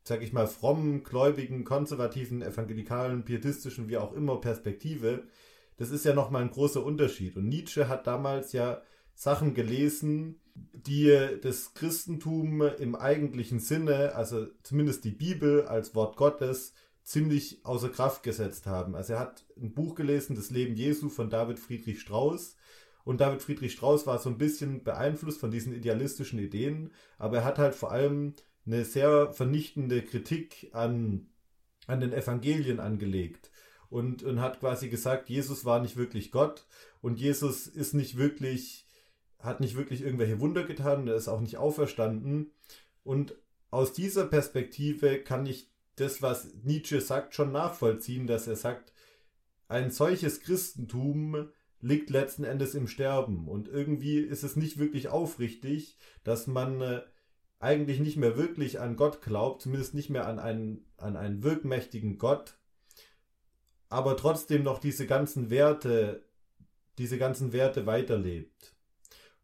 sag 0.04 0.22
ich 0.22 0.34
mal, 0.34 0.48
frommen, 0.48 1.04
gläubigen, 1.04 1.64
konservativen, 1.64 2.42
evangelikalen, 2.42 3.24
pietistischen, 3.24 3.90
wie 3.90 3.98
auch 3.98 4.14
immer 4.14 4.40
Perspektive. 4.42 5.24
Das 5.78 5.92
ist 5.92 6.06
ja 6.06 6.14
nochmal 6.14 6.42
ein 6.42 6.52
großer 6.52 6.84
Unterschied. 6.84 7.38
Und 7.38 7.48
Nietzsche 7.48 7.88
hat 7.88 8.08
damals 8.08 8.52
ja 8.52 8.82
Sachen 9.14 9.54
gelesen, 9.54 10.40
die 10.74 11.16
das 11.42 11.74
Christentum 11.74 12.62
im 12.62 12.96
eigentlichen 12.96 13.60
Sinne, 13.60 14.16
also 14.16 14.48
zumindest 14.64 15.04
die 15.04 15.12
Bibel 15.12 15.68
als 15.68 15.96
Wort 15.96 16.18
Gottes, 16.18 16.74
ziemlich 17.08 17.64
außer 17.64 17.90
Kraft 17.90 18.24
gesetzt 18.24 18.66
haben. 18.66 18.94
Also 18.94 19.14
er 19.14 19.20
hat 19.20 19.46
ein 19.56 19.74
Buch 19.74 19.96
gelesen, 19.96 20.36
Das 20.36 20.50
Leben 20.50 20.76
Jesu 20.76 21.08
von 21.08 21.30
David 21.30 21.58
Friedrich 21.58 22.02
Strauss. 22.02 22.57
Und 23.08 23.22
David 23.22 23.42
Friedrich 23.42 23.72
Strauss 23.72 24.06
war 24.06 24.20
so 24.20 24.28
ein 24.28 24.38
bisschen 24.38 24.84
beeinflusst 24.84 25.40
von 25.40 25.50
diesen 25.50 25.74
idealistischen 25.74 26.40
Ideen, 26.40 26.92
aber 27.18 27.38
er 27.38 27.46
hat 27.46 27.58
halt 27.58 27.74
vor 27.74 27.90
allem 27.90 28.34
eine 28.66 28.84
sehr 28.84 29.32
vernichtende 29.32 30.02
Kritik 30.02 30.72
an, 30.74 31.30
an 31.86 32.02
den 32.02 32.12
Evangelien 32.12 32.82
angelegt 32.82 33.50
und, 33.90 34.24
und 34.24 34.42
hat 34.42 34.60
quasi 34.60 34.90
gesagt, 34.90 35.30
Jesus 35.30 35.64
war 35.64 35.82
nicht 35.82 35.96
wirklich 35.96 36.32
Gott 36.32 36.68
und 37.00 37.18
Jesus 37.18 37.66
ist 37.68 37.94
nicht 37.94 38.18
wirklich 38.18 38.90
hat 39.40 39.62
nicht 39.62 39.78
wirklich 39.78 40.02
irgendwelche 40.02 40.42
Wunder 40.42 40.66
getan, 40.66 41.08
er 41.08 41.16
ist 41.16 41.30
auch 41.30 41.40
nicht 41.40 41.56
auferstanden. 41.56 42.52
Und 43.06 43.36
aus 43.70 43.94
dieser 43.94 44.26
Perspektive 44.26 45.20
kann 45.20 45.46
ich 45.46 45.72
das, 45.96 46.22
was 46.22 46.54
Nietzsche 46.64 47.00
sagt, 47.00 47.36
schon 47.36 47.54
nachvollziehen, 47.54 48.28
dass 48.28 48.48
er 48.48 48.58
sagt, 48.58 48.92
ein 49.70 49.92
solches 49.92 50.42
Christentum 50.42 51.52
liegt 51.82 52.10
letzten 52.10 52.44
Endes 52.44 52.76
im 52.76 52.88
Sterben. 52.88 53.48
Und 53.48 53.68
irgendwie 53.68 54.20
ist 54.20 54.44
es 54.44 54.56
nicht 54.56 54.78
wirklich 54.78 55.10
aufrichtig, 55.10 55.98
dass 56.24 56.48
man 56.48 56.82
äh, 56.82 57.02
eigentlich 57.60 58.00
nicht 58.00 58.18
mehr 58.18 58.38
wirklich 58.38 58.80
an 58.80 58.96
Gott 58.96 59.22
glaubt, 59.22 59.62
zumindest 59.62 59.94
nicht 59.94 60.10
mehr 60.10 60.28
an 60.28 60.40
einen, 60.40 60.86
an 60.98 61.16
einen 61.16 61.44
wirkmächtigen 61.44 62.18
Gott, 62.18 62.58
aber 63.90 64.18
trotzdem 64.18 64.64
noch 64.64 64.80
diese 64.80 65.08
ganzen 65.08 65.50
Werte, 65.50 66.26
diese 66.98 67.18
ganzen 67.18 67.54
Werte 67.54 67.86
weiterlebt. 67.86 68.76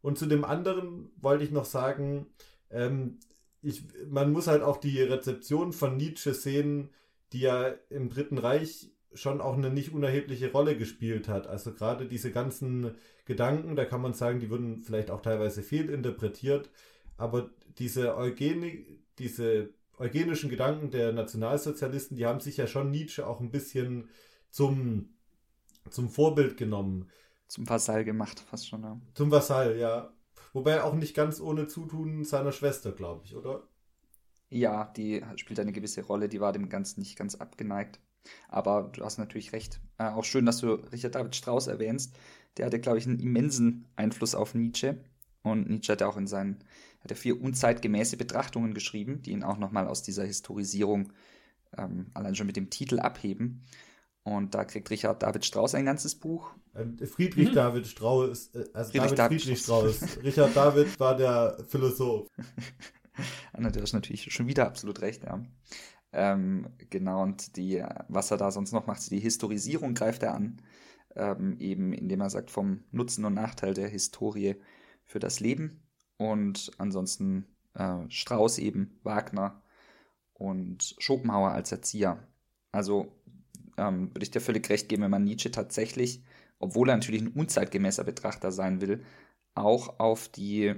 Und 0.00 0.18
zu 0.18 0.26
dem 0.26 0.44
anderen 0.44 1.10
wollte 1.16 1.44
ich 1.44 1.50
noch 1.50 1.64
sagen, 1.64 2.26
ähm, 2.70 3.18
ich, 3.62 3.84
man 4.06 4.32
muss 4.32 4.46
halt 4.46 4.62
auch 4.62 4.76
die 4.76 5.00
Rezeption 5.00 5.72
von 5.72 5.96
Nietzsche 5.96 6.34
sehen, 6.34 6.90
die 7.32 7.40
ja 7.40 7.68
im 7.88 8.10
Dritten 8.10 8.38
Reich 8.38 8.93
schon 9.14 9.40
auch 9.40 9.56
eine 9.56 9.70
nicht 9.70 9.92
unerhebliche 9.92 10.52
Rolle 10.52 10.76
gespielt 10.76 11.28
hat. 11.28 11.46
Also 11.46 11.72
gerade 11.72 12.06
diese 12.06 12.30
ganzen 12.30 12.94
Gedanken, 13.24 13.76
da 13.76 13.84
kann 13.84 14.02
man 14.02 14.12
sagen, 14.12 14.40
die 14.40 14.50
wurden 14.50 14.82
vielleicht 14.82 15.10
auch 15.10 15.22
teilweise 15.22 15.62
fehlinterpretiert, 15.62 16.70
aber 17.16 17.50
diese 17.78 18.16
Eugenie, 18.16 19.00
diese 19.18 19.70
eugenischen 19.98 20.50
Gedanken 20.50 20.90
der 20.90 21.12
Nationalsozialisten, 21.12 22.16
die 22.16 22.26
haben 22.26 22.40
sich 22.40 22.56
ja 22.56 22.66
schon 22.66 22.90
Nietzsche 22.90 23.26
auch 23.26 23.40
ein 23.40 23.50
bisschen 23.50 24.08
zum, 24.50 25.14
zum 25.90 26.08
Vorbild 26.08 26.56
genommen. 26.56 27.08
Zum 27.46 27.68
Vasall 27.68 28.04
gemacht, 28.04 28.40
fast 28.40 28.68
schon. 28.68 28.82
Ja. 28.82 29.00
Zum 29.14 29.30
Vasall, 29.30 29.78
ja. 29.78 30.12
Wobei 30.52 30.82
auch 30.82 30.94
nicht 30.94 31.14
ganz 31.14 31.40
ohne 31.40 31.66
Zutun 31.66 32.24
seiner 32.24 32.52
Schwester, 32.52 32.92
glaube 32.92 33.22
ich, 33.24 33.34
oder? 33.34 33.68
Ja, 34.50 34.92
die 34.96 35.22
spielt 35.36 35.58
eine 35.58 35.72
gewisse 35.72 36.02
Rolle, 36.02 36.28
die 36.28 36.40
war 36.40 36.52
dem 36.52 36.68
Ganzen 36.68 37.00
nicht 37.00 37.16
ganz 37.16 37.34
abgeneigt. 37.34 38.00
Aber 38.48 38.90
du 38.92 39.04
hast 39.04 39.18
natürlich 39.18 39.52
recht. 39.52 39.80
Äh, 39.98 40.04
auch 40.04 40.24
schön, 40.24 40.46
dass 40.46 40.58
du 40.58 40.74
Richard 40.74 41.14
David 41.14 41.36
Strauss 41.36 41.66
erwähnst. 41.66 42.14
Der 42.56 42.66
hatte, 42.66 42.80
glaube 42.80 42.98
ich, 42.98 43.06
einen 43.06 43.18
immensen 43.18 43.86
Einfluss 43.96 44.34
auf 44.34 44.54
Nietzsche. 44.54 44.98
Und 45.42 45.68
Nietzsche 45.68 45.92
hat 45.92 46.02
auch 46.02 46.16
in 46.16 46.26
seinen, 46.26 46.58
hat 47.00 47.10
er 47.10 47.16
vier 47.16 47.40
unzeitgemäße 47.40 48.16
Betrachtungen 48.16 48.74
geschrieben, 48.74 49.22
die 49.22 49.32
ihn 49.32 49.42
auch 49.42 49.58
nochmal 49.58 49.86
aus 49.86 50.02
dieser 50.02 50.24
Historisierung 50.24 51.12
ähm, 51.76 52.06
allein 52.14 52.34
schon 52.34 52.46
mit 52.46 52.56
dem 52.56 52.70
Titel 52.70 52.98
abheben. 52.98 53.62
Und 54.22 54.54
da 54.54 54.64
kriegt 54.64 54.88
Richard 54.90 55.22
David 55.22 55.44
Strauss 55.44 55.74
ein 55.74 55.84
ganzes 55.84 56.14
Buch. 56.14 56.54
Ähm, 56.74 56.96
Friedrich 56.98 57.50
mhm. 57.50 57.54
David 57.54 57.86
Strauss, 57.86 58.48
äh, 58.54 58.64
also 58.72 58.90
Friedrich 58.90 59.10
David, 59.10 59.18
David 59.18 59.42
Friedrich 59.42 59.62
Strauss. 59.62 60.22
Richard 60.22 60.56
David 60.56 60.98
war 60.98 61.16
der 61.16 61.58
Philosoph. 61.68 62.28
Anna, 63.52 63.70
du 63.70 63.82
hast 63.82 63.92
natürlich 63.92 64.32
schon 64.32 64.46
wieder 64.46 64.66
absolut 64.66 65.02
recht, 65.02 65.24
ja. 65.24 65.42
Ähm, 66.16 66.68
genau, 66.90 67.22
und 67.22 67.56
die, 67.56 67.84
was 68.08 68.30
er 68.30 68.36
da 68.36 68.52
sonst 68.52 68.72
noch 68.72 68.86
macht, 68.86 69.10
die 69.10 69.18
Historisierung 69.18 69.94
greift 69.94 70.22
er 70.22 70.34
an, 70.34 70.62
ähm, 71.16 71.56
eben 71.58 71.92
indem 71.92 72.20
er 72.20 72.30
sagt 72.30 72.52
vom 72.52 72.84
Nutzen 72.92 73.24
und 73.24 73.34
Nachteil 73.34 73.74
der 73.74 73.88
Historie 73.88 74.54
für 75.04 75.18
das 75.18 75.40
Leben. 75.40 75.82
Und 76.16 76.70
ansonsten 76.78 77.46
äh, 77.74 78.08
Strauss 78.08 78.58
eben, 78.58 79.00
Wagner 79.02 79.60
und 80.34 80.94
Schopenhauer 80.98 81.50
als 81.50 81.72
Erzieher. 81.72 82.22
Also 82.70 83.12
ähm, 83.76 84.10
würde 84.14 84.22
ich 84.22 84.30
dir 84.30 84.40
völlig 84.40 84.68
recht 84.70 84.88
geben, 84.88 85.02
wenn 85.02 85.10
man 85.10 85.24
Nietzsche 85.24 85.50
tatsächlich, 85.50 86.22
obwohl 86.60 86.90
er 86.90 86.96
natürlich 86.96 87.22
ein 87.22 87.32
unzeitgemäßer 87.32 88.04
Betrachter 88.04 88.52
sein 88.52 88.80
will, 88.80 89.04
auch 89.54 89.98
auf 89.98 90.28
die 90.28 90.74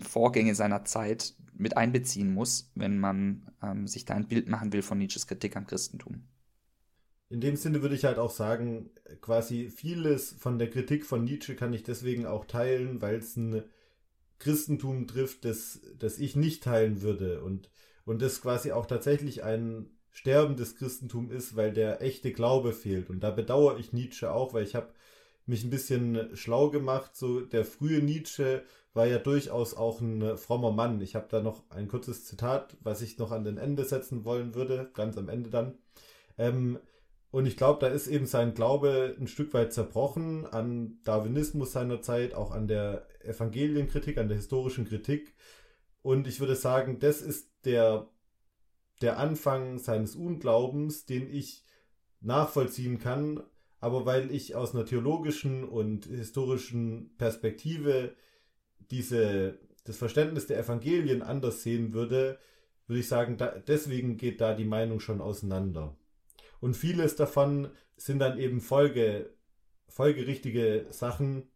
Vorgänge 0.00 0.56
seiner 0.56 0.84
Zeit 0.84 1.34
mit 1.60 1.76
einbeziehen 1.76 2.32
muss, 2.32 2.70
wenn 2.74 2.98
man 2.98 3.50
ähm, 3.62 3.86
sich 3.86 4.04
da 4.04 4.14
ein 4.14 4.28
Bild 4.28 4.48
machen 4.48 4.72
will 4.72 4.82
von 4.82 4.98
Nietzsches 4.98 5.26
Kritik 5.26 5.56
am 5.56 5.66
Christentum. 5.66 6.24
In 7.28 7.40
dem 7.40 7.54
Sinne 7.54 7.82
würde 7.82 7.94
ich 7.94 8.04
halt 8.04 8.18
auch 8.18 8.30
sagen, 8.30 8.90
quasi 9.20 9.68
vieles 9.68 10.32
von 10.32 10.58
der 10.58 10.68
Kritik 10.68 11.06
von 11.06 11.22
Nietzsche 11.22 11.54
kann 11.54 11.72
ich 11.72 11.84
deswegen 11.84 12.26
auch 12.26 12.44
teilen, 12.44 13.00
weil 13.00 13.16
es 13.16 13.36
ein 13.36 13.62
Christentum 14.40 15.06
trifft, 15.06 15.44
das, 15.44 15.80
das 15.98 16.18
ich 16.18 16.34
nicht 16.34 16.64
teilen 16.64 17.02
würde 17.02 17.42
und, 17.42 17.70
und 18.04 18.20
das 18.20 18.40
quasi 18.40 18.72
auch 18.72 18.86
tatsächlich 18.86 19.44
ein 19.44 19.90
sterbendes 20.10 20.76
Christentum 20.76 21.30
ist, 21.30 21.54
weil 21.54 21.72
der 21.72 22.02
echte 22.02 22.32
Glaube 22.32 22.72
fehlt. 22.72 23.10
Und 23.10 23.20
da 23.20 23.30
bedauere 23.30 23.78
ich 23.78 23.92
Nietzsche 23.92 24.32
auch, 24.32 24.54
weil 24.54 24.64
ich 24.64 24.74
habe 24.74 24.92
mich 25.46 25.62
ein 25.62 25.70
bisschen 25.70 26.36
schlau 26.36 26.70
gemacht. 26.70 27.14
So 27.14 27.40
der 27.40 27.64
frühe 27.64 28.02
Nietzsche 28.02 28.64
war 28.94 29.06
ja 29.06 29.18
durchaus 29.18 29.74
auch 29.74 30.00
ein 30.00 30.36
frommer 30.36 30.72
Mann. 30.72 31.00
Ich 31.00 31.14
habe 31.14 31.28
da 31.30 31.40
noch 31.42 31.62
ein 31.70 31.88
kurzes 31.88 32.24
Zitat, 32.24 32.76
was 32.82 33.02
ich 33.02 33.18
noch 33.18 33.30
an 33.32 33.44
den 33.44 33.58
Ende 33.58 33.84
setzen 33.84 34.24
wollen 34.24 34.54
würde, 34.54 34.90
ganz 34.94 35.16
am 35.16 35.28
Ende 35.28 35.50
dann. 35.50 35.78
Ähm, 36.38 36.78
Und 37.32 37.46
ich 37.46 37.56
glaube, 37.56 37.78
da 37.80 37.86
ist 37.86 38.08
eben 38.08 38.26
sein 38.26 38.54
Glaube 38.54 39.16
ein 39.20 39.28
Stück 39.28 39.54
weit 39.54 39.72
zerbrochen 39.72 40.46
an 40.46 40.98
Darwinismus 41.04 41.72
seiner 41.72 42.02
Zeit, 42.02 42.34
auch 42.34 42.50
an 42.50 42.66
der 42.66 43.06
Evangelienkritik, 43.24 44.18
an 44.18 44.28
der 44.28 44.36
historischen 44.36 44.84
Kritik. 44.84 45.34
Und 46.02 46.26
ich 46.26 46.40
würde 46.40 46.56
sagen, 46.56 46.98
das 46.98 47.22
ist 47.22 47.48
der, 47.64 48.08
der 49.00 49.18
Anfang 49.18 49.78
seines 49.78 50.16
Unglaubens, 50.16 51.06
den 51.06 51.30
ich 51.32 51.64
nachvollziehen 52.20 52.98
kann, 52.98 53.42
aber 53.78 54.06
weil 54.06 54.30
ich 54.32 54.56
aus 54.56 54.74
einer 54.74 54.84
theologischen 54.84 55.64
und 55.64 56.06
historischen 56.06 57.14
Perspektive 57.16 58.14
diese, 58.90 59.58
das 59.84 59.96
Verständnis 59.96 60.46
der 60.46 60.58
Evangelien 60.58 61.22
anders 61.22 61.62
sehen 61.62 61.92
würde, 61.92 62.38
würde 62.86 63.00
ich 63.00 63.08
sagen, 63.08 63.36
da, 63.36 63.48
deswegen 63.66 64.16
geht 64.16 64.40
da 64.40 64.54
die 64.54 64.64
Meinung 64.64 65.00
schon 65.00 65.20
auseinander. 65.20 65.96
Und 66.60 66.76
vieles 66.76 67.16
davon 67.16 67.70
sind 67.96 68.18
dann 68.18 68.38
eben 68.38 68.60
Folge, 68.60 69.34
folgerichtige 69.88 70.86
Sachen, 70.90 71.50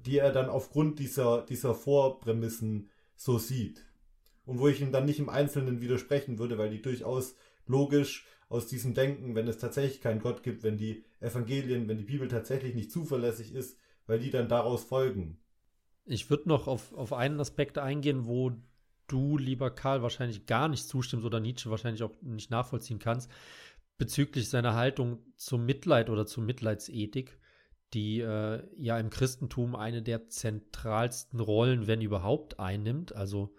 die 0.00 0.18
er 0.18 0.32
dann 0.32 0.48
aufgrund 0.48 0.98
dieser, 0.98 1.42
dieser 1.42 1.74
Vorprämissen 1.74 2.90
so 3.14 3.38
sieht. 3.38 3.84
Und 4.44 4.58
wo 4.58 4.68
ich 4.68 4.80
ihm 4.80 4.90
dann 4.90 5.04
nicht 5.04 5.20
im 5.20 5.28
Einzelnen 5.28 5.80
widersprechen 5.80 6.38
würde, 6.38 6.58
weil 6.58 6.70
die 6.70 6.82
durchaus 6.82 7.36
logisch 7.66 8.26
aus 8.48 8.66
diesem 8.66 8.94
Denken, 8.94 9.34
wenn 9.34 9.48
es 9.48 9.58
tatsächlich 9.58 10.00
keinen 10.00 10.20
Gott 10.20 10.42
gibt, 10.42 10.62
wenn 10.62 10.76
die 10.76 11.04
Evangelien, 11.20 11.88
wenn 11.88 11.98
die 11.98 12.04
Bibel 12.04 12.28
tatsächlich 12.28 12.74
nicht 12.74 12.90
zuverlässig 12.90 13.54
ist, 13.54 13.78
weil 14.06 14.18
die 14.18 14.30
dann 14.30 14.48
daraus 14.48 14.84
folgen. 14.84 15.41
Ich 16.04 16.30
würde 16.30 16.48
noch 16.48 16.66
auf, 16.66 16.92
auf 16.94 17.12
einen 17.12 17.40
Aspekt 17.40 17.78
eingehen, 17.78 18.26
wo 18.26 18.52
du, 19.06 19.38
lieber 19.38 19.70
Karl, 19.70 20.02
wahrscheinlich 20.02 20.46
gar 20.46 20.68
nicht 20.68 20.86
zustimmst 20.86 21.24
oder 21.24 21.40
Nietzsche 21.40 21.70
wahrscheinlich 21.70 22.02
auch 22.02 22.14
nicht 22.22 22.50
nachvollziehen 22.50 22.98
kannst, 22.98 23.30
bezüglich 23.98 24.48
seiner 24.48 24.74
Haltung 24.74 25.20
zum 25.36 25.64
Mitleid 25.64 26.10
oder 26.10 26.26
zur 26.26 26.42
Mitleidsethik, 26.42 27.38
die 27.94 28.20
äh, 28.20 28.62
ja 28.76 28.98
im 28.98 29.10
Christentum 29.10 29.76
eine 29.76 30.02
der 30.02 30.28
zentralsten 30.28 31.40
Rollen, 31.40 31.86
wenn 31.86 32.00
überhaupt, 32.00 32.58
einnimmt, 32.58 33.14
also 33.14 33.54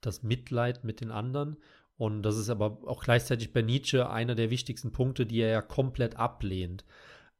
das 0.00 0.22
Mitleid 0.22 0.84
mit 0.84 1.00
den 1.00 1.10
anderen. 1.10 1.56
Und 1.96 2.22
das 2.22 2.36
ist 2.36 2.48
aber 2.48 2.78
auch 2.86 3.02
gleichzeitig 3.02 3.52
bei 3.52 3.62
Nietzsche 3.62 4.08
einer 4.08 4.34
der 4.34 4.50
wichtigsten 4.50 4.92
Punkte, 4.92 5.26
die 5.26 5.40
er 5.40 5.50
ja 5.50 5.62
komplett 5.62 6.16
ablehnt. 6.16 6.84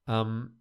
Ähm, 0.07 0.57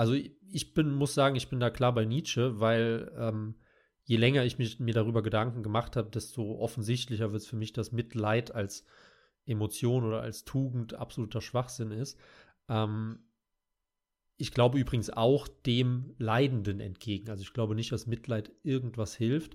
also 0.00 0.14
ich 0.14 0.72
bin, 0.72 0.94
muss 0.94 1.12
sagen, 1.12 1.36
ich 1.36 1.50
bin 1.50 1.60
da 1.60 1.68
klar 1.68 1.92
bei 1.92 2.06
Nietzsche, 2.06 2.58
weil 2.58 3.12
ähm, 3.18 3.56
je 4.04 4.16
länger 4.16 4.46
ich 4.46 4.56
mich, 4.56 4.80
mir 4.80 4.94
darüber 4.94 5.22
Gedanken 5.22 5.62
gemacht 5.62 5.94
habe, 5.94 6.08
desto 6.08 6.58
offensichtlicher 6.58 7.32
wird 7.32 7.42
es 7.42 7.46
für 7.46 7.56
mich, 7.56 7.74
dass 7.74 7.92
Mitleid 7.92 8.54
als 8.54 8.86
Emotion 9.44 10.04
oder 10.04 10.22
als 10.22 10.46
Tugend 10.46 10.94
absoluter 10.94 11.42
Schwachsinn 11.42 11.90
ist. 11.90 12.18
Ähm, 12.70 13.18
ich 14.38 14.52
glaube 14.52 14.78
übrigens 14.78 15.10
auch 15.10 15.46
dem 15.48 16.14
Leidenden 16.16 16.80
entgegen. 16.80 17.28
Also 17.28 17.42
ich 17.42 17.52
glaube 17.52 17.74
nicht, 17.74 17.92
dass 17.92 18.06
Mitleid 18.06 18.50
irgendwas 18.62 19.14
hilft. 19.14 19.54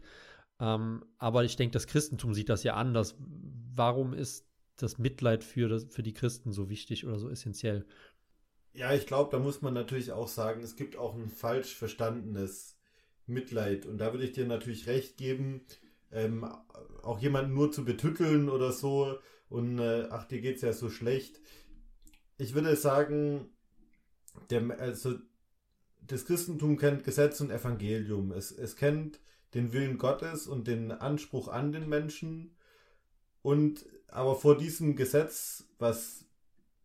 Ähm, 0.59 1.03
aber 1.17 1.43
ich 1.43 1.55
denke, 1.55 1.73
das 1.73 1.87
Christentum 1.87 2.35
sieht 2.35 2.49
das 2.49 2.61
ja 2.61 2.75
anders. 2.75 3.15
Warum 3.73 4.13
ist 4.13 4.47
das 4.75 4.99
Mitleid 4.99 5.43
für, 5.43 5.69
das, 5.69 5.85
für 5.85 6.03
die 6.03 6.13
Christen 6.13 6.51
so 6.51 6.69
wichtig 6.69 7.03
oder 7.07 7.17
so 7.17 7.31
essentiell? 7.31 7.87
Ja, 8.75 8.93
ich 8.93 9.07
glaube, 9.07 9.31
da 9.31 9.39
muss 9.39 9.61
man 9.61 9.73
natürlich 9.73 10.11
auch 10.11 10.27
sagen, 10.27 10.61
es 10.61 10.75
gibt 10.75 10.97
auch 10.97 11.15
ein 11.15 11.29
falsch 11.29 11.75
verstandenes 11.75 12.77
Mitleid. 13.25 13.85
Und 13.85 13.99
da 13.99 14.11
würde 14.11 14.25
ich 14.25 14.33
dir 14.33 14.45
natürlich 14.45 14.87
recht 14.87 15.15
geben, 15.15 15.65
ähm, 16.11 16.43
auch 17.01 17.19
jemanden 17.19 17.53
nur 17.53 17.71
zu 17.71 17.85
betütteln 17.85 18.49
oder 18.49 18.71
so 18.73 19.17
und 19.47 19.79
äh, 19.79 20.07
ach, 20.09 20.25
dir 20.25 20.41
geht's 20.41 20.61
ja 20.61 20.73
so 20.73 20.89
schlecht. 20.89 21.39
Ich 22.37 22.53
würde 22.53 22.75
sagen, 22.75 23.49
der, 24.49 24.79
also 24.79 25.15
das 26.01 26.25
Christentum 26.25 26.77
kennt 26.77 27.05
Gesetz 27.05 27.39
und 27.39 27.51
Evangelium. 27.51 28.31
Es, 28.33 28.51
es 28.51 28.75
kennt 28.75 29.21
den 29.53 29.71
Willen 29.71 29.97
Gottes 29.97 30.47
und 30.47 30.67
den 30.67 30.91
Anspruch 30.91 31.47
an 31.47 31.71
den 31.71 31.87
Menschen. 31.87 32.55
Und 33.41 33.85
aber 34.07 34.35
vor 34.35 34.57
diesem 34.57 34.95
Gesetz, 34.95 35.65
was 35.79 36.24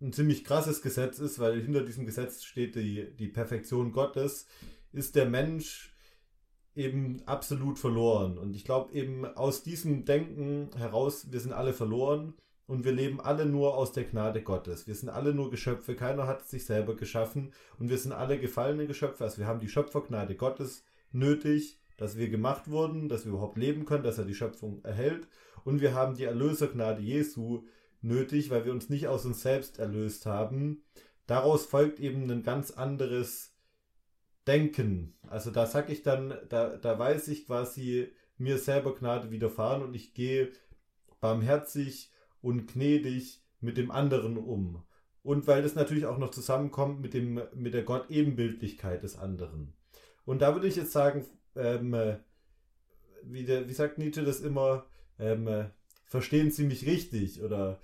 ein 0.00 0.12
ziemlich 0.12 0.44
krasses 0.44 0.82
Gesetz 0.82 1.18
ist, 1.18 1.38
weil 1.38 1.60
hinter 1.60 1.84
diesem 1.84 2.06
Gesetz 2.06 2.44
steht 2.44 2.74
die, 2.74 3.14
die 3.16 3.28
Perfektion 3.28 3.92
Gottes, 3.92 4.46
ist 4.92 5.14
der 5.14 5.26
Mensch 5.26 5.94
eben 6.74 7.22
absolut 7.26 7.78
verloren. 7.78 8.38
Und 8.38 8.54
ich 8.54 8.64
glaube 8.64 8.92
eben 8.94 9.24
aus 9.24 9.62
diesem 9.62 10.04
Denken 10.04 10.70
heraus, 10.76 11.30
wir 11.30 11.40
sind 11.40 11.52
alle 11.52 11.72
verloren 11.72 12.34
und 12.66 12.84
wir 12.84 12.92
leben 12.92 13.20
alle 13.20 13.46
nur 13.46 13.76
aus 13.76 13.92
der 13.92 14.04
Gnade 14.04 14.42
Gottes. 14.42 14.86
Wir 14.86 14.94
sind 14.94 15.08
alle 15.08 15.34
nur 15.34 15.50
Geschöpfe, 15.50 15.94
keiner 15.94 16.26
hat 16.26 16.48
sich 16.48 16.64
selber 16.64 16.96
geschaffen 16.96 17.52
und 17.78 17.90
wir 17.90 17.98
sind 17.98 18.12
alle 18.12 18.38
gefallene 18.38 18.86
Geschöpfe. 18.86 19.24
Also 19.24 19.38
wir 19.38 19.46
haben 19.46 19.60
die 19.60 19.68
Schöpfergnade 19.68 20.36
Gottes 20.36 20.84
nötig, 21.12 21.78
dass 21.96 22.16
wir 22.16 22.30
gemacht 22.30 22.70
wurden, 22.70 23.08
dass 23.08 23.26
wir 23.26 23.32
überhaupt 23.32 23.58
leben 23.58 23.84
können, 23.84 24.04
dass 24.04 24.18
er 24.18 24.24
die 24.24 24.34
Schöpfung 24.34 24.82
erhält 24.84 25.28
und 25.64 25.80
wir 25.80 25.94
haben 25.94 26.14
die 26.14 26.24
Erlösergnade 26.24 27.02
Jesu 27.02 27.64
nötig, 28.02 28.50
weil 28.50 28.64
wir 28.64 28.72
uns 28.72 28.88
nicht 28.88 29.08
aus 29.08 29.24
uns 29.24 29.42
selbst 29.42 29.78
erlöst 29.78 30.26
haben. 30.26 30.84
Daraus 31.26 31.66
folgt 31.66 32.00
eben 32.00 32.30
ein 32.30 32.42
ganz 32.42 32.70
anderes 32.70 33.54
Denken. 34.46 35.18
Also 35.28 35.50
da 35.50 35.66
sag 35.66 35.90
ich 35.90 36.02
dann, 36.02 36.34
da, 36.48 36.76
da 36.76 36.98
weiß 36.98 37.28
ich 37.28 37.46
quasi, 37.46 38.12
mir 38.40 38.58
selber 38.58 38.94
Gnade 38.94 39.30
widerfahren 39.30 39.82
und 39.82 39.94
ich 39.94 40.14
gehe 40.14 40.50
barmherzig 41.20 42.10
und 42.40 42.72
gnädig 42.72 43.44
mit 43.60 43.76
dem 43.76 43.90
anderen 43.90 44.38
um. 44.38 44.82
Und 45.22 45.46
weil 45.46 45.62
das 45.62 45.74
natürlich 45.74 46.06
auch 46.06 46.16
noch 46.16 46.30
zusammenkommt 46.30 47.00
mit, 47.00 47.12
dem, 47.12 47.42
mit 47.54 47.74
der 47.74 47.82
Gott-Ebenbildlichkeit 47.82 49.02
des 49.02 49.18
anderen. 49.18 49.74
Und 50.24 50.40
da 50.40 50.54
würde 50.54 50.66
ich 50.66 50.76
jetzt 50.76 50.92
sagen, 50.92 51.26
ähm, 51.54 51.94
wie, 53.22 53.44
der, 53.44 53.68
wie 53.68 53.74
sagt 53.74 53.98
Nietzsche 53.98 54.24
das 54.24 54.40
immer, 54.40 54.86
ähm, 55.18 55.70
verstehen 56.10 56.50
Sie 56.50 56.64
mich 56.64 56.84
richtig 56.84 57.40
oder 57.40 57.80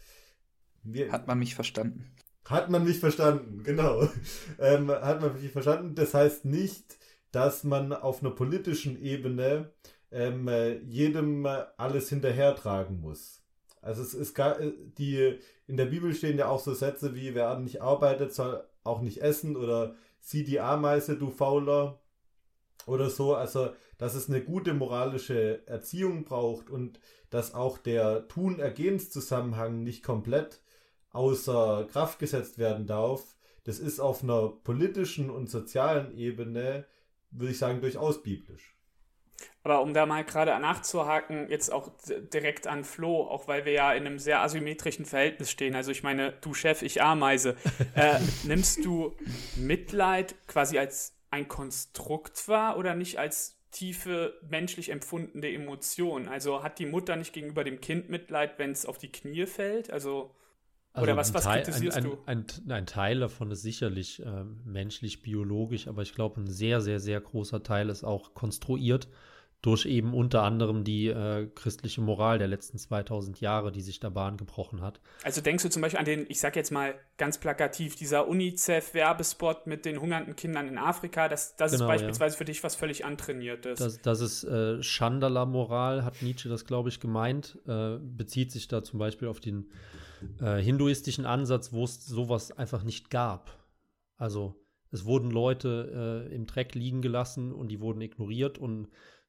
wir, 0.83 1.11
hat 1.11 1.27
man 1.27 1.39
mich 1.39 1.55
verstanden? 1.55 2.13
Hat 2.45 2.71
man 2.71 2.85
mich 2.85 3.01
verstanden, 3.01 3.63
genau. 3.63 4.09
Ähm, 4.59 4.91
hat 4.91 5.21
man 5.21 5.41
mich 5.41 5.51
verstanden. 5.51 5.95
Das 5.95 6.15
heißt 6.15 6.45
nicht, 6.45 6.97
dass 7.33 7.65
man 7.65 7.93
auf 7.93 8.23
einer 8.23 8.31
politischen 8.31 9.01
Ebene 9.01 9.73
ähm, 10.11 10.49
jedem 10.85 11.47
alles 11.77 12.09
hinterhertragen 12.09 13.01
muss. 13.01 13.43
Also 13.83 14.03
es 14.03 14.15
ist 14.15 14.35
gar, 14.35 14.59
die, 14.61 15.39
in 15.67 15.77
der 15.77 15.87
Bibel 15.87 16.15
stehen 16.15 16.39
ja 16.39 16.49
auch 16.49 16.61
so 16.61 16.75
Sätze 16.75 17.15
wie, 17.15 17.35
wer 17.35 17.59
nicht 17.59 17.83
arbeitet, 17.83 18.35
soll 18.35 18.65
auch 18.83 19.01
nicht 19.01 19.23
essen 19.23 19.57
oder 19.57 19.95
sieh 20.21 20.45
die 20.45 20.61
Ameise, 20.61 21.17
du 21.17 21.31
Fauler 21.31 22.01
oder 22.87 23.11
so. 23.11 23.35
Also, 23.35 23.71
dass 23.99 24.15
es 24.15 24.29
eine 24.29 24.43
gute 24.43 24.75
moralische 24.75 25.67
Erziehung 25.67 26.25
braucht 26.25 26.71
und 26.71 27.01
dass 27.37 27.53
auch 27.53 27.77
der 27.77 28.29
Tun-Ergehens-Zusammenhang 28.29 29.83
nicht 29.83 30.03
komplett 30.03 30.63
außer 31.13 31.87
Kraft 31.93 32.19
gesetzt 32.19 32.57
werden 32.57 32.87
darf, 32.87 33.37
das 33.65 33.79
ist 33.79 34.01
auf 34.01 34.23
einer 34.23 34.49
politischen 34.49 35.29
und 35.29 35.51
sozialen 35.51 36.17
Ebene, 36.17 36.87
würde 37.31 37.53
ich 37.53 37.59
sagen, 37.59 37.83
durchaus 37.83 38.23
biblisch. 38.23 38.75
Aber 39.65 39.83
um 39.83 39.93
da 39.93 40.07
mal 40.07 40.25
gerade 40.25 40.59
nachzuhaken, 40.59 41.51
jetzt 41.51 41.71
auch 41.71 41.91
direkt 42.33 42.67
an 42.67 42.85
Flo, 42.85 43.27
auch 43.29 43.49
weil 43.49 43.67
wir 43.67 43.73
ja 43.73 43.93
in 43.93 44.07
einem 44.07 44.19
sehr 44.19 44.41
asymmetrischen 44.41 45.05
Verhältnis 45.05 45.51
stehen. 45.51 45.75
Also 45.75 45.91
ich 45.91 46.03
meine, 46.03 46.33
du 46.41 46.55
Chef, 46.55 46.81
ich 46.81 47.03
Ameise. 47.03 47.55
Äh, 47.95 48.19
nimmst 48.45 48.85
du 48.85 49.15
Mitleid 49.57 50.35
quasi 50.47 50.79
als 50.79 51.15
ein 51.31 51.49
Konstrukt 51.49 52.47
wahr 52.49 52.79
oder 52.79 52.95
nicht 52.95 53.19
als 53.19 53.57
tiefe 53.77 54.35
menschlich 54.49 54.91
empfundene 54.91 55.53
Emotion. 55.53 56.29
Also 56.29 56.63
hat 56.63 56.79
die 56.79 56.87
Mutter 56.87 57.15
nicht 57.17 57.35
gegenüber 57.35 57.63
dem 57.63 57.81
Kind 57.81 58.09
Mitleid, 58.09 58.59
wenn 58.59 58.71
es 58.71 58.87
auf 58.87 58.97
die 58.97 59.13
Knie 59.13 59.45
fällt? 59.45 59.91
Also, 59.91 60.35
also 60.95 61.05
oder 61.05 61.17
was, 61.17 61.35
was 61.35 61.45
Teil, 61.45 61.63
kritisierst 61.63 61.99
ein, 61.99 62.05
du? 62.05 62.19
Ein, 62.25 62.47
ein, 62.65 62.71
ein, 62.73 62.87
Teil 62.87 63.21
davon 63.21 63.51
ist 63.51 63.61
sicherlich 63.61 64.25
äh, 64.25 64.45
menschlich, 64.65 65.21
biologisch, 65.21 65.89
aber 65.89 66.01
ich 66.01 66.15
glaube, 66.15 66.41
ein 66.41 66.47
sehr, 66.47 66.81
sehr, 66.81 67.01
sehr 67.01 67.21
großer 67.21 67.63
Teil 67.63 67.91
ist 67.91 68.03
auch 68.03 68.33
konstruiert 68.33 69.09
durch 69.67 69.85
eben 69.85 70.15
unter 70.15 70.45
anderem 70.45 70.85
die 70.85 71.09
äh, 71.09 71.49
christliche 71.57 72.01
Moral 72.01 72.39
der 72.39 72.47
letzten 72.47 72.79
2000 72.79 73.41
Jahre, 73.41 73.73
die 73.73 73.81
sich 73.81 73.99
da 73.99 74.11
Bahn 74.11 74.37
gebrochen 74.37 74.81
hat. 74.81 75.01
Also 75.25 75.41
denkst 75.41 75.65
du 75.65 75.69
zum 75.69 75.83
Beispiel 75.83 75.99
an 75.99 76.05
den, 76.05 76.25
ich 76.29 76.39
sag 76.39 76.55
jetzt 76.55 76.71
mal 76.71 76.95
ganz 77.17 77.39
plakativ, 77.39 77.97
dieser 77.97 78.29
UNICEF-Werbespot 78.29 79.67
mit 79.67 79.85
den 79.85 80.01
hungernden 80.01 80.37
Kindern 80.37 80.69
in 80.69 80.79
Afrika, 80.79 81.29
das, 81.29 81.57
das 81.57 81.73
genau, 81.73 81.83
ist 81.85 81.89
beispielsweise 81.89 82.35
ja. 82.35 82.39
für 82.39 82.45
dich 82.45 82.63
was 82.63 82.77
völlig 82.77 83.05
antrainiertes. 83.05 83.81
Das, 83.81 84.01
das 84.01 84.21
ist 84.21 84.45
äh, 84.45 84.81
Chandala-Moral, 84.81 86.05
hat 86.05 86.23
Nietzsche 86.23 86.49
das, 86.49 86.65
glaube 86.65 86.89
ich, 86.89 87.01
gemeint, 87.01 87.59
äh, 87.67 87.97
bezieht 87.99 88.53
sich 88.53 88.69
da 88.69 88.85
zum 88.85 89.01
Beispiel 89.01 89.27
auf 89.27 89.41
den 89.41 89.73
äh, 90.41 90.59
hinduistischen 90.59 91.27
Ansatz, 91.27 91.73
wo 91.73 91.83
es 91.83 92.07
sowas 92.07 92.57
einfach 92.57 92.85
nicht 92.85 93.11
gab. 93.11 93.59
Also 94.17 94.55
es 94.93 95.05
wurden 95.05 95.33
Leute 95.33 96.29
äh, 96.31 96.35
im 96.35 96.47
Dreck 96.47 96.77
liegen 96.77 97.03
gelassen 97.03 97.53
und 97.53 97.67
die 97.69 97.81
wurden 97.81 98.01
ignoriert 98.01 98.59
und 98.59 98.87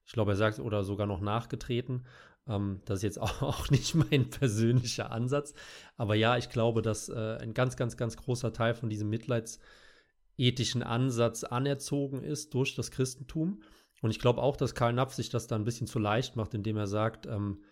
Ich 0.08 0.14
glaube, 0.14 0.32
er 0.32 0.38
sagt, 0.38 0.60
oder 0.60 0.84
sogar 0.86 1.05
noch 1.05 1.20
nachgetreten. 1.20 2.05
Ähm, 2.47 2.82
das 2.86 2.99
ist 2.99 3.03
jetzt 3.03 3.22
auch, 3.22 3.41
auch, 3.41 3.70
nicht 3.70 3.93
mein 3.93 4.30
persönlicher 4.30 5.12
Ansatz. 5.12 5.53
Aber 5.97 6.16
ja, 6.16 6.38
ich 6.38 6.49
glaube, 6.49 6.82
dass 6.82 7.10
äh, 7.10 7.38
ein 7.41 7.53
ganz, 7.53 7.76
ganz, 7.76 7.97
ganz 7.97 8.18
großer 8.18 8.53
Teil 8.53 8.74
von 8.74 8.89
diesem 8.89 9.10
mitleidsethischen 9.10 10.82
Ansatz 10.82 11.43
anerzogen 11.43 12.24
ist 12.24 12.53
durch 12.53 12.74
das 12.74 12.89
Christentum. 12.89 13.62
Und 14.01 14.12
ich 14.12 14.20
glaube 14.20 14.41
auch, 14.41 14.55
dass 14.55 14.76
Karl 14.76 14.93
Napf 14.93 15.14
sich 15.14 15.30
das 15.30 15.47
da 15.47 15.55
ein 15.55 15.66
bisschen 15.66 15.88
zu 15.88 15.99
leicht 15.99 16.36
macht, 16.36 16.53
indem 16.53 16.78
er 16.78 16.88
sagt, 16.88 17.26
ähm, 17.26 17.64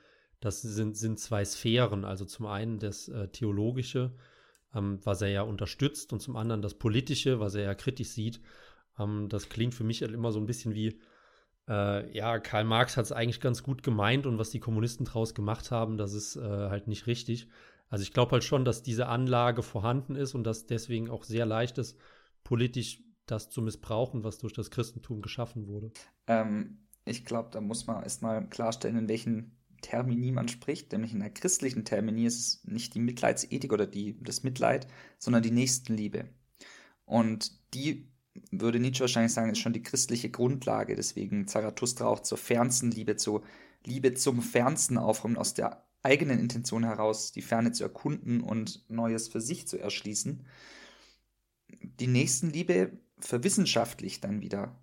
das 0.42 0.62
sind, 0.62 0.98
sind 0.98 1.20
zwei 1.20 1.46
Sphären. 1.46 2.04
Also 2.04 2.26
zum 2.26 2.48
einen 2.48 2.80
das 2.80 3.08
äh, 3.08 3.30
Theologische, 3.30 4.14
ähm, 4.74 5.00
was 5.04 5.22
er 5.22 5.30
ja 5.30 5.44
unterstützt, 5.44 6.12
und 6.12 6.20
zum 6.20 6.36
anderen 6.36 6.62
das 6.62 6.74
Politische, 6.74 7.40
was 7.40 7.56
er 7.56 7.64
ja 7.64 7.76
kritisch 7.76 8.10
sieht. 8.10 8.42
Ähm, 9.00 9.30
das 9.30 9.48
klingt 9.48 9.74
für 9.74 9.86
mich 9.86 10.02
halt 10.02 10.12
immer 10.12 10.34
so 10.34 10.40
ein 10.40 10.48
bisschen 10.48 10.74
wie, 10.74 11.00
äh, 11.68 12.16
ja, 12.16 12.40
Karl 12.40 12.64
Marx 12.64 12.98
hat 12.98 13.06
es 13.06 13.12
eigentlich 13.12 13.42
ganz 13.42 13.64
gut 13.64 13.84
gemeint 13.84 14.26
und 14.26 14.38
was 14.38 14.52
die 14.52 14.60
Kommunisten 14.60 15.06
draus 15.06 15.34
gemacht 15.34 15.72
haben, 15.72 15.98
das 15.98 16.14
ist 16.14 16.36
äh, 16.36 16.42
halt 16.42 16.88
nicht 16.88 17.08
richtig. 17.08 17.48
Also 17.90 18.04
ich 18.04 18.14
glaube 18.14 18.34
halt 18.34 18.44
schon, 18.44 18.66
dass 18.66 18.84
diese 18.84 19.08
Anlage 19.08 19.64
vorhanden 19.64 20.16
ist 20.16 20.36
und 20.36 20.44
dass 20.44 20.66
deswegen 20.66 21.10
auch 21.10 21.24
sehr 21.24 21.46
leicht 21.46 21.78
ist, 21.78 21.98
politisch 22.44 23.04
das 23.26 23.50
zu 23.50 23.62
missbrauchen, 23.62 24.24
was 24.24 24.38
durch 24.38 24.54
das 24.54 24.70
Christentum 24.70 25.22
geschaffen 25.22 25.68
wurde. 25.68 25.92
Ähm, 26.28 26.86
ich 27.06 27.26
glaube, 27.26 27.50
da 27.52 27.62
muss 27.62 27.88
man 27.88 28.04
erstmal 28.04 28.48
klarstellen, 28.48 28.98
in 28.98 29.08
welchen 29.08 29.58
Termini 29.82 30.32
man 30.32 30.48
spricht. 30.48 30.92
Nämlich 30.92 31.14
in 31.14 31.20
der 31.20 31.30
christlichen 31.30 31.86
Termini 31.86 32.26
ist 32.26 32.40
es 32.40 32.64
nicht 32.66 32.94
die 32.96 33.00
Mitleidsethik 33.00 33.72
oder 33.72 33.88
die, 33.88 34.22
das 34.22 34.44
Mitleid, 34.44 34.88
sondern 35.20 35.44
die 35.44 35.52
Nächstenliebe. 35.52 36.30
Und 37.06 37.52
die 37.74 38.12
würde 38.52 38.80
Nietzsche 38.80 39.02
wahrscheinlich 39.02 39.34
sagen, 39.34 39.52
ist 39.52 39.60
schon 39.60 39.74
die 39.74 39.84
christliche 39.84 40.30
Grundlage. 40.30 40.96
Deswegen 40.96 41.48
Zarathustra 41.48 42.06
auch 42.06 42.20
zur 42.20 42.38
fernsten 42.38 42.92
Liebe, 42.92 43.16
zur 43.16 43.44
Liebe 43.86 44.14
zum 44.14 44.42
Fernsten 44.42 44.98
aufräumen, 44.98 45.38
aus 45.38 45.54
der 45.54 45.86
eigenen 46.04 46.40
Intention 46.40 46.84
heraus 46.84 47.32
die 47.32 47.42
Ferne 47.42 47.72
zu 47.72 47.84
erkunden 47.84 48.42
und 48.42 48.84
Neues 48.90 49.28
für 49.28 49.42
sich 49.42 49.68
zu 49.68 49.78
erschließen. 49.78 50.46
Die 52.00 52.08
Nächstenliebe 52.08 52.92
verwissenschaftlicht 53.20 54.24
dann 54.24 54.42
wieder. 54.42 54.76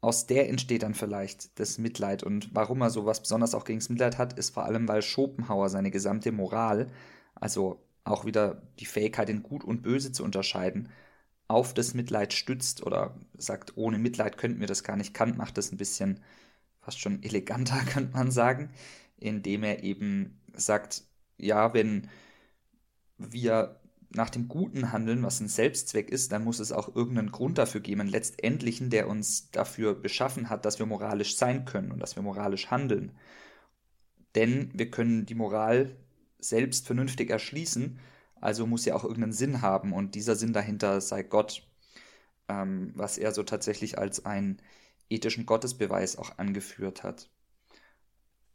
Aus 0.00 0.26
der 0.26 0.48
entsteht 0.48 0.82
dann 0.82 0.94
vielleicht 0.94 1.58
das 1.58 1.78
Mitleid. 1.78 2.22
Und 2.22 2.54
warum 2.54 2.82
er 2.82 2.90
sowas 2.90 3.20
besonders 3.20 3.54
auch 3.54 3.64
gegen 3.64 3.78
das 3.78 3.88
Mitleid 3.88 4.18
hat, 4.18 4.38
ist 4.38 4.50
vor 4.50 4.64
allem, 4.64 4.86
weil 4.86 5.02
Schopenhauer 5.02 5.70
seine 5.70 5.90
gesamte 5.90 6.30
Moral, 6.30 6.90
also 7.34 7.82
auch 8.04 8.26
wieder 8.26 8.62
die 8.78 8.84
Fähigkeit, 8.84 9.30
in 9.30 9.42
Gut 9.42 9.64
und 9.64 9.82
Böse 9.82 10.12
zu 10.12 10.22
unterscheiden, 10.22 10.90
auf 11.48 11.74
das 11.74 11.94
Mitleid 11.94 12.32
stützt 12.32 12.82
oder 12.84 13.18
sagt, 13.36 13.76
ohne 13.76 13.98
Mitleid 13.98 14.38
könnten 14.38 14.60
wir 14.60 14.66
das 14.66 14.84
gar 14.84 14.96
nicht. 14.96 15.14
Kant 15.14 15.36
macht 15.36 15.58
das 15.58 15.72
ein 15.72 15.76
bisschen 15.76 16.20
fast 16.80 17.00
schon 17.00 17.22
eleganter, 17.22 17.78
könnte 17.92 18.12
man 18.12 18.30
sagen, 18.30 18.70
indem 19.18 19.62
er 19.62 19.82
eben 19.82 20.40
sagt, 20.54 21.04
ja, 21.38 21.74
wenn 21.74 22.08
wir 23.18 23.80
nach 24.10 24.30
dem 24.30 24.48
Guten 24.48 24.92
handeln, 24.92 25.22
was 25.22 25.40
ein 25.40 25.48
Selbstzweck 25.48 26.10
ist, 26.10 26.30
dann 26.30 26.44
muss 26.44 26.60
es 26.60 26.72
auch 26.72 26.94
irgendeinen 26.94 27.32
Grund 27.32 27.58
dafür 27.58 27.80
geben, 27.80 28.02
einen 28.02 28.10
letztendlichen, 28.10 28.90
der 28.90 29.08
uns 29.08 29.50
dafür 29.50 29.94
beschaffen 29.94 30.50
hat, 30.50 30.64
dass 30.64 30.78
wir 30.78 30.86
moralisch 30.86 31.36
sein 31.36 31.64
können 31.64 31.90
und 31.90 31.98
dass 31.98 32.14
wir 32.14 32.22
moralisch 32.22 32.70
handeln. 32.70 33.12
Denn 34.34 34.70
wir 34.72 34.90
können 34.90 35.26
die 35.26 35.34
Moral 35.34 35.96
selbst 36.38 36.86
vernünftig 36.86 37.30
erschließen, 37.30 37.98
also 38.44 38.66
muss 38.66 38.84
ja 38.84 38.94
auch 38.94 39.04
irgendeinen 39.04 39.32
Sinn 39.32 39.62
haben 39.62 39.94
und 39.94 40.14
dieser 40.14 40.36
Sinn 40.36 40.52
dahinter 40.52 41.00
sei 41.00 41.22
Gott, 41.22 41.66
ähm, 42.48 42.92
was 42.94 43.16
er 43.16 43.32
so 43.32 43.42
tatsächlich 43.42 43.98
als 43.98 44.26
einen 44.26 44.58
ethischen 45.08 45.46
Gottesbeweis 45.46 46.16
auch 46.16 46.36
angeführt 46.36 47.02
hat. 47.02 47.30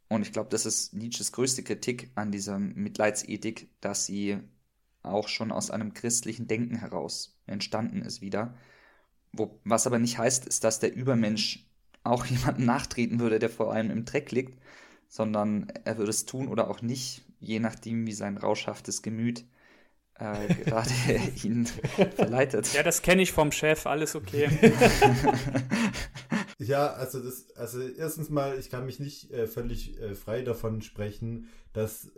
Und 0.08 0.22
ich 0.22 0.32
glaube, 0.32 0.48
das 0.48 0.64
ist 0.64 0.94
Nietzsches 0.94 1.32
größte 1.32 1.64
Kritik 1.64 2.12
an 2.14 2.30
dieser 2.30 2.60
Mitleidsethik, 2.60 3.68
dass 3.80 4.06
sie 4.06 4.38
auch 5.02 5.26
schon 5.26 5.50
aus 5.50 5.72
einem 5.72 5.92
christlichen 5.92 6.46
Denken 6.46 6.76
heraus 6.76 7.36
entstanden 7.46 8.02
ist 8.02 8.20
wieder. 8.20 8.54
Wo, 9.32 9.60
was 9.64 9.88
aber 9.88 9.98
nicht 9.98 10.18
heißt, 10.18 10.46
ist, 10.46 10.62
dass 10.62 10.78
der 10.78 10.94
Übermensch 10.94 11.68
auch 12.04 12.26
jemanden 12.26 12.64
nachtreten 12.64 13.18
würde, 13.18 13.40
der 13.40 13.50
vor 13.50 13.72
allem 13.72 13.90
im 13.90 14.04
Dreck 14.04 14.30
liegt, 14.30 14.56
sondern 15.08 15.68
er 15.84 15.98
würde 15.98 16.10
es 16.10 16.26
tun 16.26 16.46
oder 16.46 16.70
auch 16.70 16.80
nicht, 16.80 17.22
je 17.40 17.58
nachdem, 17.58 18.06
wie 18.06 18.12
sein 18.12 18.36
rauschhaftes 18.36 19.02
Gemüt 19.02 19.44
äh, 20.20 20.54
gerade 20.54 20.90
ihn 21.42 21.66
verleitet. 22.16 22.72
Ja, 22.74 22.82
das 22.82 23.02
kenne 23.02 23.22
ich 23.22 23.32
vom 23.32 23.52
Chef, 23.52 23.86
alles 23.86 24.14
okay. 24.14 24.48
ja, 26.58 26.88
also 26.92 27.22
das, 27.22 27.50
also 27.56 27.80
erstens 27.80 28.30
mal, 28.30 28.58
ich 28.58 28.70
kann 28.70 28.86
mich 28.86 29.00
nicht 29.00 29.32
äh, 29.32 29.46
völlig 29.46 30.00
äh, 30.00 30.14
frei 30.14 30.42
davon 30.42 30.82
sprechen, 30.82 31.48
dass 31.72 32.06
äh, 32.06 32.10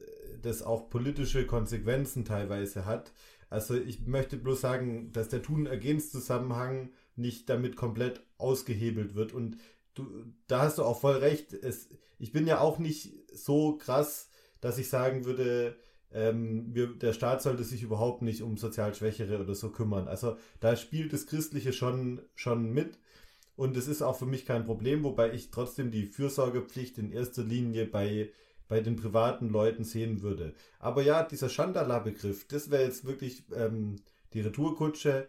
das 0.43 0.63
auch 0.63 0.91
politische 0.91 1.47
Konsequenzen 1.47 2.25
teilweise 2.25 2.85
hat. 2.85 3.13
Also 3.51 3.77
ich 3.77 4.07
möchte 4.07 4.37
bloß 4.37 4.61
sagen, 4.61 5.13
dass 5.13 5.29
der 5.29 5.43
Tun-Ergehens-Zusammenhang 5.43 6.91
nicht 7.17 7.49
damit 7.51 7.77
komplett 7.77 8.23
ausgehebelt 8.39 9.15
wird. 9.15 9.33
Und 9.33 9.59
du, 9.95 10.07
da 10.47 10.63
hast 10.63 10.79
du 10.79 10.85
auch 10.85 11.01
voll 11.01 11.17
recht. 11.17 11.53
Es, 11.53 11.89
ich 12.19 12.33
bin 12.33 12.47
ja 12.47 12.61
auch 12.61 12.79
nicht 12.79 13.13
so 13.33 13.77
krass, 13.77 14.31
dass 14.61 14.79
ich 14.79 14.89
sagen 14.89 15.25
würde, 15.25 15.77
ähm, 16.15 16.75
wir, 16.75 16.89
der 16.89 17.13
Staat 17.13 17.43
sollte 17.43 17.65
sich 17.65 17.83
überhaupt 17.83 18.23
nicht 18.23 18.43
um 18.43 18.57
sozial 18.57 18.95
Schwächere 18.95 19.41
oder 19.41 19.55
so 19.55 19.71
kümmern. 19.71 20.09
Also 20.09 20.37
da 20.61 20.77
spielt 20.77 21.13
das 21.13 21.27
Christliche 21.27 21.73
schon, 21.73 22.21
schon 22.35 22.73
mit. 22.73 22.99
Und 23.57 23.77
es 23.77 23.87
ist 23.87 24.03
auch 24.03 24.17
für 24.17 24.27
mich 24.27 24.47
kein 24.47 24.65
Problem, 24.65 25.05
wobei 25.05 25.33
ich 25.33 25.51
trotzdem 25.51 25.91
die 25.91 26.07
Fürsorgepflicht 26.07 26.99
in 26.99 27.13
erster 27.13 27.43
Linie 27.43 27.87
bei, 27.87 28.31
bei 28.69 28.81
den 28.81 28.97
privaten 28.97 29.49
Leuten 29.49 29.85
sehen 29.85 30.23
würde. 30.23 30.55
Aber 30.79 31.03
ja, 31.03 31.23
dieser 31.23 31.49
Chandala-Begriff, 31.49 32.47
das 32.49 32.71
wäre 32.71 32.85
jetzt 32.85 33.05
wirklich 33.05 33.45
ähm, 33.55 33.97
die 34.33 34.41
Retourkutsche. 34.41 35.29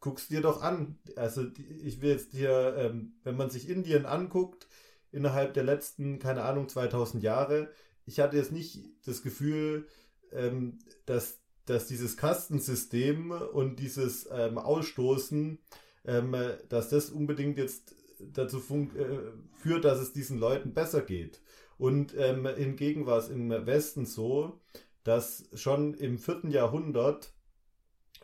Guck's 0.00 0.28
dir 0.28 0.42
doch 0.42 0.62
an. 0.62 0.98
Also 1.16 1.46
ich 1.82 2.02
will 2.02 2.10
jetzt 2.10 2.32
hier, 2.32 2.74
ähm, 2.76 3.14
wenn 3.24 3.36
man 3.36 3.50
sich 3.50 3.68
Indien 3.68 4.04
anguckt, 4.04 4.68
innerhalb 5.10 5.54
der 5.54 5.64
letzten, 5.64 6.18
keine 6.18 6.42
Ahnung, 6.42 6.68
2000 6.68 7.22
Jahre, 7.22 7.70
ich 8.04 8.20
hatte 8.20 8.36
jetzt 8.36 8.52
nicht 8.52 8.84
das 9.06 9.22
Gefühl, 9.22 9.86
ähm, 10.32 10.78
dass, 11.06 11.40
dass 11.66 11.86
dieses 11.86 12.16
Kastensystem 12.16 13.30
und 13.30 13.78
dieses 13.78 14.28
ähm, 14.30 14.58
Ausstoßen, 14.58 15.58
ähm, 16.06 16.36
dass 16.68 16.90
das 16.90 17.10
unbedingt 17.10 17.58
jetzt 17.58 17.94
dazu 18.32 18.58
äh, 18.58 19.32
führt, 19.52 19.84
dass 19.84 19.98
es 19.98 20.12
diesen 20.12 20.38
Leuten 20.38 20.74
besser 20.74 21.02
geht. 21.02 21.40
Und 21.78 22.14
ähm, 22.16 22.46
hingegen 22.56 23.06
war 23.06 23.18
es 23.18 23.28
im 23.28 23.50
Westen 23.50 24.06
so, 24.06 24.60
dass 25.02 25.48
schon 25.54 25.94
im 25.94 26.18
vierten 26.18 26.50
Jahrhundert 26.50 27.32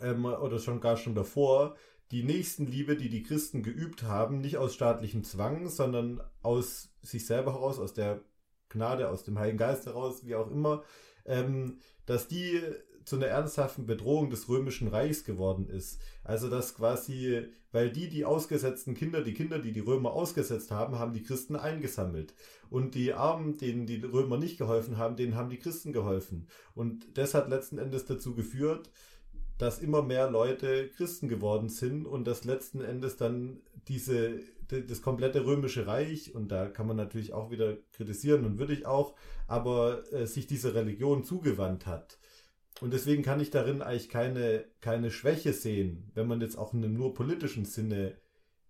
ähm, 0.01 0.25
oder 0.25 0.59
schon 0.59 0.81
gar 0.81 0.97
schon 0.97 1.15
davor 1.15 1.77
die 2.11 2.25
Nächstenliebe, 2.25 2.97
die 2.97 3.09
die 3.09 3.23
Christen 3.23 3.63
geübt 3.63 4.03
haben, 4.03 4.41
nicht 4.41 4.57
aus 4.57 4.75
staatlichem 4.75 5.23
Zwang, 5.25 5.69
sondern 5.69 6.21
aus 6.43 6.93
sich 7.03 7.27
selber 7.27 7.55
heraus, 7.55 7.79
aus 7.79 7.95
der 7.95 8.21
Gnade, 8.69 9.09
aus 9.09 9.25
dem 9.25 9.39
Heiligen 9.39 9.59
Geist 9.59 9.87
heraus, 9.87 10.25
wie 10.25 10.35
auch 10.35 10.51
immer, 10.51 10.83
ähm, 11.27 11.79
dass 12.07 12.29
die 12.29 12.61
zu 13.05 13.17
einer 13.17 13.27
ernsthaften 13.27 13.87
Bedrohung 13.87 14.31
des 14.31 14.49
römischen 14.49 14.89
Reichs 14.89 15.25
geworden 15.25 15.69
ist. 15.69 16.01
Also 16.23 16.49
dass 16.49 16.75
quasi, 16.75 17.47
weil 17.73 17.91
die, 17.91 18.09
die 18.09 18.25
ausgesetzten 18.25 18.95
Kinder, 18.95 19.23
die 19.23 19.35
Kinder, 19.35 19.59
die 19.59 19.73
die 19.73 19.81
Römer 19.81 20.13
ausgesetzt 20.13 20.71
haben, 20.71 20.99
haben 20.99 21.13
die 21.13 21.23
Christen 21.23 21.57
eingesammelt. 21.57 22.35
Und 22.69 22.95
die 22.95 23.13
Armen, 23.13 23.57
denen 23.57 23.87
die 23.87 24.01
Römer 24.01 24.37
nicht 24.37 24.59
geholfen 24.59 24.97
haben, 24.97 25.17
denen 25.17 25.35
haben 25.35 25.51
die 25.51 25.59
Christen 25.59 25.93
geholfen. 25.93 26.47
Und 26.75 27.19
das 27.19 27.35
hat 27.35 27.49
letzten 27.49 27.79
Endes 27.79 28.05
dazu 28.05 28.35
geführt, 28.35 28.91
dass 29.59 29.81
immer 29.81 30.03
mehr 30.03 30.31
Leute 30.31 30.89
Christen 30.89 31.29
geworden 31.29 31.69
sind 31.69 32.07
und 32.07 32.27
dass 32.27 32.45
letzten 32.45 32.81
Endes 32.81 33.17
dann 33.17 33.61
diese 33.89 34.41
das 34.73 35.03
komplette 35.03 35.45
römische 35.45 35.87
Reich, 35.87 36.35
und 36.35 36.51
da 36.53 36.69
kann 36.69 36.87
man 36.87 36.97
natürlich 36.97 37.33
auch 37.33 37.51
wieder 37.51 37.77
kritisieren 37.93 38.45
und 38.45 38.59
würde 38.59 38.73
ich 38.73 38.87
auch, 38.87 39.15
aber 39.47 40.13
äh, 40.13 40.27
sich 40.27 40.47
dieser 40.47 40.75
Religion 40.75 41.25
zugewandt 41.25 41.87
hat. 41.87 42.19
Und 42.81 42.93
deswegen 42.93 43.23
kann 43.23 43.41
ich 43.41 43.51
darin 43.51 43.83
eigentlich 43.83 44.09
keine, 44.09 44.65
keine 44.81 45.11
Schwäche 45.11 45.53
sehen, 45.53 46.11
wenn 46.15 46.27
man 46.27 46.41
jetzt 46.41 46.57
auch 46.57 46.73
in 46.73 46.83
einem 46.83 46.95
nur 46.95 47.15
politischen 47.15 47.65
Sinne 47.65 48.17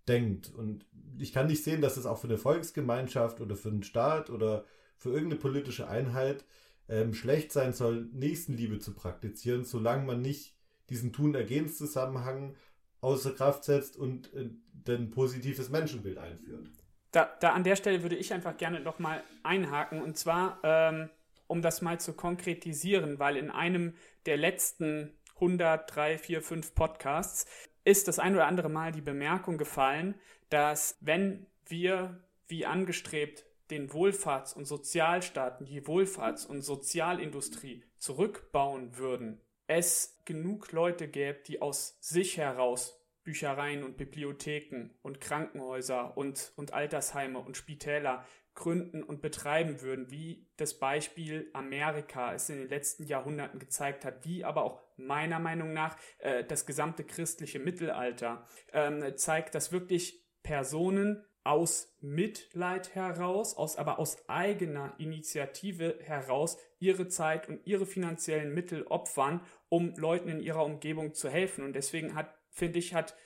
denkt. 0.08 0.52
Und 0.52 0.84
ich 1.18 1.32
kann 1.32 1.46
nicht 1.46 1.62
sehen, 1.62 1.80
dass 1.80 1.96
es 1.96 2.06
auch 2.06 2.18
für 2.18 2.26
eine 2.26 2.38
Volksgemeinschaft 2.38 3.40
oder 3.40 3.54
für 3.54 3.68
einen 3.68 3.84
Staat 3.84 4.30
oder 4.30 4.64
für 4.96 5.10
irgendeine 5.10 5.40
politische 5.40 5.88
Einheit 5.88 6.44
ähm, 6.88 7.14
schlecht 7.14 7.52
sein 7.52 7.72
soll, 7.72 8.08
Nächstenliebe 8.12 8.80
zu 8.80 8.94
praktizieren, 8.94 9.64
solange 9.64 10.04
man 10.04 10.20
nicht 10.20 10.56
diesen 10.88 11.12
Tun-Ergehens-Zusammenhang 11.12 12.56
außer 13.00 13.32
Kraft 13.32 13.64
setzt 13.64 13.96
und 13.96 14.32
äh, 14.34 14.50
ein 14.88 15.10
positives 15.10 15.70
Menschenbild 15.70 16.18
einführt. 16.18 16.70
Da, 17.12 17.28
da 17.40 17.52
an 17.52 17.64
der 17.64 17.76
Stelle 17.76 18.02
würde 18.02 18.16
ich 18.16 18.32
einfach 18.32 18.56
gerne 18.56 18.80
nochmal 18.80 19.22
einhaken 19.42 20.02
und 20.02 20.16
zwar, 20.16 20.60
ähm, 20.62 21.10
um 21.46 21.62
das 21.62 21.82
mal 21.82 21.98
zu 21.98 22.12
konkretisieren, 22.12 23.18
weil 23.18 23.36
in 23.36 23.50
einem 23.50 23.94
der 24.26 24.36
letzten 24.36 25.18
100, 25.34 25.94
3, 25.94 26.18
4, 26.18 26.42
5 26.42 26.74
Podcasts 26.74 27.46
ist 27.84 28.08
das 28.08 28.18
ein 28.18 28.34
oder 28.34 28.46
andere 28.46 28.68
Mal 28.68 28.92
die 28.92 29.00
Bemerkung 29.00 29.58
gefallen, 29.58 30.14
dass 30.50 30.98
wenn 31.00 31.46
wir 31.66 32.22
wie 32.46 32.66
angestrebt 32.66 33.44
den 33.70 33.88
Wohlfahrts- 33.90 34.54
und 34.54 34.66
Sozialstaaten, 34.66 35.64
die 35.64 35.82
Wohlfahrts- 35.82 36.46
und 36.46 36.62
Sozialindustrie 36.62 37.84
zurückbauen 37.96 38.96
würden, 38.96 39.40
es 39.70 40.20
genug 40.24 40.72
Leute 40.72 41.06
gäbe, 41.06 41.38
die 41.46 41.62
aus 41.62 41.96
sich 42.00 42.38
heraus 42.38 43.00
Büchereien 43.22 43.84
und 43.84 43.96
Bibliotheken 43.96 44.90
und 45.02 45.20
Krankenhäuser 45.20 46.16
und, 46.16 46.52
und 46.56 46.74
Altersheime 46.74 47.38
und 47.38 47.56
Spitäler 47.56 48.26
gründen 48.54 49.04
und 49.04 49.22
betreiben 49.22 49.80
würden, 49.80 50.10
wie 50.10 50.44
das 50.56 50.74
Beispiel 50.80 51.48
Amerika 51.52 52.34
es 52.34 52.50
in 52.50 52.56
den 52.56 52.68
letzten 52.68 53.04
Jahrhunderten 53.04 53.60
gezeigt 53.60 54.04
hat, 54.04 54.24
wie 54.24 54.44
aber 54.44 54.64
auch 54.64 54.82
meiner 54.96 55.38
Meinung 55.38 55.72
nach 55.72 55.96
äh, 56.18 56.42
das 56.42 56.66
gesamte 56.66 57.04
christliche 57.04 57.60
Mittelalter 57.60 58.48
ähm, 58.72 59.16
zeigt, 59.16 59.54
dass 59.54 59.70
wirklich 59.70 60.20
Personen 60.42 61.24
aus 61.42 61.96
Mitleid 62.00 62.94
heraus, 62.94 63.56
aus 63.56 63.76
aber 63.76 63.98
aus 63.98 64.28
eigener 64.28 64.94
Initiative 64.98 65.98
heraus 66.02 66.58
ihre 66.78 67.08
Zeit 67.08 67.48
und 67.48 67.66
ihre 67.66 67.86
finanziellen 67.86 68.52
Mittel 68.52 68.86
opfern, 68.86 69.40
um 69.70 69.94
Leuten 69.96 70.28
in 70.28 70.40
ihrer 70.40 70.64
Umgebung 70.66 71.14
zu 71.14 71.30
helfen. 71.30 71.64
Und 71.64 71.72
deswegen 71.72 72.14
hat, 72.14 72.34
finde 72.50 72.78
ich, 72.78 72.92
hat 72.92 73.16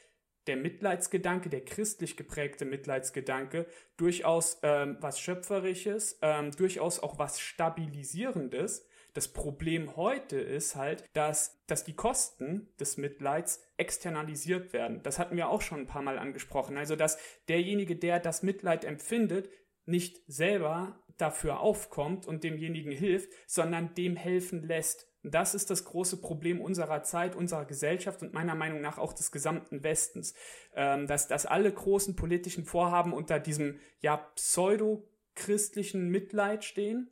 der 0.47 0.57
Mitleidsgedanke, 0.57 1.49
der 1.49 1.65
christlich 1.65 2.17
geprägte 2.17 2.65
Mitleidsgedanke, 2.65 3.67
durchaus 3.97 4.61
ähm, 4.63 4.99
was 5.01 5.19
Schöpferisches, 5.19 6.19
ähm, 6.23 6.53
durchaus 6.53 7.01
auch 7.01 7.19
was 7.19 7.41
Stabilisierendes. 7.41 8.87
Das 9.15 9.29
Problem 9.29 9.97
heute 9.97 10.39
ist 10.39 10.77
halt, 10.77 11.05
dass, 11.15 11.63
dass 11.67 11.85
die 11.85 11.95
Kosten 11.95 12.69
des 12.79 12.99
Mitleids 12.99 13.63
externalisiert 13.77 14.73
werden. 14.73 15.03
Das 15.03 15.19
hatten 15.19 15.37
wir 15.37 15.49
auch 15.49 15.63
schon 15.63 15.81
ein 15.81 15.87
paar 15.87 16.03
Mal 16.03 16.19
angesprochen. 16.19 16.77
Also, 16.77 16.97
dass 16.97 17.17
derjenige, 17.49 17.97
der 17.97 18.21
das 18.21 18.43
Mitleid 18.43 18.85
empfindet, 18.85 19.49
nicht 19.87 20.21
selber 20.27 21.04
dafür 21.19 21.61
aufkommt 21.61 22.27
und 22.27 22.45
demjenigen 22.45 22.93
hilft, 22.93 23.31
sondern 23.47 23.95
dem 23.95 24.17
helfen 24.17 24.63
lässt. 24.63 25.09
Das 25.27 25.55
ist 25.55 25.71
das 25.71 25.85
große 25.85 26.21
Problem 26.21 26.61
unserer 26.61 27.03
Zeit, 27.03 27.35
unserer 27.35 27.65
Gesellschaft 27.65 28.23
und 28.23 28.35
meiner 28.35 28.55
Meinung 28.55 28.83
nach 28.83 28.99
auch 28.99 29.15
des 29.15 29.33
gesamten 29.33 29.83
Westens, 29.83 30.35
ähm, 30.75 31.07
dass, 31.07 31.29
dass 31.29 31.47
alle 31.47 31.73
großen 31.73 32.15
politischen 32.15 32.67
Vorhaben 32.67 33.15
unter 33.15 33.41
diesem 33.41 33.81
ja 34.01 34.19
pseudo-christlichen 34.19 36.11
Mitleid 36.11 36.63
stehen. 36.63 37.11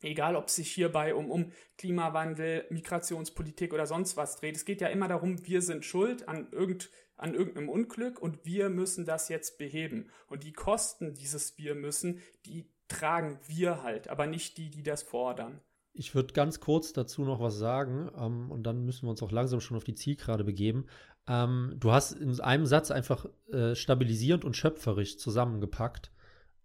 Egal, 0.00 0.36
ob 0.36 0.46
es 0.46 0.54
sich 0.54 0.70
hierbei 0.72 1.14
um, 1.14 1.30
um 1.30 1.52
Klimawandel, 1.76 2.64
Migrationspolitik 2.70 3.74
oder 3.74 3.84
sonst 3.84 4.16
was 4.16 4.36
dreht. 4.36 4.56
Es 4.56 4.64
geht 4.64 4.80
ja 4.80 4.88
immer 4.88 5.08
darum, 5.08 5.44
wir 5.46 5.60
sind 5.60 5.84
schuld 5.84 6.28
an, 6.28 6.48
irgend, 6.52 6.90
an 7.16 7.34
irgendeinem 7.34 7.68
Unglück 7.68 8.22
und 8.22 8.46
wir 8.46 8.70
müssen 8.70 9.04
das 9.04 9.28
jetzt 9.28 9.58
beheben. 9.58 10.08
Und 10.28 10.44
die 10.44 10.52
Kosten 10.52 11.12
dieses 11.12 11.58
Wir 11.58 11.74
müssen, 11.74 12.22
die 12.46 12.70
tragen 12.88 13.38
wir 13.46 13.82
halt, 13.82 14.08
aber 14.08 14.26
nicht 14.26 14.56
die, 14.56 14.70
die 14.70 14.82
das 14.82 15.02
fordern. 15.02 15.60
Ich 15.92 16.14
würde 16.14 16.32
ganz 16.32 16.60
kurz 16.60 16.92
dazu 16.92 17.22
noch 17.24 17.40
was 17.40 17.56
sagen 17.58 18.10
ähm, 18.16 18.50
und 18.50 18.62
dann 18.62 18.84
müssen 18.84 19.06
wir 19.06 19.10
uns 19.10 19.22
auch 19.22 19.32
langsam 19.32 19.60
schon 19.60 19.76
auf 19.76 19.84
die 19.84 19.94
Zielgerade 19.94 20.44
begeben. 20.44 20.86
Ähm, 21.26 21.74
du 21.76 21.92
hast 21.92 22.12
in 22.12 22.40
einem 22.40 22.66
Satz 22.66 22.90
einfach 22.90 23.26
äh, 23.52 23.74
stabilisierend 23.74 24.44
und 24.44 24.56
schöpferisch 24.56 25.18
zusammengepackt. 25.18 26.12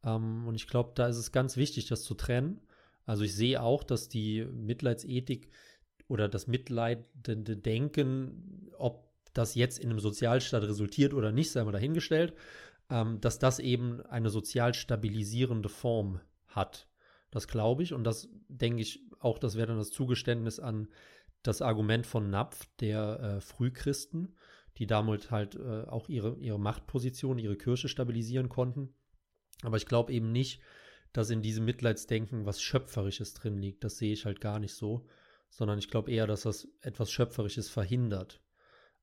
Ähm, 0.04 0.48
und 0.48 0.56
ich 0.56 0.68
glaube, 0.68 0.92
da 0.96 1.08
ist 1.08 1.18
es 1.18 1.32
ganz 1.32 1.58
wichtig, 1.58 1.88
das 1.88 2.04
zu 2.04 2.14
trennen. 2.14 2.62
Also 3.06 3.24
ich 3.24 3.36
sehe 3.36 3.62
auch, 3.62 3.84
dass 3.84 4.08
die 4.08 4.46
Mitleidsethik 4.46 5.50
oder 6.08 6.30
das 6.30 6.48
mitleidende 6.48 7.58
Denken, 7.58 8.72
ob 8.78 9.10
das 9.34 9.56
jetzt 9.56 9.80
in 9.80 9.90
einem 9.90 10.00
Sozialstaat 10.00 10.64
resultiert 10.64 11.14
oder 11.14 11.32
nicht, 11.32 11.52
sei 11.52 11.64
mal 11.64 11.72
dahingestellt, 11.72 12.34
ähm, 12.94 13.20
dass 13.20 13.40
das 13.40 13.58
eben 13.58 14.02
eine 14.02 14.30
sozial 14.30 14.76
stabilisierende 14.76 15.68
Form 15.68 16.22
hat. 16.46 16.88
Das 17.32 17.48
glaube 17.48 17.82
ich 17.82 17.92
und 17.92 18.04
das 18.04 18.30
denke 18.48 18.84
ich 18.84 19.02
auch, 19.20 19.40
das 19.40 19.56
wäre 19.56 19.68
dann 19.68 19.78
das 19.78 19.90
Zugeständnis 19.90 20.60
an 20.60 20.88
das 21.42 21.64
Argument 21.64 22.06
von 22.06 22.30
Napf, 22.30 22.68
der 22.80 23.20
äh, 23.20 23.42
Frühchristen, 23.42 24.36
die 24.78 24.86
damals 24.86 25.32
halt 25.32 25.56
äh, 25.56 25.86
auch 25.86 26.08
ihre, 26.08 26.38
ihre 26.38 26.60
Machtposition, 26.60 27.40
ihre 27.40 27.58
Kirche 27.58 27.90
stabilisieren 27.90 28.48
konnten. 28.48 28.94
Aber 29.64 29.78
ich 29.78 29.88
glaube 29.88 30.14
eben 30.14 30.32
nicht, 30.32 30.62
dass 31.14 31.32
in 31.32 31.42
diesem 31.42 31.66
Mitleidsdenken 31.66 32.46
was 32.46 32.62
Schöpferisches 32.62 33.34
drin 33.34 33.58
liegt. 33.58 33.84
Das 33.84 33.98
sehe 33.98 34.14
ich 34.14 34.26
halt 34.26 34.40
gar 34.40 34.60
nicht 34.60 34.76
so, 34.76 35.08
sondern 35.50 35.80
ich 35.80 35.90
glaube 35.90 36.12
eher, 36.12 36.28
dass 36.28 36.44
das 36.44 36.68
etwas 36.82 37.12
Schöpferisches 37.12 37.70
verhindert. 37.70 38.43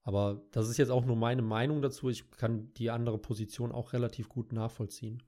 Aber 0.03 0.43
das 0.51 0.69
ist 0.69 0.79
jetzt 0.79 0.91
auch 0.91 1.05
nur 1.05 1.17
meine 1.17 1.43
Meinung 1.43 1.83
dazu. 1.83 2.09
Ich 2.09 2.31
kann 2.33 2.73
die 2.75 2.91
andere 2.91 3.19
Position 3.19 3.73
auch 3.73 3.93
relativ 3.93 4.29
gut 4.29 4.53
nachvollziehen. 4.53 5.23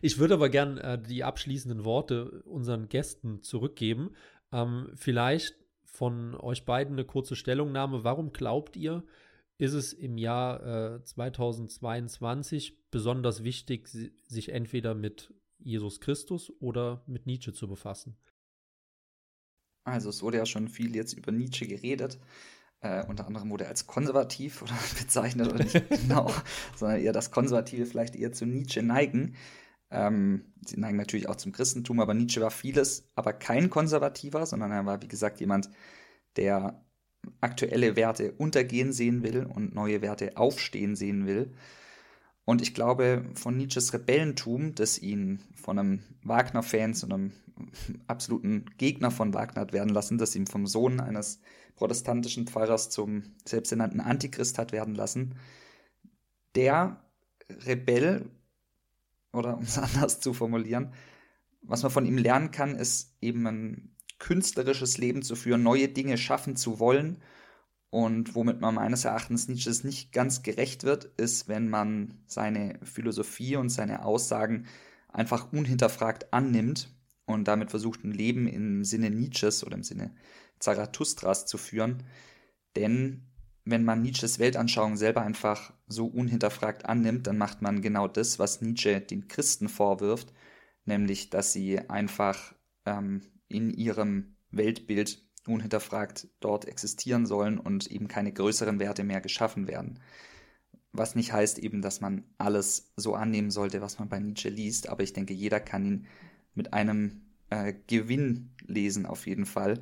Ich 0.00 0.18
würde 0.18 0.34
aber 0.34 0.48
gern 0.48 0.78
äh, 0.78 1.00
die 1.00 1.24
abschließenden 1.24 1.84
Worte 1.84 2.42
unseren 2.44 2.88
Gästen 2.88 3.42
zurückgeben. 3.42 4.10
Ähm, 4.50 4.90
vielleicht 4.94 5.56
von 5.84 6.34
euch 6.34 6.64
beiden 6.64 6.94
eine 6.94 7.04
kurze 7.04 7.36
Stellungnahme. 7.36 8.02
Warum 8.02 8.32
glaubt 8.32 8.76
ihr, 8.76 9.04
ist 9.58 9.74
es 9.74 9.92
im 9.92 10.18
Jahr 10.18 10.96
äh, 10.96 11.04
2022 11.04 12.90
besonders 12.90 13.44
wichtig, 13.44 13.88
sich 13.88 14.48
entweder 14.48 14.94
mit 14.94 15.32
Jesus 15.58 16.00
Christus 16.00 16.52
oder 16.60 17.04
mit 17.06 17.26
Nietzsche 17.26 17.52
zu 17.52 17.68
befassen? 17.68 18.16
Also 19.84 20.08
es 20.08 20.22
wurde 20.22 20.38
ja 20.38 20.46
schon 20.46 20.68
viel 20.68 20.96
jetzt 20.96 21.12
über 21.12 21.30
Nietzsche 21.30 21.66
geredet. 21.66 22.18
Äh, 22.84 23.02
unter 23.08 23.26
anderem 23.26 23.48
wurde 23.48 23.64
er 23.64 23.70
als 23.70 23.86
konservativ 23.86 24.60
oder 24.62 24.74
bezeichnet 24.98 25.48
oder 25.48 25.64
nicht 25.64 25.88
genau, 25.88 26.30
sondern 26.76 27.00
eher 27.00 27.12
das 27.12 27.30
Konservative 27.30 27.86
vielleicht 27.86 28.14
eher 28.14 28.32
zu 28.32 28.44
Nietzsche 28.44 28.82
neigen. 28.82 29.34
Ähm, 29.90 30.52
sie 30.66 30.78
neigen 30.78 30.98
natürlich 30.98 31.28
auch 31.28 31.36
zum 31.36 31.52
Christentum, 31.52 31.98
aber 32.00 32.12
Nietzsche 32.12 32.42
war 32.42 32.50
vieles, 32.50 33.08
aber 33.14 33.32
kein 33.32 33.70
Konservativer, 33.70 34.44
sondern 34.44 34.70
er 34.70 34.84
war, 34.84 35.00
wie 35.02 35.08
gesagt, 35.08 35.40
jemand, 35.40 35.70
der 36.36 36.84
aktuelle 37.40 37.96
Werte 37.96 38.32
untergehen 38.32 38.92
sehen 38.92 39.22
will 39.22 39.46
und 39.46 39.74
neue 39.74 40.02
Werte 40.02 40.36
aufstehen 40.36 40.94
sehen 40.94 41.26
will. 41.26 41.54
Und 42.44 42.60
ich 42.60 42.74
glaube, 42.74 43.24
von 43.34 43.56
Nietzsches 43.56 43.92
Rebellentum, 43.94 44.74
das 44.74 44.98
ihn 44.98 45.40
von 45.54 45.78
einem 45.78 46.02
Wagner-Fans 46.22 47.04
und 47.04 47.12
einem 47.12 47.32
absoluten 48.06 48.66
Gegner 48.76 49.10
von 49.10 49.32
Wagner 49.32 49.62
hat 49.62 49.72
werden 49.72 49.88
lassen, 49.92 50.18
das 50.18 50.36
ihm 50.36 50.46
vom 50.46 50.66
Sohn 50.66 51.00
eines 51.00 51.40
protestantischen 51.76 52.46
Pfarrers 52.46 52.90
zum 52.90 53.34
selbsternannten 53.44 54.00
Antichrist 54.00 54.58
hat 54.58 54.72
werden 54.72 54.94
lassen, 54.94 55.36
der 56.54 57.02
Rebell 57.48 58.30
oder 59.32 59.56
um 59.56 59.64
es 59.64 59.78
anders 59.78 60.20
zu 60.20 60.32
formulieren, 60.34 60.92
was 61.62 61.82
man 61.82 61.92
von 61.92 62.06
ihm 62.06 62.18
lernen 62.18 62.50
kann, 62.50 62.76
ist 62.76 63.16
eben 63.20 63.46
ein 63.46 63.96
künstlerisches 64.18 64.98
Leben 64.98 65.22
zu 65.22 65.34
führen, 65.34 65.62
neue 65.62 65.88
Dinge 65.88 66.18
schaffen 66.18 66.56
zu 66.56 66.78
wollen. 66.78 67.20
Und 67.94 68.34
womit 68.34 68.60
man 68.60 68.74
meines 68.74 69.04
Erachtens 69.04 69.46
Nietzsches 69.46 69.84
nicht 69.84 70.10
ganz 70.10 70.42
gerecht 70.42 70.82
wird, 70.82 71.04
ist, 71.16 71.46
wenn 71.46 71.68
man 71.68 72.18
seine 72.26 72.80
Philosophie 72.82 73.54
und 73.54 73.68
seine 73.68 74.04
Aussagen 74.04 74.66
einfach 75.06 75.52
unhinterfragt 75.52 76.32
annimmt 76.32 76.92
und 77.24 77.46
damit 77.46 77.70
versucht, 77.70 78.02
ein 78.02 78.10
Leben 78.10 78.48
im 78.48 78.84
Sinne 78.84 79.10
Nietzsches 79.10 79.64
oder 79.64 79.76
im 79.76 79.84
Sinne 79.84 80.12
Zarathustras 80.58 81.46
zu 81.46 81.56
führen. 81.56 82.02
Denn 82.74 83.28
wenn 83.64 83.84
man 83.84 84.02
Nietzsches 84.02 84.40
Weltanschauung 84.40 84.96
selber 84.96 85.22
einfach 85.22 85.72
so 85.86 86.06
unhinterfragt 86.06 86.86
annimmt, 86.86 87.28
dann 87.28 87.38
macht 87.38 87.62
man 87.62 87.80
genau 87.80 88.08
das, 88.08 88.40
was 88.40 88.60
Nietzsche 88.60 89.00
den 89.02 89.28
Christen 89.28 89.68
vorwirft, 89.68 90.32
nämlich 90.84 91.30
dass 91.30 91.52
sie 91.52 91.78
einfach 91.88 92.56
ähm, 92.86 93.20
in 93.46 93.70
ihrem 93.70 94.34
Weltbild 94.50 95.22
unhinterfragt 95.46 96.28
dort 96.40 96.66
existieren 96.66 97.26
sollen 97.26 97.58
und 97.58 97.86
eben 97.90 98.08
keine 98.08 98.32
größeren 98.32 98.78
Werte 98.78 99.04
mehr 99.04 99.20
geschaffen 99.20 99.66
werden. 99.68 100.00
Was 100.92 101.14
nicht 101.14 101.32
heißt 101.32 101.58
eben, 101.58 101.82
dass 101.82 102.00
man 102.00 102.24
alles 102.38 102.92
so 102.96 103.14
annehmen 103.14 103.50
sollte, 103.50 103.80
was 103.80 103.98
man 103.98 104.08
bei 104.08 104.20
Nietzsche 104.20 104.48
liest, 104.48 104.88
aber 104.88 105.02
ich 105.02 105.12
denke, 105.12 105.34
jeder 105.34 105.60
kann 105.60 105.84
ihn 105.84 106.06
mit 106.54 106.72
einem 106.72 107.22
äh, 107.50 107.74
Gewinn 107.86 108.50
lesen 108.66 109.06
auf 109.06 109.26
jeden 109.26 109.46
Fall 109.46 109.80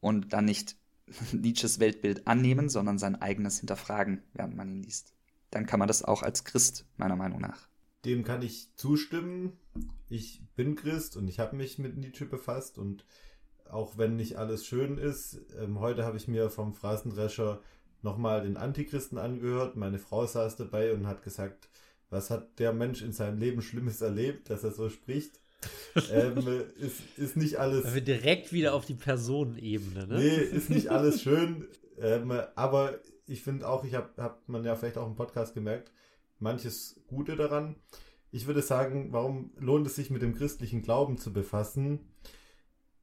und 0.00 0.32
dann 0.32 0.44
nicht 0.44 0.76
Nietzsches 1.32 1.80
Weltbild 1.80 2.26
annehmen, 2.26 2.68
sondern 2.68 2.98
sein 2.98 3.20
eigenes 3.20 3.58
hinterfragen, 3.58 4.22
während 4.34 4.56
man 4.56 4.68
ihn 4.68 4.82
liest. 4.82 5.12
Dann 5.50 5.66
kann 5.66 5.78
man 5.78 5.88
das 5.88 6.02
auch 6.02 6.22
als 6.22 6.44
Christ, 6.44 6.86
meiner 6.96 7.16
Meinung 7.16 7.40
nach. 7.40 7.68
Dem 8.04 8.24
kann 8.24 8.42
ich 8.42 8.74
zustimmen. 8.76 9.52
Ich 10.08 10.42
bin 10.56 10.74
Christ 10.74 11.16
und 11.16 11.28
ich 11.28 11.38
habe 11.38 11.56
mich 11.56 11.78
mit 11.78 11.96
Nietzsche 11.96 12.24
befasst 12.24 12.78
und 12.78 13.04
auch 13.72 13.98
wenn 13.98 14.16
nicht 14.16 14.36
alles 14.36 14.66
schön 14.66 14.98
ist, 14.98 15.40
ähm, 15.60 15.80
heute 15.80 16.04
habe 16.04 16.16
ich 16.16 16.28
mir 16.28 16.50
vom 16.50 16.74
Phrasendrescher 16.74 17.60
nochmal 18.02 18.42
den 18.42 18.56
Antichristen 18.56 19.18
angehört. 19.18 19.76
Meine 19.76 19.98
Frau 19.98 20.26
saß 20.26 20.56
dabei 20.56 20.92
und 20.92 21.06
hat 21.06 21.22
gesagt, 21.22 21.68
was 22.10 22.30
hat 22.30 22.58
der 22.58 22.72
Mensch 22.72 23.02
in 23.02 23.12
seinem 23.12 23.38
Leben 23.38 23.62
Schlimmes 23.62 24.00
erlebt, 24.00 24.50
dass 24.50 24.64
er 24.64 24.72
so 24.72 24.88
spricht 24.90 25.40
ähm, 26.12 26.64
ist, 26.78 27.00
ist 27.16 27.36
nicht 27.36 27.58
alles. 27.58 27.94
Wir 27.94 28.00
direkt 28.00 28.52
wieder 28.52 28.74
auf 28.74 28.84
die 28.84 28.94
Personenebene, 28.94 30.06
ne? 30.06 30.18
Nee, 30.18 30.36
ist 30.36 30.70
nicht 30.70 30.88
alles 30.88 31.22
schön. 31.22 31.66
Ähm, 31.98 32.32
aber 32.54 32.98
ich 33.26 33.42
finde 33.42 33.68
auch, 33.68 33.84
ich 33.84 33.94
habe 33.94 34.10
hab 34.16 34.48
man 34.48 34.64
ja 34.64 34.74
vielleicht 34.74 34.98
auch 34.98 35.06
im 35.06 35.14
Podcast 35.14 35.54
gemerkt, 35.54 35.92
manches 36.38 37.00
Gute 37.06 37.36
daran. 37.36 37.76
ich 38.30 38.46
würde 38.46 38.62
sagen, 38.62 39.12
warum 39.12 39.52
lohnt 39.58 39.86
es 39.86 39.94
sich 39.94 40.10
mit 40.10 40.22
dem 40.22 40.34
christlichen 40.34 40.82
Glauben 40.82 41.18
zu 41.18 41.32
befassen? 41.32 42.00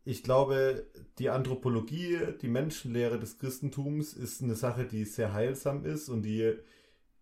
Ich 0.06 0.24
glaube, 0.24 0.88
die 1.20 1.30
Anthropologie, 1.30 2.20
die 2.42 2.48
Menschenlehre 2.48 3.20
des 3.20 3.38
Christentums 3.38 4.14
ist 4.14 4.42
eine 4.42 4.56
Sache, 4.56 4.86
die 4.86 5.06
sehr 5.06 5.34
heilsam 5.34 5.86
ist 5.86 6.10
und 6.10 6.24
die 6.24 6.54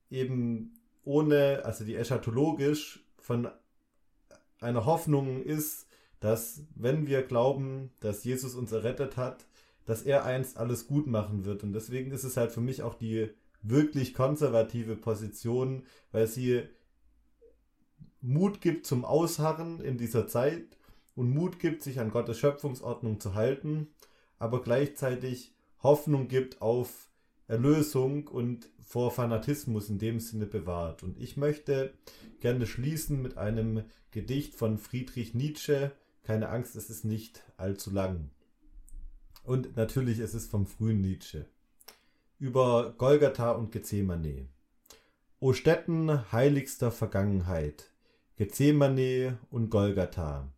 eben 0.09 0.79
ohne, 1.03 1.63
also 1.65 1.83
die 1.83 1.95
eschatologisch 1.95 3.03
von 3.17 3.49
einer 4.59 4.85
Hoffnung 4.85 5.43
ist, 5.43 5.87
dass 6.19 6.63
wenn 6.75 7.07
wir 7.07 7.23
glauben, 7.23 7.91
dass 7.99 8.23
Jesus 8.23 8.55
uns 8.55 8.71
errettet 8.71 9.17
hat, 9.17 9.45
dass 9.85 10.01
er 10.01 10.25
einst 10.25 10.57
alles 10.57 10.87
gut 10.87 11.07
machen 11.07 11.45
wird. 11.45 11.63
Und 11.63 11.73
deswegen 11.73 12.11
ist 12.11 12.23
es 12.23 12.37
halt 12.37 12.51
für 12.51 12.61
mich 12.61 12.83
auch 12.83 12.95
die 12.95 13.29
wirklich 13.61 14.13
konservative 14.13 14.95
Position, 14.95 15.83
weil 16.11 16.27
sie 16.27 16.63
Mut 18.21 18.61
gibt 18.61 18.85
zum 18.85 19.05
Ausharren 19.05 19.79
in 19.79 19.97
dieser 19.97 20.27
Zeit 20.27 20.76
und 21.17 21.31
Mut 21.31 21.59
gibt, 21.59 21.81
sich 21.81 21.99
an 21.99 22.11
Gottes 22.11 22.37
Schöpfungsordnung 22.37 23.19
zu 23.19 23.33
halten, 23.33 23.87
aber 24.37 24.61
gleichzeitig 24.61 25.51
Hoffnung 25.81 26.27
gibt 26.27 26.61
auf 26.61 27.09
Erlösung 27.47 28.27
und 28.27 28.69
vor 28.79 29.11
Fanatismus 29.11 29.89
in 29.89 29.97
dem 29.97 30.19
Sinne 30.19 30.45
bewahrt. 30.45 31.01
Und 31.01 31.19
ich 31.19 31.35
möchte 31.35 31.93
gerne 32.39 32.67
schließen 32.67 33.21
mit 33.21 33.37
einem 33.37 33.83
Gedicht 34.11 34.53
von 34.53 34.77
Friedrich 34.77 35.33
Nietzsche. 35.33 35.91
Keine 36.23 36.49
Angst, 36.49 36.75
es 36.75 36.89
ist 36.89 37.03
nicht 37.03 37.43
allzu 37.57 37.89
lang. 37.89 38.29
Und 39.43 39.75
natürlich 39.75 40.19
ist 40.19 40.35
es 40.35 40.45
vom 40.45 40.67
frühen 40.67 41.01
Nietzsche. 41.01 41.47
Über 42.37 42.93
Golgatha 42.95 43.51
und 43.53 43.71
Gethsemane. 43.71 44.49
O 45.39 45.53
Städten 45.53 46.31
heiligster 46.31 46.91
Vergangenheit, 46.91 47.91
Gethsemane 48.35 49.39
und 49.49 49.71
Golgatha. 49.71 50.51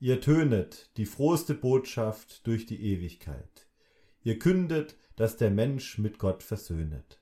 Ihr 0.00 0.20
tönet 0.20 0.90
die 0.96 1.06
frohste 1.06 1.54
Botschaft 1.54 2.46
durch 2.46 2.66
die 2.66 2.82
Ewigkeit. 2.82 3.68
Ihr 4.22 4.38
kündet, 4.38 4.96
dass 5.16 5.36
der 5.36 5.50
Mensch 5.50 5.98
mit 5.98 6.18
Gott 6.18 6.42
versöhnet. 6.42 7.20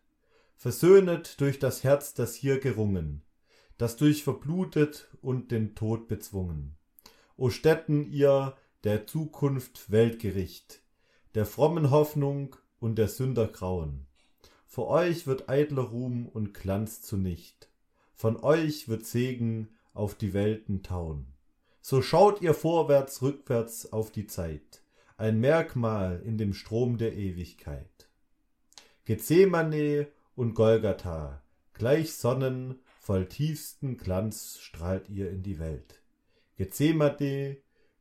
Versöhnet 0.56 1.40
durch 1.40 1.58
das 1.58 1.84
Herz, 1.84 2.14
das 2.14 2.34
hier 2.34 2.60
gerungen, 2.60 3.22
das 3.76 3.96
durch 3.96 4.24
verblutet 4.24 5.08
und 5.20 5.50
den 5.50 5.74
Tod 5.74 6.08
bezwungen. 6.08 6.76
O 7.36 7.50
Stätten 7.50 8.10
ihr 8.10 8.56
der 8.84 9.06
Zukunft 9.06 9.90
Weltgericht, 9.90 10.82
der 11.34 11.46
frommen 11.46 11.90
Hoffnung 11.90 12.56
und 12.80 12.96
der 12.96 13.08
Sünder 13.08 13.48
Grauen. 13.48 14.06
Vor 14.66 14.88
euch 14.88 15.26
wird 15.26 15.48
eitler 15.48 15.82
Ruhm 15.82 16.26
und 16.26 16.54
Glanz 16.54 17.02
zunicht, 17.02 17.70
von 18.14 18.36
euch 18.36 18.88
wird 18.88 19.04
Segen 19.04 19.68
auf 19.92 20.14
die 20.14 20.32
Welten 20.32 20.82
tauen 20.82 21.31
so 21.82 22.00
schaut 22.00 22.40
ihr 22.40 22.54
vorwärts, 22.54 23.22
rückwärts 23.22 23.92
auf 23.92 24.12
die 24.12 24.26
Zeit, 24.26 24.82
ein 25.16 25.40
Merkmal 25.40 26.22
in 26.24 26.38
dem 26.38 26.54
Strom 26.54 26.96
der 26.96 27.14
Ewigkeit. 27.14 28.08
Gethsemane 29.04 30.06
und 30.36 30.54
Golgatha, 30.54 31.42
gleich 31.74 32.14
Sonnen, 32.14 32.78
voll 33.00 33.26
tiefsten 33.26 33.96
Glanz 33.96 34.58
strahlt 34.60 35.08
ihr 35.08 35.28
in 35.30 35.42
die 35.42 35.58
Welt. 35.58 36.00
Gethsemane, 36.56 37.56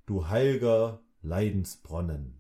du 0.05 0.29
heilger 0.29 1.01
Leidensbronnen. 1.23 2.37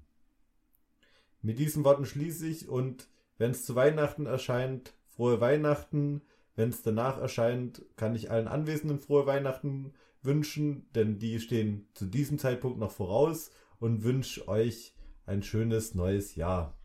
Mit 1.41 1.57
diesen 1.57 1.83
Worten 1.83 2.05
schließe 2.05 2.47
ich 2.47 2.69
und 2.69 3.07
wenn 3.39 3.49
es 3.49 3.65
zu 3.65 3.73
Weihnachten 3.73 4.27
erscheint, 4.27 4.93
frohe 5.07 5.41
Weihnachten. 5.41 6.21
Wenn 6.55 6.69
es 6.69 6.83
danach 6.83 7.17
erscheint, 7.17 7.81
kann 7.95 8.13
ich 8.13 8.29
allen 8.29 8.47
Anwesenden 8.47 8.99
frohe 8.99 9.25
Weihnachten 9.25 9.93
wünschen, 10.21 10.89
denn 10.93 11.19
die 11.19 11.39
stehen 11.39 11.89
zu 11.93 12.05
diesem 12.05 12.37
Zeitpunkt 12.37 12.79
noch 12.79 12.91
voraus 12.91 13.51
und 13.79 14.03
wünsche 14.03 14.47
euch 14.47 14.93
ein 15.25 15.43
schönes 15.43 15.95
neues 15.95 16.35
Jahr. 16.35 16.77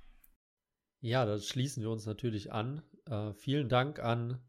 Ja, 1.01 1.25
da 1.25 1.39
schließen 1.39 1.83
wir 1.83 1.91
uns 1.91 2.07
natürlich 2.07 2.53
an. 2.53 2.83
Äh, 3.05 3.33
vielen 3.35 3.69
Dank 3.69 3.99
an 3.99 4.41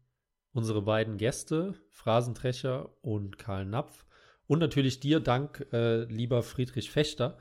unsere 0.52 0.82
beiden 0.82 1.18
Gäste, 1.18 1.74
Phrasentrecher 1.90 2.90
und 3.02 3.38
Karl 3.38 3.64
Napf. 3.64 4.04
Und 4.46 4.60
natürlich 4.60 4.98
dir 4.98 5.20
Dank, 5.20 5.66
äh, 5.72 6.04
lieber 6.04 6.42
Friedrich 6.42 6.90
Fechter. 6.90 7.38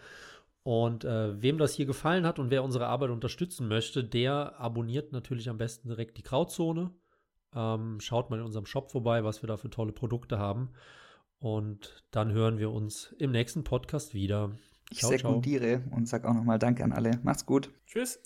Und 0.63 1.05
äh, 1.05 1.41
wem 1.41 1.57
das 1.57 1.73
hier 1.73 1.85
gefallen 1.85 2.25
hat 2.25 2.39
und 2.39 2.51
wer 2.51 2.63
unsere 2.63 2.87
Arbeit 2.87 3.09
unterstützen 3.09 3.69
möchte, 3.69 4.03
der 4.03 4.59
abonniert 4.59 5.13
natürlich 5.13 5.49
am 5.49 5.57
besten 5.57 5.87
direkt 5.87 6.17
die 6.17 6.23
Grauzone. 6.23 6.91
Ähm, 7.55 8.01
schaut 8.01 8.29
mal 8.29 8.39
in 8.39 8.45
unserem 8.45 8.65
Shop 8.65 8.91
vorbei, 8.91 9.23
was 9.23 9.41
wir 9.41 9.47
da 9.47 9.55
für 9.55 9.69
tolle 9.69 9.93
Produkte 9.93 10.37
haben. 10.37 10.73
Und 11.39 12.03
dann 12.11 12.31
hören 12.31 12.57
wir 12.57 12.71
uns 12.71 13.13
im 13.19 13.31
nächsten 13.31 13.63
Podcast 13.63 14.13
wieder. 14.13 14.57
Ich 14.89 14.99
ciao, 14.99 15.11
sekundiere 15.11 15.81
ciao. 15.83 15.95
und 15.95 16.07
sage 16.07 16.27
auch 16.27 16.33
nochmal 16.33 16.59
Danke 16.59 16.83
an 16.83 16.91
alle. 16.91 17.19
Macht's 17.23 17.45
gut. 17.45 17.69
Tschüss. 17.85 18.19